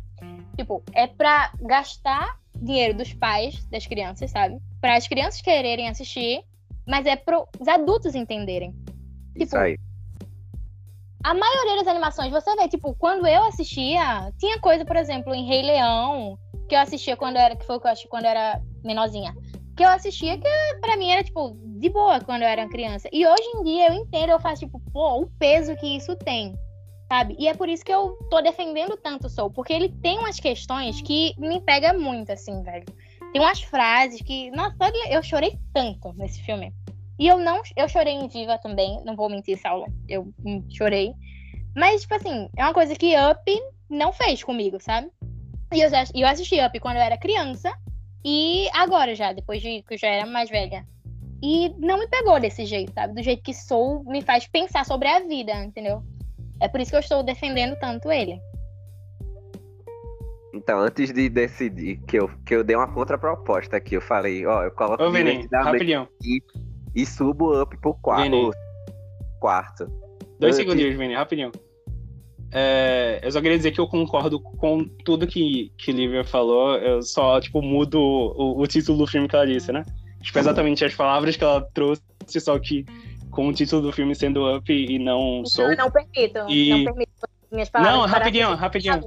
[0.58, 4.60] Tipo, é pra gastar dinheiro dos pais das crianças, sabe?
[4.80, 6.44] Para as crianças quererem assistir,
[6.88, 8.72] mas é para os adultos entenderem.
[9.34, 9.78] Tipo, Isso aí.
[11.24, 15.46] A maioria das animações, você vê, tipo, quando eu assistia, tinha coisa, por exemplo, em
[15.46, 18.62] Rei Leão, que eu assistia quando era, que foi que eu assisti quando eu era
[18.84, 19.36] menorzinha.
[19.82, 20.48] Que eu assistia que
[20.80, 23.10] pra mim era, tipo, de boa quando eu era criança.
[23.12, 26.54] E hoje em dia eu entendo, eu faço, tipo, pô, o peso que isso tem
[27.10, 27.36] sabe?
[27.40, 30.40] E é por isso que eu tô defendendo tanto o Soul, porque ele tem umas
[30.40, 32.86] questões que me pega muito, assim, velho.
[33.34, 34.76] Tem umas frases que, nossa,
[35.10, 36.72] eu chorei tanto nesse filme.
[37.20, 40.32] E eu não, eu chorei em Viva também, não vou mentir, Saulo, eu
[40.70, 41.12] chorei.
[41.76, 45.10] Mas, tipo assim, é uma coisa que Up não fez comigo, sabe?
[45.74, 47.76] E eu, eu assisti Up quando eu era criança,
[48.24, 50.86] e agora já, depois de que eu já era mais velha.
[51.44, 53.16] E não me pegou desse jeito, sabe?
[53.16, 56.04] Do jeito que Soul me faz pensar sobre a vida, entendeu?
[56.60, 58.40] É por isso que eu estou defendendo tanto ele.
[60.54, 64.64] Então, antes de decidir, que eu, que eu dei uma contraproposta aqui, eu falei, ó,
[64.64, 66.08] eu coloco Ô, Vini, rapidinho.
[66.24, 66.44] E,
[66.94, 68.52] e subo up pro quarto.
[69.40, 69.86] quarto.
[70.40, 70.58] Dois antes...
[70.58, 71.52] segundinhos, Vini, rapidinho.
[72.54, 77.02] É, eu só queria dizer que eu concordo com tudo que, que Lívia falou, eu
[77.02, 79.86] só, tipo, mudo o, o título do filme que ela disse, né?
[80.22, 82.86] Tipo, exatamente as palavras que ela trouxe, só que
[83.32, 85.70] com o título do filme sendo Up e não Soul.
[85.70, 86.40] Não, não permito.
[86.50, 86.70] E...
[86.70, 87.12] Não permito
[87.52, 87.98] minhas palavras.
[87.98, 89.02] Não, rapidinho, rapidinho.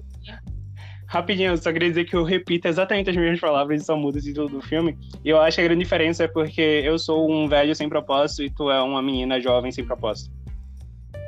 [1.06, 4.16] Rapidinho, eu só queria dizer que eu repito exatamente as mesmas palavras e só mudo
[4.16, 4.98] o título do filme.
[5.24, 8.42] E eu acho que a grande diferença é porque eu sou um velho sem propósito
[8.42, 10.34] e tu é uma menina jovem sem propósito.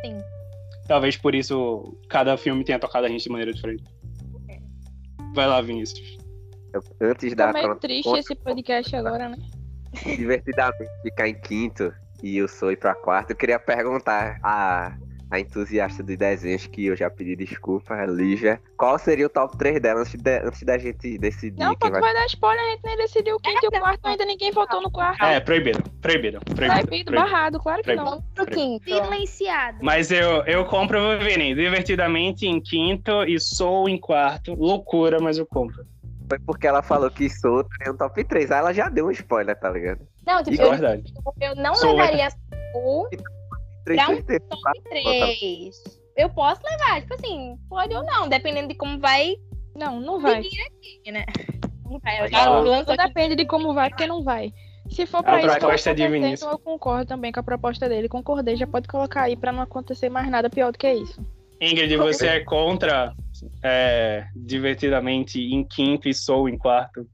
[0.04, 0.18] Sim.
[0.86, 3.84] Talvez por isso cada filme tenha tocado a gente de maneira diferente.
[5.34, 6.16] Vai lá, Vinícius.
[6.72, 9.36] Eu- Antes Tá da meio crono- triste esse podcast agora, né?
[10.04, 14.96] divertidamente ficar em quinto e eu sou ir pra quarto, eu queria perguntar a,
[15.30, 19.56] a entusiasta dos desenhos, que eu já pedi desculpa, a Lígia, qual seria o top
[19.58, 22.00] 3 dela antes, de- antes da gente decidir Não, pô, tu vai...
[22.00, 24.80] vai dar spoiler, a gente nem decidiu o quinto e o quarto, ainda ninguém votou
[24.80, 25.24] no quarto.
[25.24, 26.86] É, proibido, proibido, proibido.
[26.86, 28.04] Proibido, barrado, claro que não.
[28.04, 28.84] Vamos pro quinto.
[28.84, 29.78] Silenciado.
[29.82, 34.54] Mas eu, eu compro o Vini, divertidamente em quinto e sou em quarto.
[34.54, 35.84] Loucura, mas eu compro.
[36.28, 39.10] Foi porque ela falou que Soul teria um top 3, aí ela já deu um
[39.12, 40.00] spoiler, tá ligado?
[40.26, 41.14] Não, tipo, é eu, verdade.
[41.40, 42.28] eu não Sou levaria
[42.74, 43.08] o
[43.86, 44.40] 3 Pra um certeza.
[44.50, 45.82] top 3.
[46.16, 49.36] Eu posso levar, tipo assim, pode ou não, dependendo de como vai
[49.74, 50.40] Não, não vai.
[50.40, 51.24] aqui, né?
[51.84, 54.52] Não vai, eu já lanço depende de como vai, porque não vai.
[54.90, 56.40] Se for A pra isso, que proposta de acontecer, Vinícius.
[56.42, 58.08] então eu concordo também com a proposta dele.
[58.08, 61.24] Concordei, já pode colocar aí pra não acontecer mais nada pior do que isso.
[61.60, 63.14] Ingrid, você é contra
[63.62, 67.06] é, divertidamente em quinto e sou em quarto?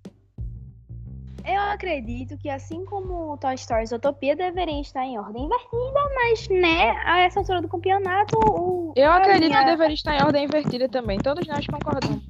[1.45, 6.49] Eu acredito que assim como o Toy Story Utopia deveria estar em ordem invertida, mas,
[6.49, 8.93] né, a essa altura do campeonato, o...
[8.97, 11.19] Eu acredito minha- que deveria estar em ordem invertida também.
[11.19, 12.23] Todos nós concordamos.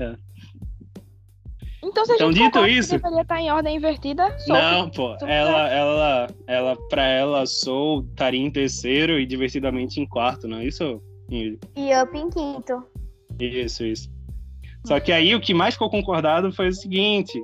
[0.00, 0.14] É.
[1.82, 4.60] Então, se a Então, gente dito concorda que isso- deveria estar em ordem invertida, solta.
[4.72, 5.16] Não, pô.
[5.26, 10.64] Ela, ela, ela, pra ela, sou estaria em terceiro e divertidamente em quarto, não é
[10.66, 11.00] isso?
[11.30, 11.58] E
[12.02, 12.84] Up em quinto.
[13.40, 14.08] Isso, isso.
[14.86, 17.40] Só que aí o que mais ficou concordado foi o seguinte: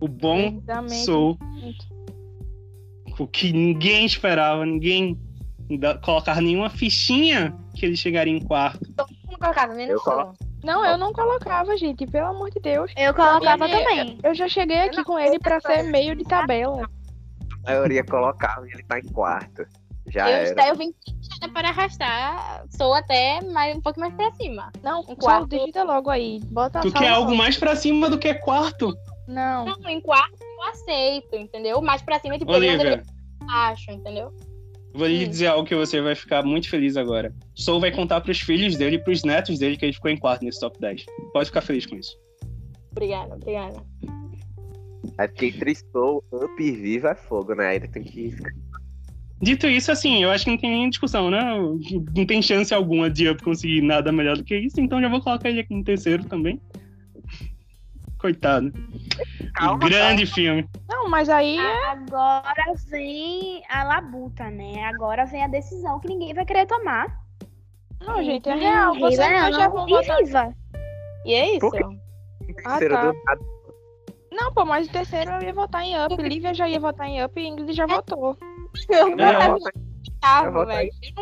[0.00, 1.04] o bom Exatamente.
[1.04, 1.38] sou
[3.18, 5.18] o que ninguém esperava, ninguém
[6.02, 8.80] colocar nenhuma fichinha que ele chegaria em quarto.
[8.96, 9.06] Não
[9.38, 10.32] colocava, menos Eu sou.
[10.64, 12.06] Não, eu não colocava, gente.
[12.06, 12.90] Pelo amor de Deus.
[12.96, 14.18] Eu colocava Ele- também.
[14.22, 16.88] Eu já cheguei aqui com ele pra ser meio de tabela.
[17.64, 19.64] A maioria colocava e ele tá em quarto.
[20.08, 20.68] Já Eu, era.
[20.68, 20.94] eu vim
[21.52, 24.72] para arrastar, sou até mais, um pouco mais pra cima.
[24.82, 25.48] Não, Um só quarto.
[25.48, 26.40] digita logo aí.
[26.46, 28.96] Bota Tu só quer algo mais pra cima do que quarto?
[29.28, 29.66] Não.
[29.66, 31.80] Não, em quarto eu aceito, entendeu?
[31.82, 33.04] Mais pra cima, tipo, Olivia, mandaria
[33.42, 34.32] abaixo, entendeu?
[34.94, 37.32] vou lhe dizer algo que você vai ficar muito feliz agora.
[37.54, 40.44] Soul vai contar pros filhos dele e pros netos dele que ele ficou em quarto
[40.44, 41.06] nesse top 10.
[41.32, 42.18] Pode ficar feliz com isso.
[42.90, 43.82] Obrigada, obrigada.
[45.18, 47.68] É porque entre Soul, Up e Viva é fogo, né?
[47.68, 48.50] Aí tem que ficar.
[49.40, 51.40] Dito isso, assim, eu acho que não tem nem discussão, né?
[52.16, 55.20] Não tem chance alguma de Up conseguir nada melhor do que isso, então já vou
[55.20, 56.60] colocar ele aqui em terceiro também.
[58.18, 58.72] Coitado.
[59.54, 60.68] Calma, Grande filme.
[60.88, 61.58] Não, mas aí
[61.88, 64.84] Agora vem a labuta, né?
[64.84, 67.06] Agora vem a decisão que ninguém vai querer tomar.
[68.00, 68.94] Não, gente, é real.
[68.94, 69.16] Vocês
[69.56, 70.16] já vão e votar.
[70.18, 70.54] Viva.
[71.24, 71.70] E é isso.
[72.64, 73.12] Ah, Terceiro tá.
[74.32, 76.16] Não, pô, mas o terceiro eu ia votar em Up.
[76.16, 78.36] Lívia já ia votar em Up e Ingrid já votou.
[78.88, 79.52] Eu É, Bota- em
[80.12, 80.90] oitavo, eu voto velho.
[81.02, 81.12] Eu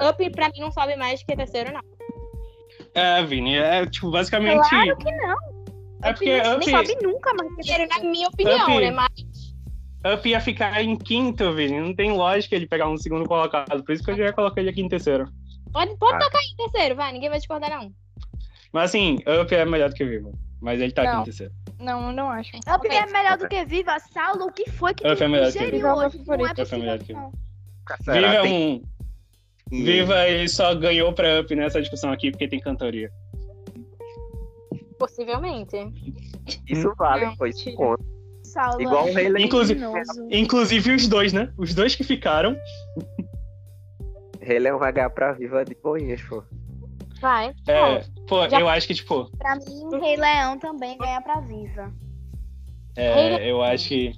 [0.00, 1.80] não- Up pra mim não sobe mais que terceiro, não.
[2.94, 4.68] É, Vini, é tipo, basicamente.
[4.68, 5.36] Claro que não.
[6.04, 7.54] É porque não Up, sobe nunca mais.
[7.56, 8.80] Terceiro, na minha opinião, Up.
[8.80, 8.90] né?
[8.90, 11.80] Mas Up ia ficar em quinto, Vini.
[11.80, 13.82] Não tem lógica ele pegar um segundo colocado.
[13.82, 15.26] Por isso que eu já ia colocar ele aqui em terceiro.
[15.72, 16.18] pode, pode Ah.
[16.20, 17.12] tocar em terceiro, vai.
[17.12, 17.90] Ninguém vai discordar, não.
[18.72, 20.30] Mas assim, Up é melhor do que Viva.
[20.60, 21.20] Mas ele tá aqui Não.
[21.22, 21.52] em terceiro.
[21.80, 22.56] Não, não acho.
[22.56, 23.98] Up é melhor do que Viva.
[24.12, 26.22] Saulo, o que foi que Up tu é melhor que Viva é hoje?
[26.26, 27.32] Não é Up é não.
[28.14, 28.82] Viva é um.
[29.70, 33.10] Viva ele só ganhou pra Up nessa discussão aqui porque tem cantoria.
[35.06, 35.76] Possivelmente.
[36.68, 37.76] Isso vale, mentira.
[37.76, 38.04] conta.
[38.42, 39.44] Saulo Igual é o Rei Leão.
[39.46, 39.80] Inclusive-.
[40.30, 41.52] Inclusive os dois, né?
[41.58, 42.56] Os dois que ficaram.
[44.40, 46.42] Rei Leão vai ganhar pra Viva de boinhas, pô.
[47.20, 47.54] Vai.
[47.66, 51.92] É, pô, Já- eu acho que, tipo, Pra mim, Rei Leão também ganha pra Viva.
[52.96, 54.12] é, eu acho que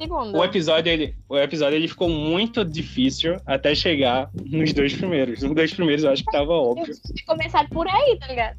[0.00, 0.38] Segundo.
[0.38, 5.42] o episódio, ele, o episódio ele ficou muito difícil até chegar nos dois primeiros.
[5.42, 6.94] Nos dois primeiros eu acho que tava óbvio
[7.26, 8.56] começar por aí, tá ligado?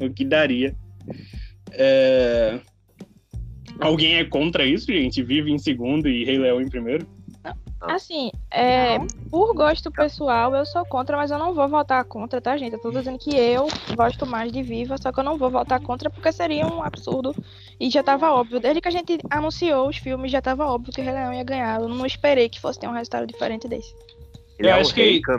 [0.00, 0.76] o que daria.
[1.72, 2.60] É,
[3.80, 5.22] Alguém é contra isso, gente?
[5.22, 7.06] Vive em segundo e Rei Leão em primeiro?
[7.80, 8.98] Assim, é,
[9.30, 12.72] por gosto pessoal, eu sou contra, mas eu não vou votar contra, tá, gente?
[12.72, 15.78] Eu tô dizendo que eu gosto mais de Viva, só que eu não vou votar
[15.80, 17.34] contra porque seria um absurdo.
[17.78, 18.58] E já tava óbvio.
[18.58, 21.44] Desde que a gente anunciou os filmes, já tava óbvio que o Rei Leão ia
[21.44, 21.78] ganhar.
[21.78, 23.94] Eu não esperei que fosse ter um resultado diferente desse.
[24.58, 25.32] Ele Eu é o acho rei, que-.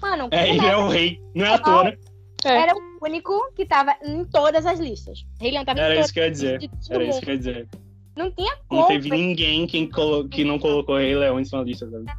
[0.00, 1.96] Mano, É, ele é o rei, não é à toa, né?
[2.44, 2.56] É.
[2.62, 5.24] era o único que tava em todas as listas.
[5.40, 6.70] Rei Leão tava em Era todas isso que eu ia dizer.
[6.90, 7.68] Era isso que eu ia dizer.
[8.16, 11.62] Não tinha como, Não teve ninguém que, colo- que não colocou Rei Leão em sua
[11.62, 12.04] lista, sabe?
[12.04, 12.16] tá?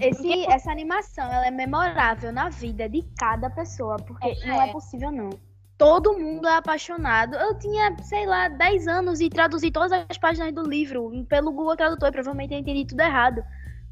[0.00, 4.46] Esse, essa animação, ela é memorável na vida de cada pessoa, porque É.
[4.46, 5.30] não é possível, não.
[5.78, 7.34] Todo mundo é apaixonado.
[7.36, 11.76] Eu tinha, sei lá, 10 anos e traduzi todas as páginas do livro pelo Google
[11.76, 13.42] Tradutor, e provavelmente eu entendi tudo errado.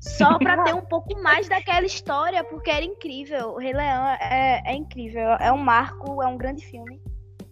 [0.00, 3.50] Só pra ter um pouco mais daquela história, porque era incrível.
[3.50, 5.28] O Rei Leão é, é incrível.
[5.38, 7.00] É um marco, é um grande filme.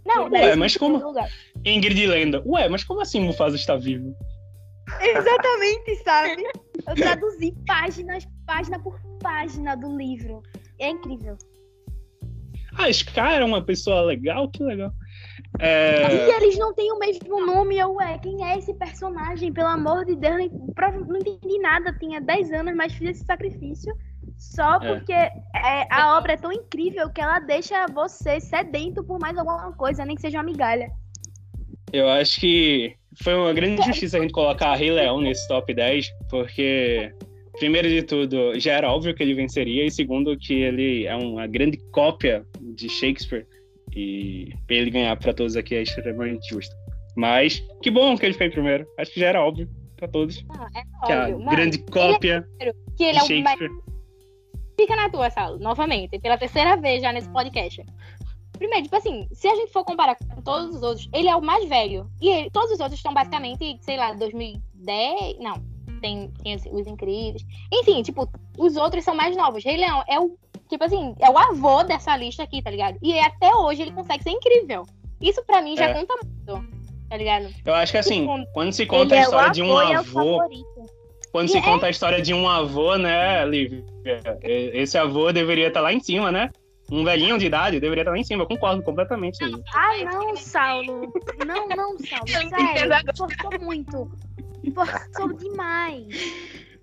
[0.04, 1.02] Não, merece mas como-.
[1.64, 2.42] Ingrid Lenda.
[2.46, 4.16] Ué, mas como assim Mufasa está vivo?
[5.00, 6.42] Exatamente, sabe?
[6.86, 10.42] Eu traduzi páginas, página por página do livro.
[10.78, 11.36] É incrível.
[12.78, 14.48] Ah, Scar era uma pessoa legal?
[14.50, 14.92] Que legal.
[15.60, 19.52] É, E eles não têm o mesmo nome, eu, ué, quem é esse personagem?
[19.52, 20.50] Pelo amor de Deus,
[21.08, 23.92] não entendi nada, tinha 10 anos, mas fiz esse sacrifício
[24.36, 24.94] só É.
[24.94, 25.32] porque é,
[25.90, 30.14] a obra é tão incrível que ela deixa você sedento por mais alguma coisa, nem
[30.14, 30.90] que seja uma migalha.
[31.92, 36.08] Eu acho que foi uma grande injustiça a gente colocar Rei Leão nesse top 10,
[36.30, 37.12] porque,
[37.58, 41.46] primeiro de tudo, já era óbvio que ele venceria, e segundo, que ele é uma
[41.46, 43.46] grande cópia de Shakespeare,
[43.98, 46.74] e ele ganhar pra todos aqui é extremamente justo.
[47.16, 48.86] Mas, que bom que ele foi em primeiro.
[48.96, 50.44] Acho que já era óbvio pra todos
[50.76, 51.38] é que a óbvio.
[51.40, 52.48] Mano, grande cópia
[52.96, 53.58] que ele é o mais.
[54.78, 57.84] Fica na tua, Saulo, novamente, pela terceira vez já nesse podcast.
[58.52, 61.42] Primeiro, tipo assim, se a gente for comparar com todos os outros, ele é o
[61.42, 62.08] mais velho.
[62.20, 65.38] E ele- todos os outros estão basicamente, sei lá, 2010.
[65.40, 65.60] Não,
[66.00, 67.44] tem, tem os incríveis.
[67.72, 69.64] Enfim, tipo, os outros são mais novos.
[69.64, 70.36] Rei Leão é o,
[70.68, 72.98] tipo assim, é o avô dessa lista aqui, tá ligado?
[73.02, 74.84] E até hoje ele consegue ser incrível.
[75.20, 75.94] Isso pra mim já É.
[75.94, 76.68] conta muito,
[77.08, 77.48] tá ligado?
[77.64, 80.48] Eu acho que assim, Segundo, quando se conta a é história de um avô é
[81.32, 83.84] quando se E é- conta a história de um avô, né, Lívia?
[84.42, 86.50] Esse avô deveria estar lá em cima, né?
[86.90, 88.44] Um velhinho de idade deveria estar lá em cima.
[88.44, 89.36] Eu concordo completamente.
[89.74, 91.12] Ah, não, Saulo.
[91.46, 92.26] Não, não, Saulo.
[92.48, 94.10] Sério, forçou muito.
[94.74, 96.06] Forçou demais.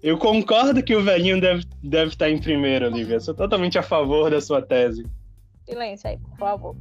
[0.06, 2.95] Eu concordo que o velhinho deve, deve estar em primeiro.
[2.95, 5.03] Eu sou totalmente a favor da sua tese.
[5.68, 6.76] Silêncio aí, por favor.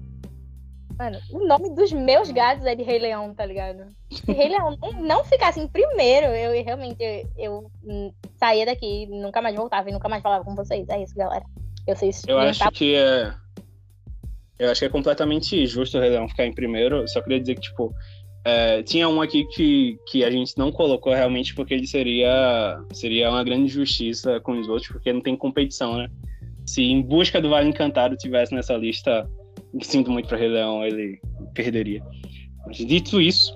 [0.99, 3.87] Mano, o nome dos meus gatos é de Rei Leão, tá ligado?
[4.11, 9.41] Se Rei Leão não, não ficasse em primeiro, eu realmente eu, eu, saía daqui, nunca
[9.41, 10.87] mais voltava e nunca mais falava com vocês.
[10.91, 11.47] É isso, galera.
[11.87, 13.33] Eu sei Eu acho que é.
[14.59, 17.09] Eu acho que é completamente justo o Rei Leão ficar em primeiro.
[17.09, 17.91] Só queria dizer que, tipo,
[18.45, 23.30] é, tinha um aqui que, que a gente não colocou realmente porque ele seria, seria
[23.30, 26.09] uma grande injustiça com os outros, porque não tem competição, né?
[26.66, 29.28] Se Em Busca do Vale Encantado tivesse nessa lista,
[29.80, 31.18] sinto muito para Rei Leão, ele
[31.55, 32.03] perderia.
[32.66, 33.55] Mas dito isso,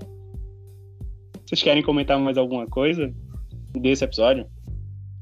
[1.47, 3.12] vocês querem comentar mais alguma coisa
[3.74, 4.47] desse episódio?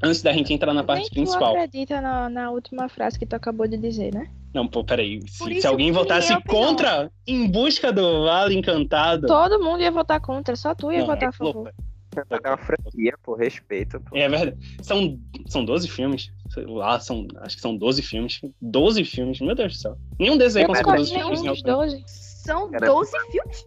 [0.03, 1.55] Antes da gente entrar na parte Nem principal.
[1.57, 4.31] acredita na, na última frase que tu acabou de dizer, né?
[4.57, 5.21] Não, pô, peraí.
[5.29, 9.27] Se, se alguém votasse contra Em Busca do Vale Encantado.
[9.27, 11.55] Todo mundo ia votar contra, só tu ia Não, votar é a favor.
[11.55, 11.71] louco.
[12.17, 14.01] É uma franquia, por respeito.
[14.01, 14.17] Pô.
[14.17, 14.57] É verdade.
[14.81, 16.33] São, são 12 filmes.
[16.49, 18.41] Sei lá, são, acho que são 12 filmes.
[18.63, 19.99] 12 filmes, meu Deus do céu.
[20.19, 21.41] Nenhum desses aí Eu consegue gosto 12 de filmes.
[21.43, 21.53] nenhum não.
[21.53, 22.05] dos 12.
[22.07, 23.67] São Era- 12 filmes?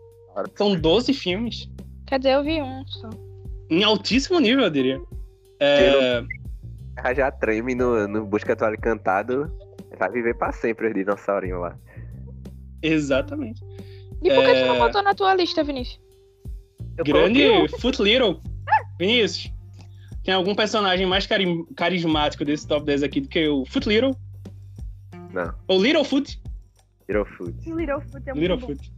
[0.55, 1.69] São 12 filmes.
[2.07, 3.09] Quer dizer, eu vi um só.
[3.69, 4.99] Em altíssimo nível, eu diria.
[5.59, 6.23] É,
[7.15, 9.51] já treme no, no Busca do Vale Encantado.
[9.99, 11.77] Vai viver pra sempre o dinossaurinho lá.
[12.81, 13.61] exatamente.
[14.23, 14.79] E por que tu não É.
[14.79, 15.99] botou na tua lista, Vinícius?
[16.97, 17.79] Eu Grande coloquei.
[17.79, 18.41] Foot Little.
[18.99, 19.51] Vinícius,
[20.23, 24.15] tem algum personagem mais cari- carismático desse top 10 aqui do que o Foot Little?
[25.33, 26.41] Não, Ou Littlefoot?
[27.07, 27.53] Littlefoot.
[27.71, 28.67] Littlefoot é muito bom.
[28.67, 28.91] Littlefoot.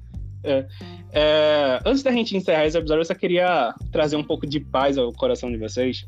[0.43, 0.67] É.
[1.13, 4.97] É, antes da gente encerrar esse episódio, eu só queria trazer um pouco de paz
[4.97, 6.07] ao coração de vocês.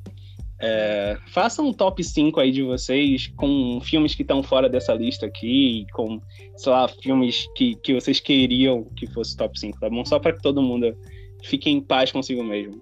[0.65, 1.17] É,
[1.59, 6.21] um top 5 aí de vocês com filmes que estão fora dessa lista aqui, com,
[6.55, 10.05] sei lá, filmes que, que vocês queriam que fosse top 5, tá bom?
[10.05, 10.97] Só para que todo mundo
[11.43, 12.81] fique em paz consigo mesmo.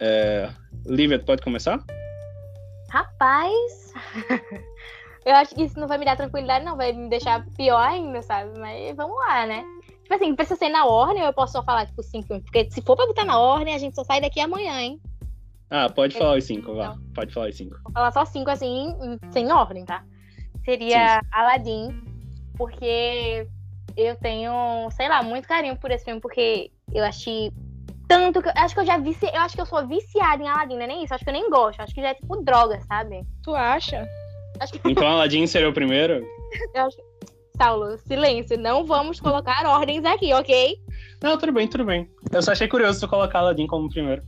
[0.00, 0.50] É,
[0.86, 1.84] Lívia, pode começar?
[2.88, 3.92] Rapaz.
[5.26, 6.78] eu acho que isso não vai me dar tranquilidade, não.
[6.78, 8.58] Vai me deixar pior ainda, sabe?
[8.58, 9.62] Mas vamos lá, né?
[10.02, 12.44] Tipo assim, precisa ser na ordem ou eu posso só falar, tipo, cinco filmes?
[12.44, 14.98] Porque se for pra botar na ordem, a gente só sai daqui amanhã, hein?
[15.74, 16.94] Ah, pode falar os 5, vá.
[17.14, 17.74] Pode falar os 5.
[17.82, 18.94] Vou falar só cinco, assim,
[19.30, 20.04] sem ordem, tá?
[20.66, 21.98] Seria Aladdin,
[22.58, 23.48] porque
[23.96, 27.50] eu tenho, sei lá, muito carinho por esse filme, porque eu achei
[28.06, 28.50] tanto que.
[28.54, 30.86] Acho que eu já vici, eu acho que eu sou viciada em Aladdin, não é
[30.88, 31.14] nem isso?
[31.14, 31.80] Acho que eu nem gosto.
[31.80, 33.22] Acho que já é tipo droga, sabe?
[33.42, 34.06] Tu acha?
[34.60, 36.22] Acho que Então, Aladdin seria o primeiro?
[36.74, 36.98] Eu acho...
[37.56, 38.58] Saulo, silêncio.
[38.58, 40.76] Não vamos colocar ordens aqui, ok?
[41.22, 42.10] Não, tudo bem, tudo bem.
[42.30, 44.22] Eu só achei curioso tu colocar Aladdin como primeiro.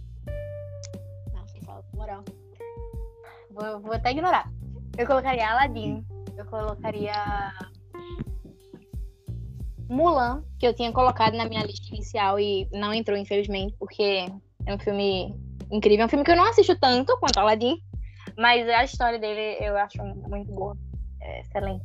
[3.54, 4.50] Vou, vou até ignorar.
[4.98, 6.04] Eu colocaria Aladdin.
[6.36, 7.14] Eu colocaria.
[9.88, 14.26] Mulan, que eu tinha colocado na minha lista inicial e não entrou, infelizmente, porque
[14.66, 15.34] é um filme
[15.70, 16.02] incrível.
[16.02, 17.76] É um filme que eu não assisto tanto quanto Aladdin,
[18.36, 20.76] mas a história dele eu acho muito boa.
[21.20, 21.84] É excelente.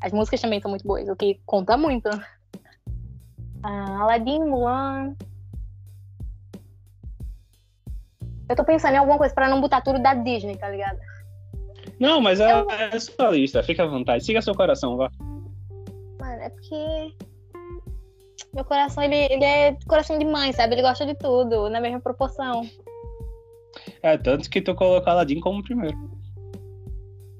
[0.00, 2.08] As músicas também são muito boas, o que conta muito.
[3.62, 5.14] Ah, Aladdin, Mulan.
[8.48, 10.98] Eu tô pensando em alguma coisa pra não botar tudo da Disney, tá ligado?
[11.98, 13.62] Não, mas é, Eu- é sua lista.
[13.62, 14.24] Fica à vontade.
[14.24, 15.10] Siga seu coração, vá.
[16.20, 17.14] Mano, é porque.
[18.54, 20.74] Meu coração, ele, ele é coração de mãe, sabe?
[20.74, 22.62] Ele gosta de tudo, na mesma proporção.
[24.02, 25.96] É, tanto que tu colocou Aladdin como primeiro.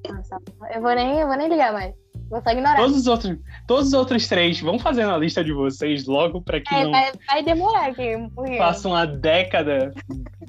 [0.09, 0.39] Nossa,
[0.75, 1.95] eu vou nem, eu vou nem ligar mais.
[2.29, 2.77] Vou só ignorar.
[2.77, 6.61] Todos os outros, todos os outros três, vão fazendo a lista de vocês logo pra
[6.61, 8.59] que É, não vai, vai demorar aqui pouquinho.
[8.59, 9.93] faça uma década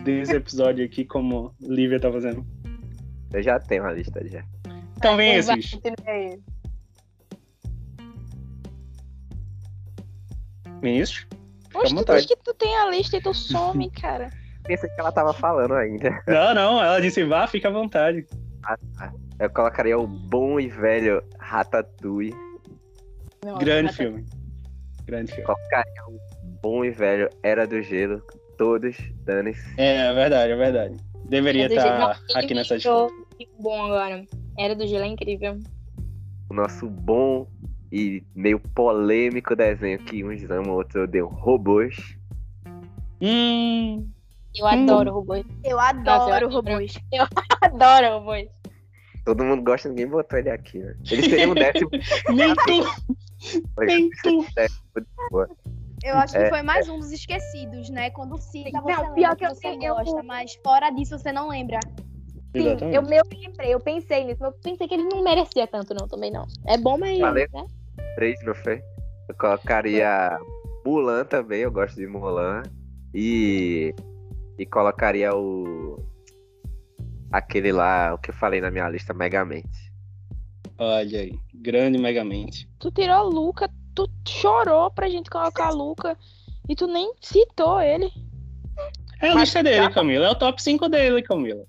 [0.04, 2.46] desse episódio aqui, como Lívia tá fazendo.
[3.34, 4.44] Eu já tenho uma lista já.
[4.98, 5.80] Então vem Vai, esses.
[10.82, 11.28] Vinícius?
[11.74, 14.30] À Oxe, tu diz que tu tem a lista e tu some, cara.
[14.64, 16.10] Pensei que ela tava falando ainda.
[16.28, 18.26] Não, não, ela disse vá, fica à vontade.
[19.40, 22.34] Eu colocaria o bom e velho Ratatouille.
[23.44, 24.26] Nossa, Grande até- filme.
[25.06, 25.46] Grande filme.
[25.46, 26.20] Colocaria o
[26.62, 28.22] bom e velho Era do Gelo.
[28.58, 29.62] Todos, dane-se.
[29.78, 30.96] É, é verdade, é verdade.
[31.26, 33.14] Deveria estar Não, aqui nessa disputa.
[33.38, 34.26] que bom agora.
[34.58, 35.60] Era do gelo é incrível.
[36.50, 37.46] O nosso bom
[37.92, 41.28] e meio polêmico desenho que uns amam, outros odeiam.
[41.28, 42.16] Robôs.
[43.22, 44.08] Hum,
[44.58, 45.44] Eu adoro robôs.
[45.64, 46.94] Eu Nossa, adoro eu robôs.
[47.62, 48.48] Adoro robôs.
[49.26, 50.96] Todo mundo gosta, ninguém botou ele aqui, né?
[51.12, 51.90] Ele seria o décimo.
[52.30, 54.46] nem tu, nem tu.
[56.04, 58.12] Eu acho que É, foi mais um dos esquecidos, né?
[58.12, 61.18] Quando cita, Não, você pior lembra que eu que você tenho- gosta, mas fora disso
[61.18, 61.80] você não lembra.
[62.56, 62.96] Sim, Exatamente.
[62.96, 64.38] eu, eu lembrei, eu pensei nisso.
[64.40, 66.46] mas Eu pensei que ele não merecia tanto, não, também não.
[66.68, 67.18] É bom, mas.
[67.20, 67.48] Valeu.
[67.52, 67.66] né?
[68.16, 68.84] Três, não foi?
[69.28, 70.38] Eu colocaria
[70.86, 72.62] Mulan também, eu gosto de Mulan.
[73.14, 73.92] E.
[74.60, 75.98] E colocaria o.
[77.32, 79.92] Aquele lá, o que eu falei na minha lista, Megamente.
[80.78, 82.68] Olha aí, grande Megamente.
[82.80, 86.18] Tu tirou Luca, tu chorou pra gente colocar Luca
[86.68, 88.12] e tu nem citou ele.
[89.22, 90.26] É a Mas lista dele, já- Camila.
[90.28, 91.64] É o top 5 dele, Camila.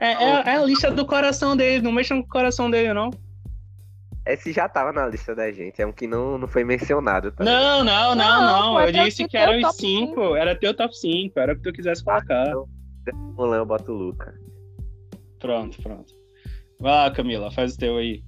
[0.00, 1.82] É, é, é a lista do coração dele.
[1.82, 3.10] Não mexam com o coração dele, não.
[4.26, 7.30] Esse já tava na lista da gente, é um que não, não foi mencionado.
[7.30, 8.72] Tá Não, não, não, Não, não.
[8.74, 10.34] pô, Eu disse que eram os 5.
[10.34, 11.38] Era teu top 5.
[11.38, 12.52] Era o que tu quisesse colocar.
[13.36, 14.34] Mulan, eu boto o Luca.
[15.38, 16.14] Pronto, pronto.
[16.78, 18.22] Vai lá, Camila, faz o teu aí.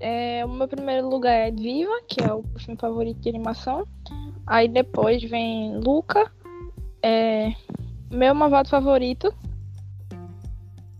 [0.00, 3.86] É, o meu primeiro lugar é Viva, que é o filme favorito de animação.
[4.46, 6.30] Aí depois vem Luca,
[7.02, 7.52] é,
[8.10, 9.34] meu malvado favorito.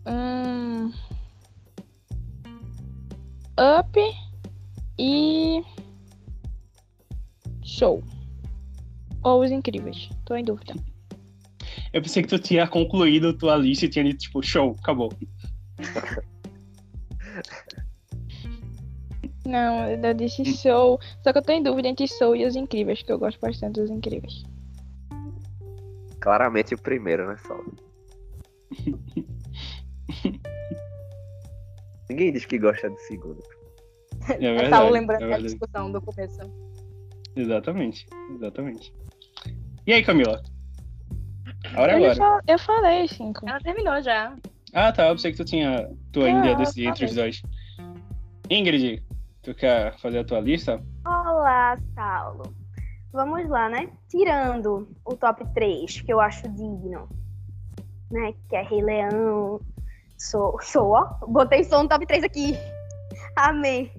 [0.06, 0.92] Hum,
[3.78, 3.98] Up
[4.98, 5.62] e
[7.62, 8.02] Show.
[9.22, 10.74] Ou Os Incríveis, tô em dúvida.
[11.92, 15.10] Eu pensei que tu tinha concluído tua lista e tinha dito, tipo, show, acabou.
[19.46, 23.02] Não, eu disse Show, só que eu tô em dúvida entre Show e Os Incríveis,
[23.02, 24.42] que eu gosto bastante dos Incríveis.
[26.20, 27.58] Claramente o primeiro, né, só.
[32.10, 33.42] Ninguém diz que gosta do segundo.
[34.28, 34.68] É É verdade.
[34.76, 35.44] só é lembrando da verdade.
[35.44, 36.40] discussão do começo.
[37.36, 38.92] Exatamente, exatamente.
[39.86, 40.42] E aí, Camila?
[41.74, 42.42] A hora é Eu, agora.
[42.46, 43.48] eu falei cinco.
[43.48, 44.34] Ela terminou já.
[44.72, 45.08] Ah, tá.
[45.08, 45.88] Eu pensei que tu tinha.
[46.12, 47.42] Tu ainda Ah, ia decidir entre os dois.
[48.50, 49.02] Ingrid,
[49.42, 50.82] tu quer fazer a tua lista?
[51.06, 52.54] Olá, Saulo.
[53.12, 53.88] Vamos lá, né?
[54.08, 57.08] Tirando o top 3, que eu acho digno,
[58.10, 58.32] né?
[58.48, 59.60] Que é Rei Leão.
[60.18, 61.04] Sou, sou, ó.
[61.26, 62.54] Botei som no top 3 aqui.
[63.36, 63.90] Amei.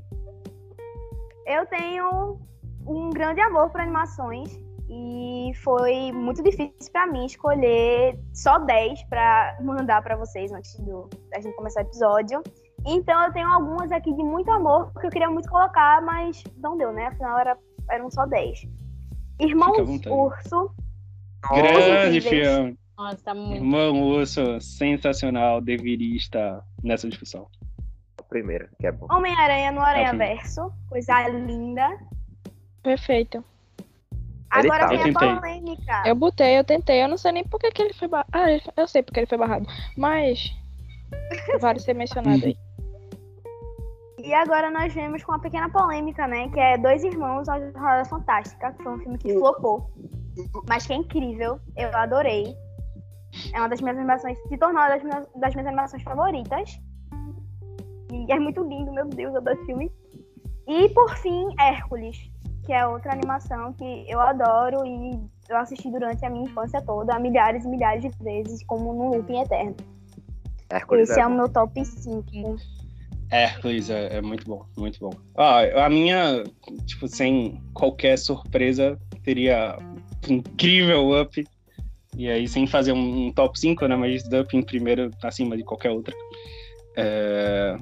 [1.45, 2.39] Eu tenho
[2.85, 4.59] um grande amor por animações
[4.89, 11.07] e foi muito difícil pra mim escolher só 10 pra mandar pra vocês antes do,
[11.29, 12.41] da gente começar o episódio.
[12.85, 16.75] Então eu tenho algumas aqui de muito amor que eu queria muito colocar, mas não
[16.75, 17.07] deu, né?
[17.07, 17.57] Afinal era,
[17.91, 18.67] eram só 10.
[19.39, 20.15] Irmãos Fica à vontade.
[20.15, 20.71] Urso.
[21.53, 22.79] Grande filme.
[22.97, 23.55] Nossa, tá muito.
[23.55, 25.61] Irmão Urso, sensacional.
[25.61, 27.47] Deveria estar nessa discussão.
[28.19, 29.07] O primeiro, que é bom.
[29.09, 30.17] Homem-Aranha no Aranha sim.
[30.17, 30.73] Verso.
[30.89, 31.87] Coisa linda.
[32.83, 33.43] Perfeito.
[34.49, 34.87] Agora tá.
[34.87, 36.03] vem Eu a polêmica.
[36.05, 37.03] Eu botei, eu tentei.
[37.03, 38.29] Eu não sei nem por que que ele foi barrado.
[38.31, 38.47] Ah,
[38.77, 39.65] eu sei porque ele foi barrado.
[39.97, 40.51] Mas.
[41.59, 42.57] Vale ser mencionado aí.
[44.21, 46.49] E agora nós vemos com uma pequena polêmica, né?
[46.49, 49.89] Que é Dois Irmãos, a Jornada Fantástica, que foi um filme que flopou.
[50.67, 51.57] Mas que é incrível.
[51.77, 52.53] Eu adorei.
[53.53, 56.79] É uma das minhas animações, se tornou uma das minhas, das minhas animações favoritas.
[58.11, 59.91] E é muito lindo, meu Deus, eu adoro esse filme.
[60.67, 62.17] E por fim, Hércules,
[62.69, 65.19] que é outra animação que eu adoro e
[65.49, 69.41] eu assisti durante a minha infância toda, milhares e milhares de vezes, como num looping
[69.41, 69.75] eterno.
[70.69, 72.23] Hércules Esse é é o meu top 5.
[73.31, 75.09] Hércules é, é muito bom, muito bom.
[75.35, 76.43] Ah, a minha,
[76.85, 79.75] tipo, sem qualquer surpresa, teria
[80.29, 81.43] incrível up
[82.15, 83.95] E aí, sem fazer um, um top 5, né?
[83.95, 86.13] Mas Dump em primeiro, acima de qualquer outra.
[86.95, 87.75] É,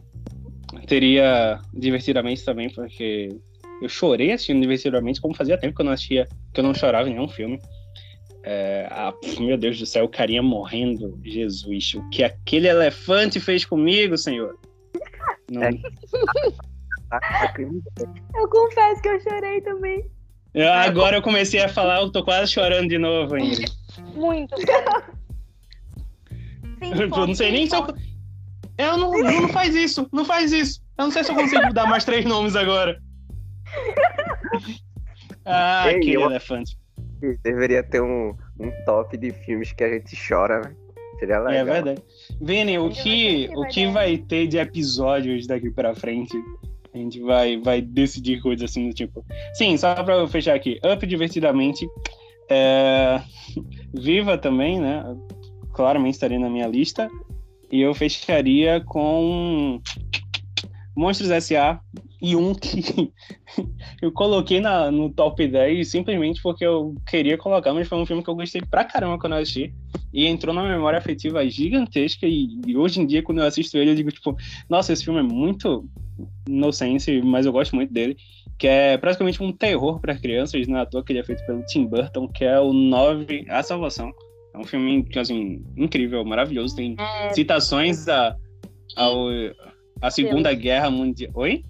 [0.88, 3.38] Teria Divertidamente também, porque
[3.82, 7.10] eu chorei assistindo Divertidamente, como fazia tempo que eu não assistia, que eu não chorava
[7.10, 7.60] em nenhum filme.
[8.44, 11.20] É, ah, meu Deus do céu, o carinha morrendo.
[11.24, 14.58] Jesus, o que aquele elefante fez comigo, senhor?
[15.52, 15.64] Não...
[15.64, 15.70] É.
[18.36, 20.06] Eu confesso que eu chorei também.
[20.54, 23.64] Eu- agora eu comecei a falar, eu tô quase chorando de novo ainda.
[24.16, 24.56] Muito.
[26.82, 27.86] Eu não sei nem se eu.
[28.78, 30.82] Eu não, não faz isso, não faz isso.
[30.98, 33.02] Eu não sei se eu consigo dar mais três nomes agora.
[35.50, 36.78] Ah, Ei, aquele eu- elefante.
[37.42, 40.76] Deveria ter um, um top de filmes que a gente chora, né?
[41.20, 41.54] Seria legal.
[41.54, 42.04] É verdade.
[42.42, 46.38] Vini, o que, o vai que vai ter de episódios daqui pra frente?
[46.94, 49.26] A gente vai, vai decidir coisas assim do tipo.
[49.54, 50.80] Sim, só pra eu fechar aqui.
[50.84, 51.88] Up divertidamente.
[52.50, 53.22] É,
[53.96, 55.04] Viva também, né?
[55.74, 57.10] Claramente estaria na minha lista.
[57.72, 59.82] E eu fecharia com
[60.96, 61.80] Monstros S.A.
[62.22, 63.12] e um que
[64.02, 68.24] eu coloquei na, no top 10 simplesmente porque eu queria colocar, mas foi um filme
[68.24, 69.74] que eu gostei pra caramba quando eu assisti.
[70.14, 72.26] E entrou na memória afetiva gigantesca.
[72.26, 74.36] E, e hoje em dia, quando eu assisto ele, eu digo, tipo,
[74.70, 75.88] nossa, esse filme é muito
[76.48, 78.18] inocente, mas eu gosto muito dele.
[78.58, 81.46] Que é praticamente um terror para crianças, não é à toa que ele é feito
[81.46, 84.12] pelo Tim Burton, que é o 9 A Salvação.
[84.56, 86.76] É um filme, assim, incrível, maravilhoso.
[86.76, 88.36] Tem É, citações a,
[88.96, 89.28] ao,
[90.02, 91.32] a Segunda Guerra Mundial.
[91.36, 91.64] Oi?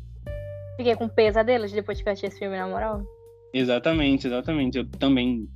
[0.78, 3.04] Fiquei com pesadelos depois que eu assisti esse filme, na moral.
[3.54, 4.78] Exatamente, exatamente.
[4.78, 5.48] Eu também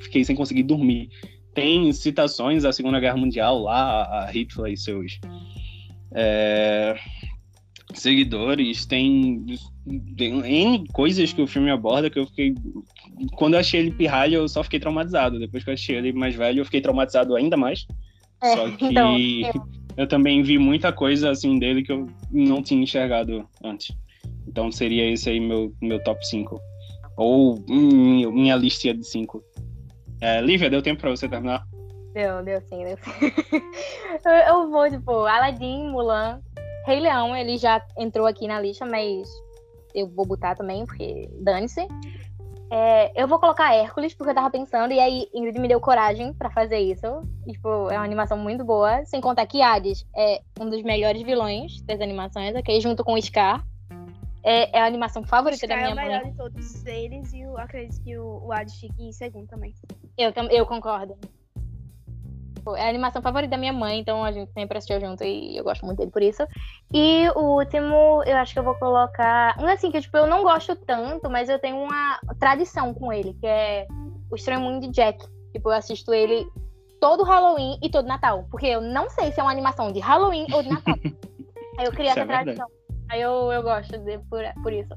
[0.00, 1.10] fiquei sem conseguir dormir.
[1.54, 5.20] Tem citações à Segunda Guerra Mundial lá, a Hitler e seus
[6.14, 6.96] é,
[7.92, 8.86] seguidores.
[8.86, 9.44] Tem,
[10.16, 12.54] tem N coisas que o filme aborda que eu fiquei.
[13.36, 15.38] Quando eu achei ele pirralho, eu só fiquei traumatizado.
[15.38, 17.86] Depois que eu achei ele mais velho, eu fiquei traumatizado ainda mais.
[18.42, 19.16] É, Só que então,
[19.96, 23.94] eu também vi muita coisa assim dele que eu não tinha enxergado antes.
[24.46, 26.60] Então seria esse aí meu, meu top 5.
[27.16, 29.42] Ou hum, minha listinha de 5.
[30.20, 31.66] É, Lívia, deu tempo pra você terminar?
[32.12, 33.10] Deu, deu sim, deu sim.
[34.48, 36.40] eu, vou, tipo, Aladdin, Mulan,
[36.86, 39.28] Rei Leão, ele já entrou aqui na lista, mas
[39.94, 41.86] eu vou botar também, porque dane-se.
[42.72, 46.32] É, eu vou colocar Hércules, porque eu tava pensando, e aí Ingrid me deu coragem
[46.32, 47.06] pra fazer isso.
[47.44, 49.04] Tipo, é uma animação muito boa.
[49.04, 52.80] Sem contar que Hades é um dos melhores vilões das animações, ok?
[52.80, 53.64] Junto com Scar.
[54.42, 56.08] É, é a animação favorita da Sky é minha o mãe.
[56.08, 59.74] melhor de todos eles e eu acredito que o, o Hades fique em segundo também.
[60.16, 61.16] Eu, eu concordo.
[62.76, 65.64] É a animação favorita da minha mãe, então a gente sempre assistiu junto e eu
[65.64, 66.46] gosto muito dele por isso.
[66.92, 69.56] E o último, eu acho que eu vou colocar.
[69.58, 73.34] Um assim, que tipo, eu não gosto tanto, mas eu tenho uma tradição com ele,
[73.34, 73.86] que é
[74.30, 75.26] o Estranho Mundo de Jack.
[75.52, 76.46] Tipo, eu assisto ele
[77.00, 78.46] todo Halloween e todo Natal.
[78.50, 80.94] Porque eu não sei se é uma animação de Halloween ou de Natal.
[81.78, 82.68] Aí eu criei Isso é essa tradição.
[83.10, 84.94] Aí eu, eu gosto de, por, por isso.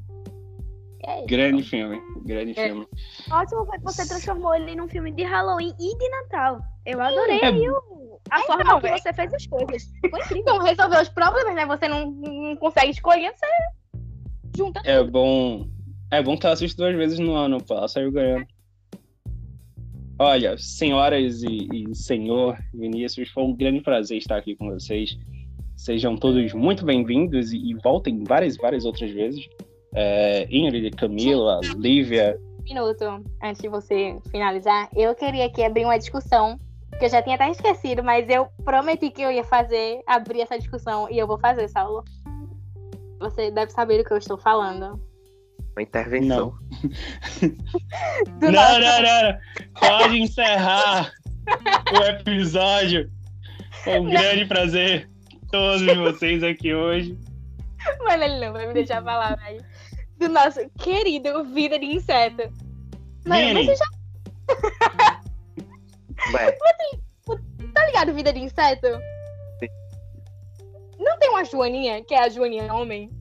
[1.05, 1.27] É isso.
[1.27, 2.67] Grande filme, grande É.
[2.67, 2.87] filme.
[3.31, 6.59] Ótimo foi que você transformou ele num filme de Halloween e de Natal.
[6.85, 7.49] Eu adorei É.
[7.51, 8.97] o- a Então, forma que é.
[8.97, 9.83] você fez as coisas.
[10.09, 10.41] Foi incrível.
[10.41, 11.65] Então, resolver os problemas, né?
[11.65, 13.45] Você não, não consegue escolher, você
[14.55, 15.67] junta É bom.
[16.11, 17.73] É bom que ela assiste duas vezes no ano, pô.
[17.73, 18.45] Ela saiu ganhando.
[20.19, 25.17] Olha, senhoras e, e senhor Vinícius, foi um grande prazer estar aqui com vocês.
[25.83, 29.49] Sejam todos muito bem-vindos e, e voltem várias, várias outras vezes.
[29.93, 32.39] É, Ingrid, Camila, Lívia.
[32.63, 33.03] minuto
[33.43, 36.57] antes de você finalizar, eu queria aqui abrir uma discussão,
[36.97, 40.57] que eu já tinha até esquecido, mas eu prometi que eu ia fazer, abrir essa
[40.57, 42.05] discussão, e eu vou fazer, Saulo.
[43.19, 44.97] Você deve saber do que eu estou falando.
[45.75, 46.53] Uma intervenção.
[48.39, 49.37] Do Não, nosso- não, não, não.
[49.81, 51.11] Pode encerrar
[51.91, 53.11] o episódio.
[53.83, 55.09] Foi um grande prazer
[55.53, 57.15] todos vocês aqui hoje.
[58.03, 59.63] Mano, ele não vai me deixar falar, velho.
[60.17, 62.51] Do nosso querido Vida de Inseto.
[63.23, 63.65] Vini.
[63.67, 63.85] você já
[66.33, 66.51] Ué,
[67.73, 68.87] tá ligado Vida de Inseto?
[69.59, 69.67] Sim.
[70.97, 73.11] Não tem uma Joaninha, que é a Joaninha homem?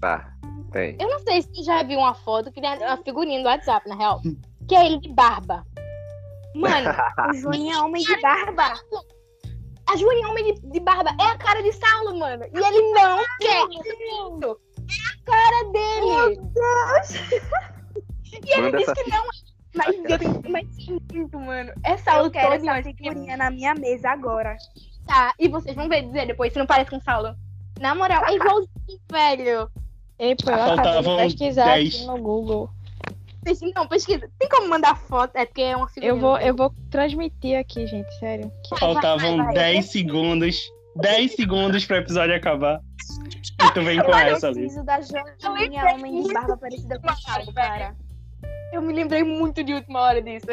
[0.00, 0.32] tá.
[0.72, 0.96] Tem.
[1.00, 3.88] Eu não sei se você já viu uma foto, que tem uma figurinha do WhatsApp,
[3.88, 4.20] na real.
[4.68, 5.64] Que é ele de barba.
[6.54, 6.90] Mano,
[7.28, 8.74] O Joaninha é homem de barba.
[9.90, 12.44] A Joaninha homem de, de barba é a cara de Saulo, mano.
[12.44, 14.60] E ele não quer isso.
[14.78, 16.06] É a cara dele.
[16.06, 17.14] Meu Deus.
[18.32, 19.50] E ele Manda disse que não é.
[19.74, 21.72] Mas eu tenho mas é muito, mano.
[21.84, 24.56] É Saulo Eu quero todinho essa figurinha na minha mesa agora.
[25.06, 27.34] Tá, e vocês vão ver dizer depois se não parece com Saulo.
[27.80, 29.70] Na moral, é igualzinho, velho.
[30.18, 31.94] Ei, pô, eu Faltavam acabei de pesquisar dez.
[31.94, 32.70] aqui no Google.
[33.42, 34.30] Pesquisa- Não, pesquisa.
[34.38, 35.34] Tem como mandar foto?
[35.36, 36.12] É porque é uma figurinha.
[36.12, 38.50] Eu vou, eu vou transmitir aqui, gente, sério.
[38.78, 39.54] Faltavam vai, vai.
[39.54, 40.70] 10 segundos.
[40.96, 42.80] 10 segundos pro episódio acabar.
[43.62, 44.56] E tu vem com Eu essa, Liz.
[44.58, 47.08] preciso da Joaninha, homem de barba parecida com
[47.50, 47.94] o cara.
[48.72, 50.46] Eu me lembrei muito de última hora disso.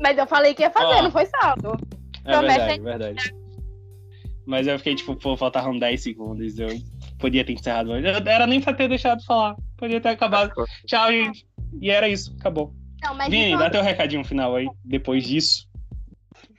[0.00, 1.02] Mas eu falei que ia fazer, Ó.
[1.02, 1.76] não foi saldo.
[2.24, 2.80] É Promete verdade, aí.
[2.80, 3.34] verdade.
[4.44, 6.58] Mas eu fiquei tipo, pô, faltavam 10 segundos.
[6.58, 6.68] Eu
[7.18, 7.96] podia ter encerrado.
[7.96, 9.54] Eu- Era nem pra ter deixado falar.
[9.76, 10.52] Podia ter acabado.
[10.86, 11.46] Tchau, gente.
[11.80, 12.74] E era isso, acabou.
[13.02, 15.68] Não, mas Vini, isso- dá teu recadinho final aí, depois disso.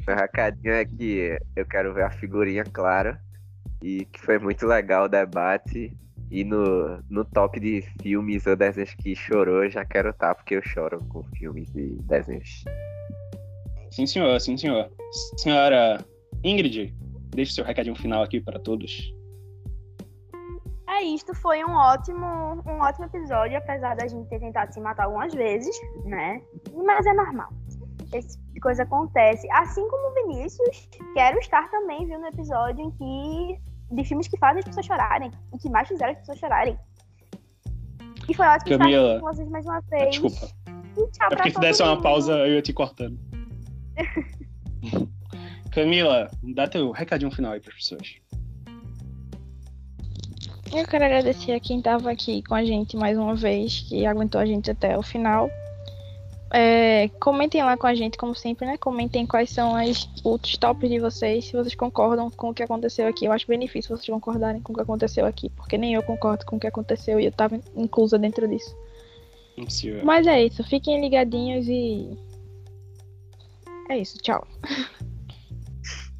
[0.08, 3.22] Meu recadinho é que eu quero ver a figurinha clara
[3.82, 5.96] e que foi muito legal o debate.
[6.32, 10.56] E no, no top de filmes ou desenhos que chorou, eu já quero estar, porque
[10.56, 12.64] eu choro com filmes e desenhos.
[13.92, 14.90] Sim, senhor, sim, senhor.
[15.38, 16.04] Senhora
[16.44, 16.92] Ingrid,
[17.30, 19.14] deixe seu recadinho final aqui para todos.
[20.94, 22.24] É isto, foi um ótimo,
[22.68, 25.76] um ótimo episódio, apesar da gente ter tentado se matar algumas vezes,
[26.06, 26.40] né?
[26.72, 27.50] Mas é normal.
[28.14, 29.50] Esse tipo de coisa acontece.
[29.54, 33.60] Assim como o Vinícius, quero estar também, viu, no episódio em que.
[33.96, 35.32] de filmes que fazem as pessoas chorarem.
[35.52, 36.78] E que mais fizeram as pessoas chorarem.
[38.30, 39.02] E foi ótimo Camila.
[39.02, 40.10] estar aqui com vocês mais uma vez.
[40.12, 40.46] Desculpa.
[40.96, 43.18] E tchau É pra porque se desse uma pausa, eu ia te cortando.
[45.74, 48.23] Camila, dá teu recadinho final aí para as pessoas.
[50.74, 54.42] Eu quero agradecer a quem estava aqui com a gente mais uma vez, que aguentou
[54.42, 55.48] a gente até o final.
[56.52, 58.76] É, comentem lá com a gente, como sempre, né?
[58.78, 63.08] Comentem quais são as, os tops de vocês, se vocês concordam com o que aconteceu
[63.08, 63.26] aqui.
[63.26, 66.44] Eu acho bem difícil vocês concordarem com o que aconteceu aqui, porque nem eu concordo
[66.46, 68.76] com o que aconteceu e eu tava inclusa dentro disso.
[70.04, 72.18] Mas é isso, fiquem ligadinhos e.
[73.90, 74.48] É isso, tchau.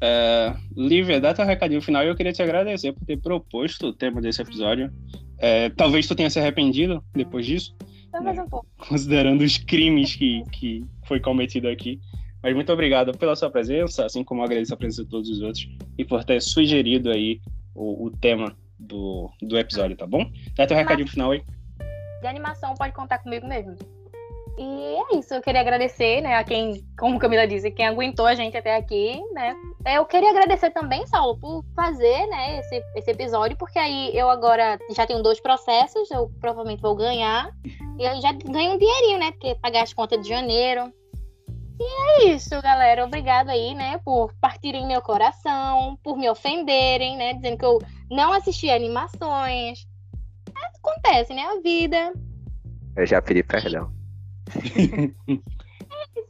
[0.00, 3.92] É, Lívia, dá teu recadinho final e eu queria te agradecer por ter proposto o
[3.92, 4.92] tema desse episódio.
[5.38, 7.74] É, talvez tu tenha se arrependido depois disso,
[8.10, 8.66] Talvez um pouco.
[8.88, 12.00] considerando os crimes que, que foi cometido aqui.
[12.42, 15.66] Mas muito obrigado pela sua presença, assim como agradeço a presença de todos os outros
[15.96, 17.40] e por ter sugerido aí
[17.74, 20.30] o, o tema do, do episódio, tá bom?
[20.54, 21.42] Dá teu recadinho final aí.
[22.20, 23.74] de animação pode contar comigo mesmo.
[24.56, 28.36] E é isso, eu queria agradecer, né, a quem, como Camila disse, quem aguentou a
[28.36, 29.56] gente até aqui, né.
[29.84, 34.78] Eu queria agradecer também, Saulo, por fazer, né, esse, esse episódio, porque aí eu agora
[34.90, 37.50] já tenho dois processos, eu provavelmente vou ganhar,
[37.98, 40.92] e eu já ganho um dinheirinho, né, porque pagar as contas de janeiro.
[41.80, 47.34] E é isso, galera, obrigado aí, né, por partirem meu coração, por me ofenderem, né,
[47.34, 49.84] dizendo que eu não assisti animações.
[50.78, 52.12] Acontece, né, a vida.
[52.96, 54.03] Eu já pedi perdão.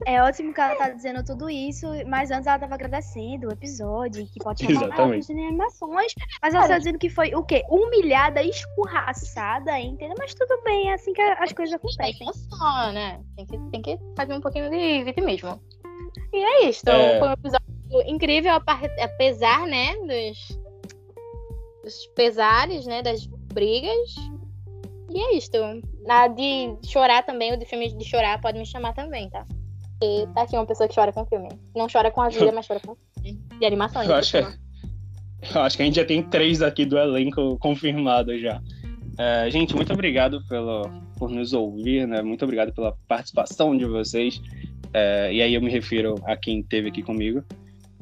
[0.06, 4.26] É ótimo que ela tá dizendo tudo isso, mas antes ela tava agradecendo o episódio,
[4.26, 5.26] que pode chamar Exatamente.
[5.26, 6.14] de animações.
[6.42, 7.62] Mas ela tá dizendo que foi o quê?
[7.70, 10.16] Humilhada, escorraçada, entendeu?
[10.18, 12.26] Mas tudo bem, é assim que as coisas tem acontecem.
[12.26, 13.20] noção, né?
[13.36, 15.60] Tem que, tem que fazer um pouquinho de vitimismo.
[16.32, 16.88] E é isso.
[16.88, 17.18] É.
[17.18, 17.66] Foi um episódio
[18.06, 18.52] incrível,
[19.00, 20.58] apesar, né, dos,
[21.82, 24.14] dos pesares, né, das brigas.
[25.14, 25.56] E é isto.
[26.04, 29.46] Na de chorar também, o de filme de chorar, pode me chamar também, tá?
[30.00, 31.48] Porque tá aqui uma pessoa que chora com filme.
[31.74, 33.40] Não chora com a vida, mas chora com filme.
[33.58, 34.02] De animação.
[34.02, 38.60] Eu acho, eu acho que a gente já tem três aqui do elenco confirmados já.
[39.16, 42.20] É, gente, muito obrigado pelo, por nos ouvir, né?
[42.20, 44.42] Muito obrigado pela participação de vocês.
[44.92, 47.44] É, e aí eu me refiro a quem esteve aqui comigo.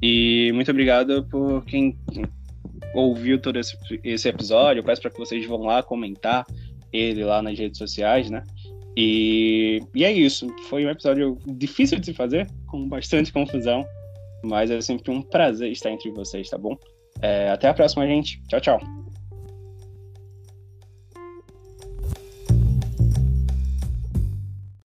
[0.01, 1.97] E muito obrigado por quem
[2.94, 4.80] ouviu todo esse, esse episódio.
[4.80, 6.47] Eu peço para que vocês vão lá comentar
[6.93, 8.43] ele lá nas redes sociais, né?
[8.97, 10.47] E, e é isso.
[10.69, 13.85] Foi um episódio difícil de se fazer, com bastante confusão.
[14.44, 16.77] Mas é sempre um prazer estar entre vocês, tá bom?
[17.20, 18.43] É, até a próxima, gente.
[18.48, 18.81] Tchau, tchau.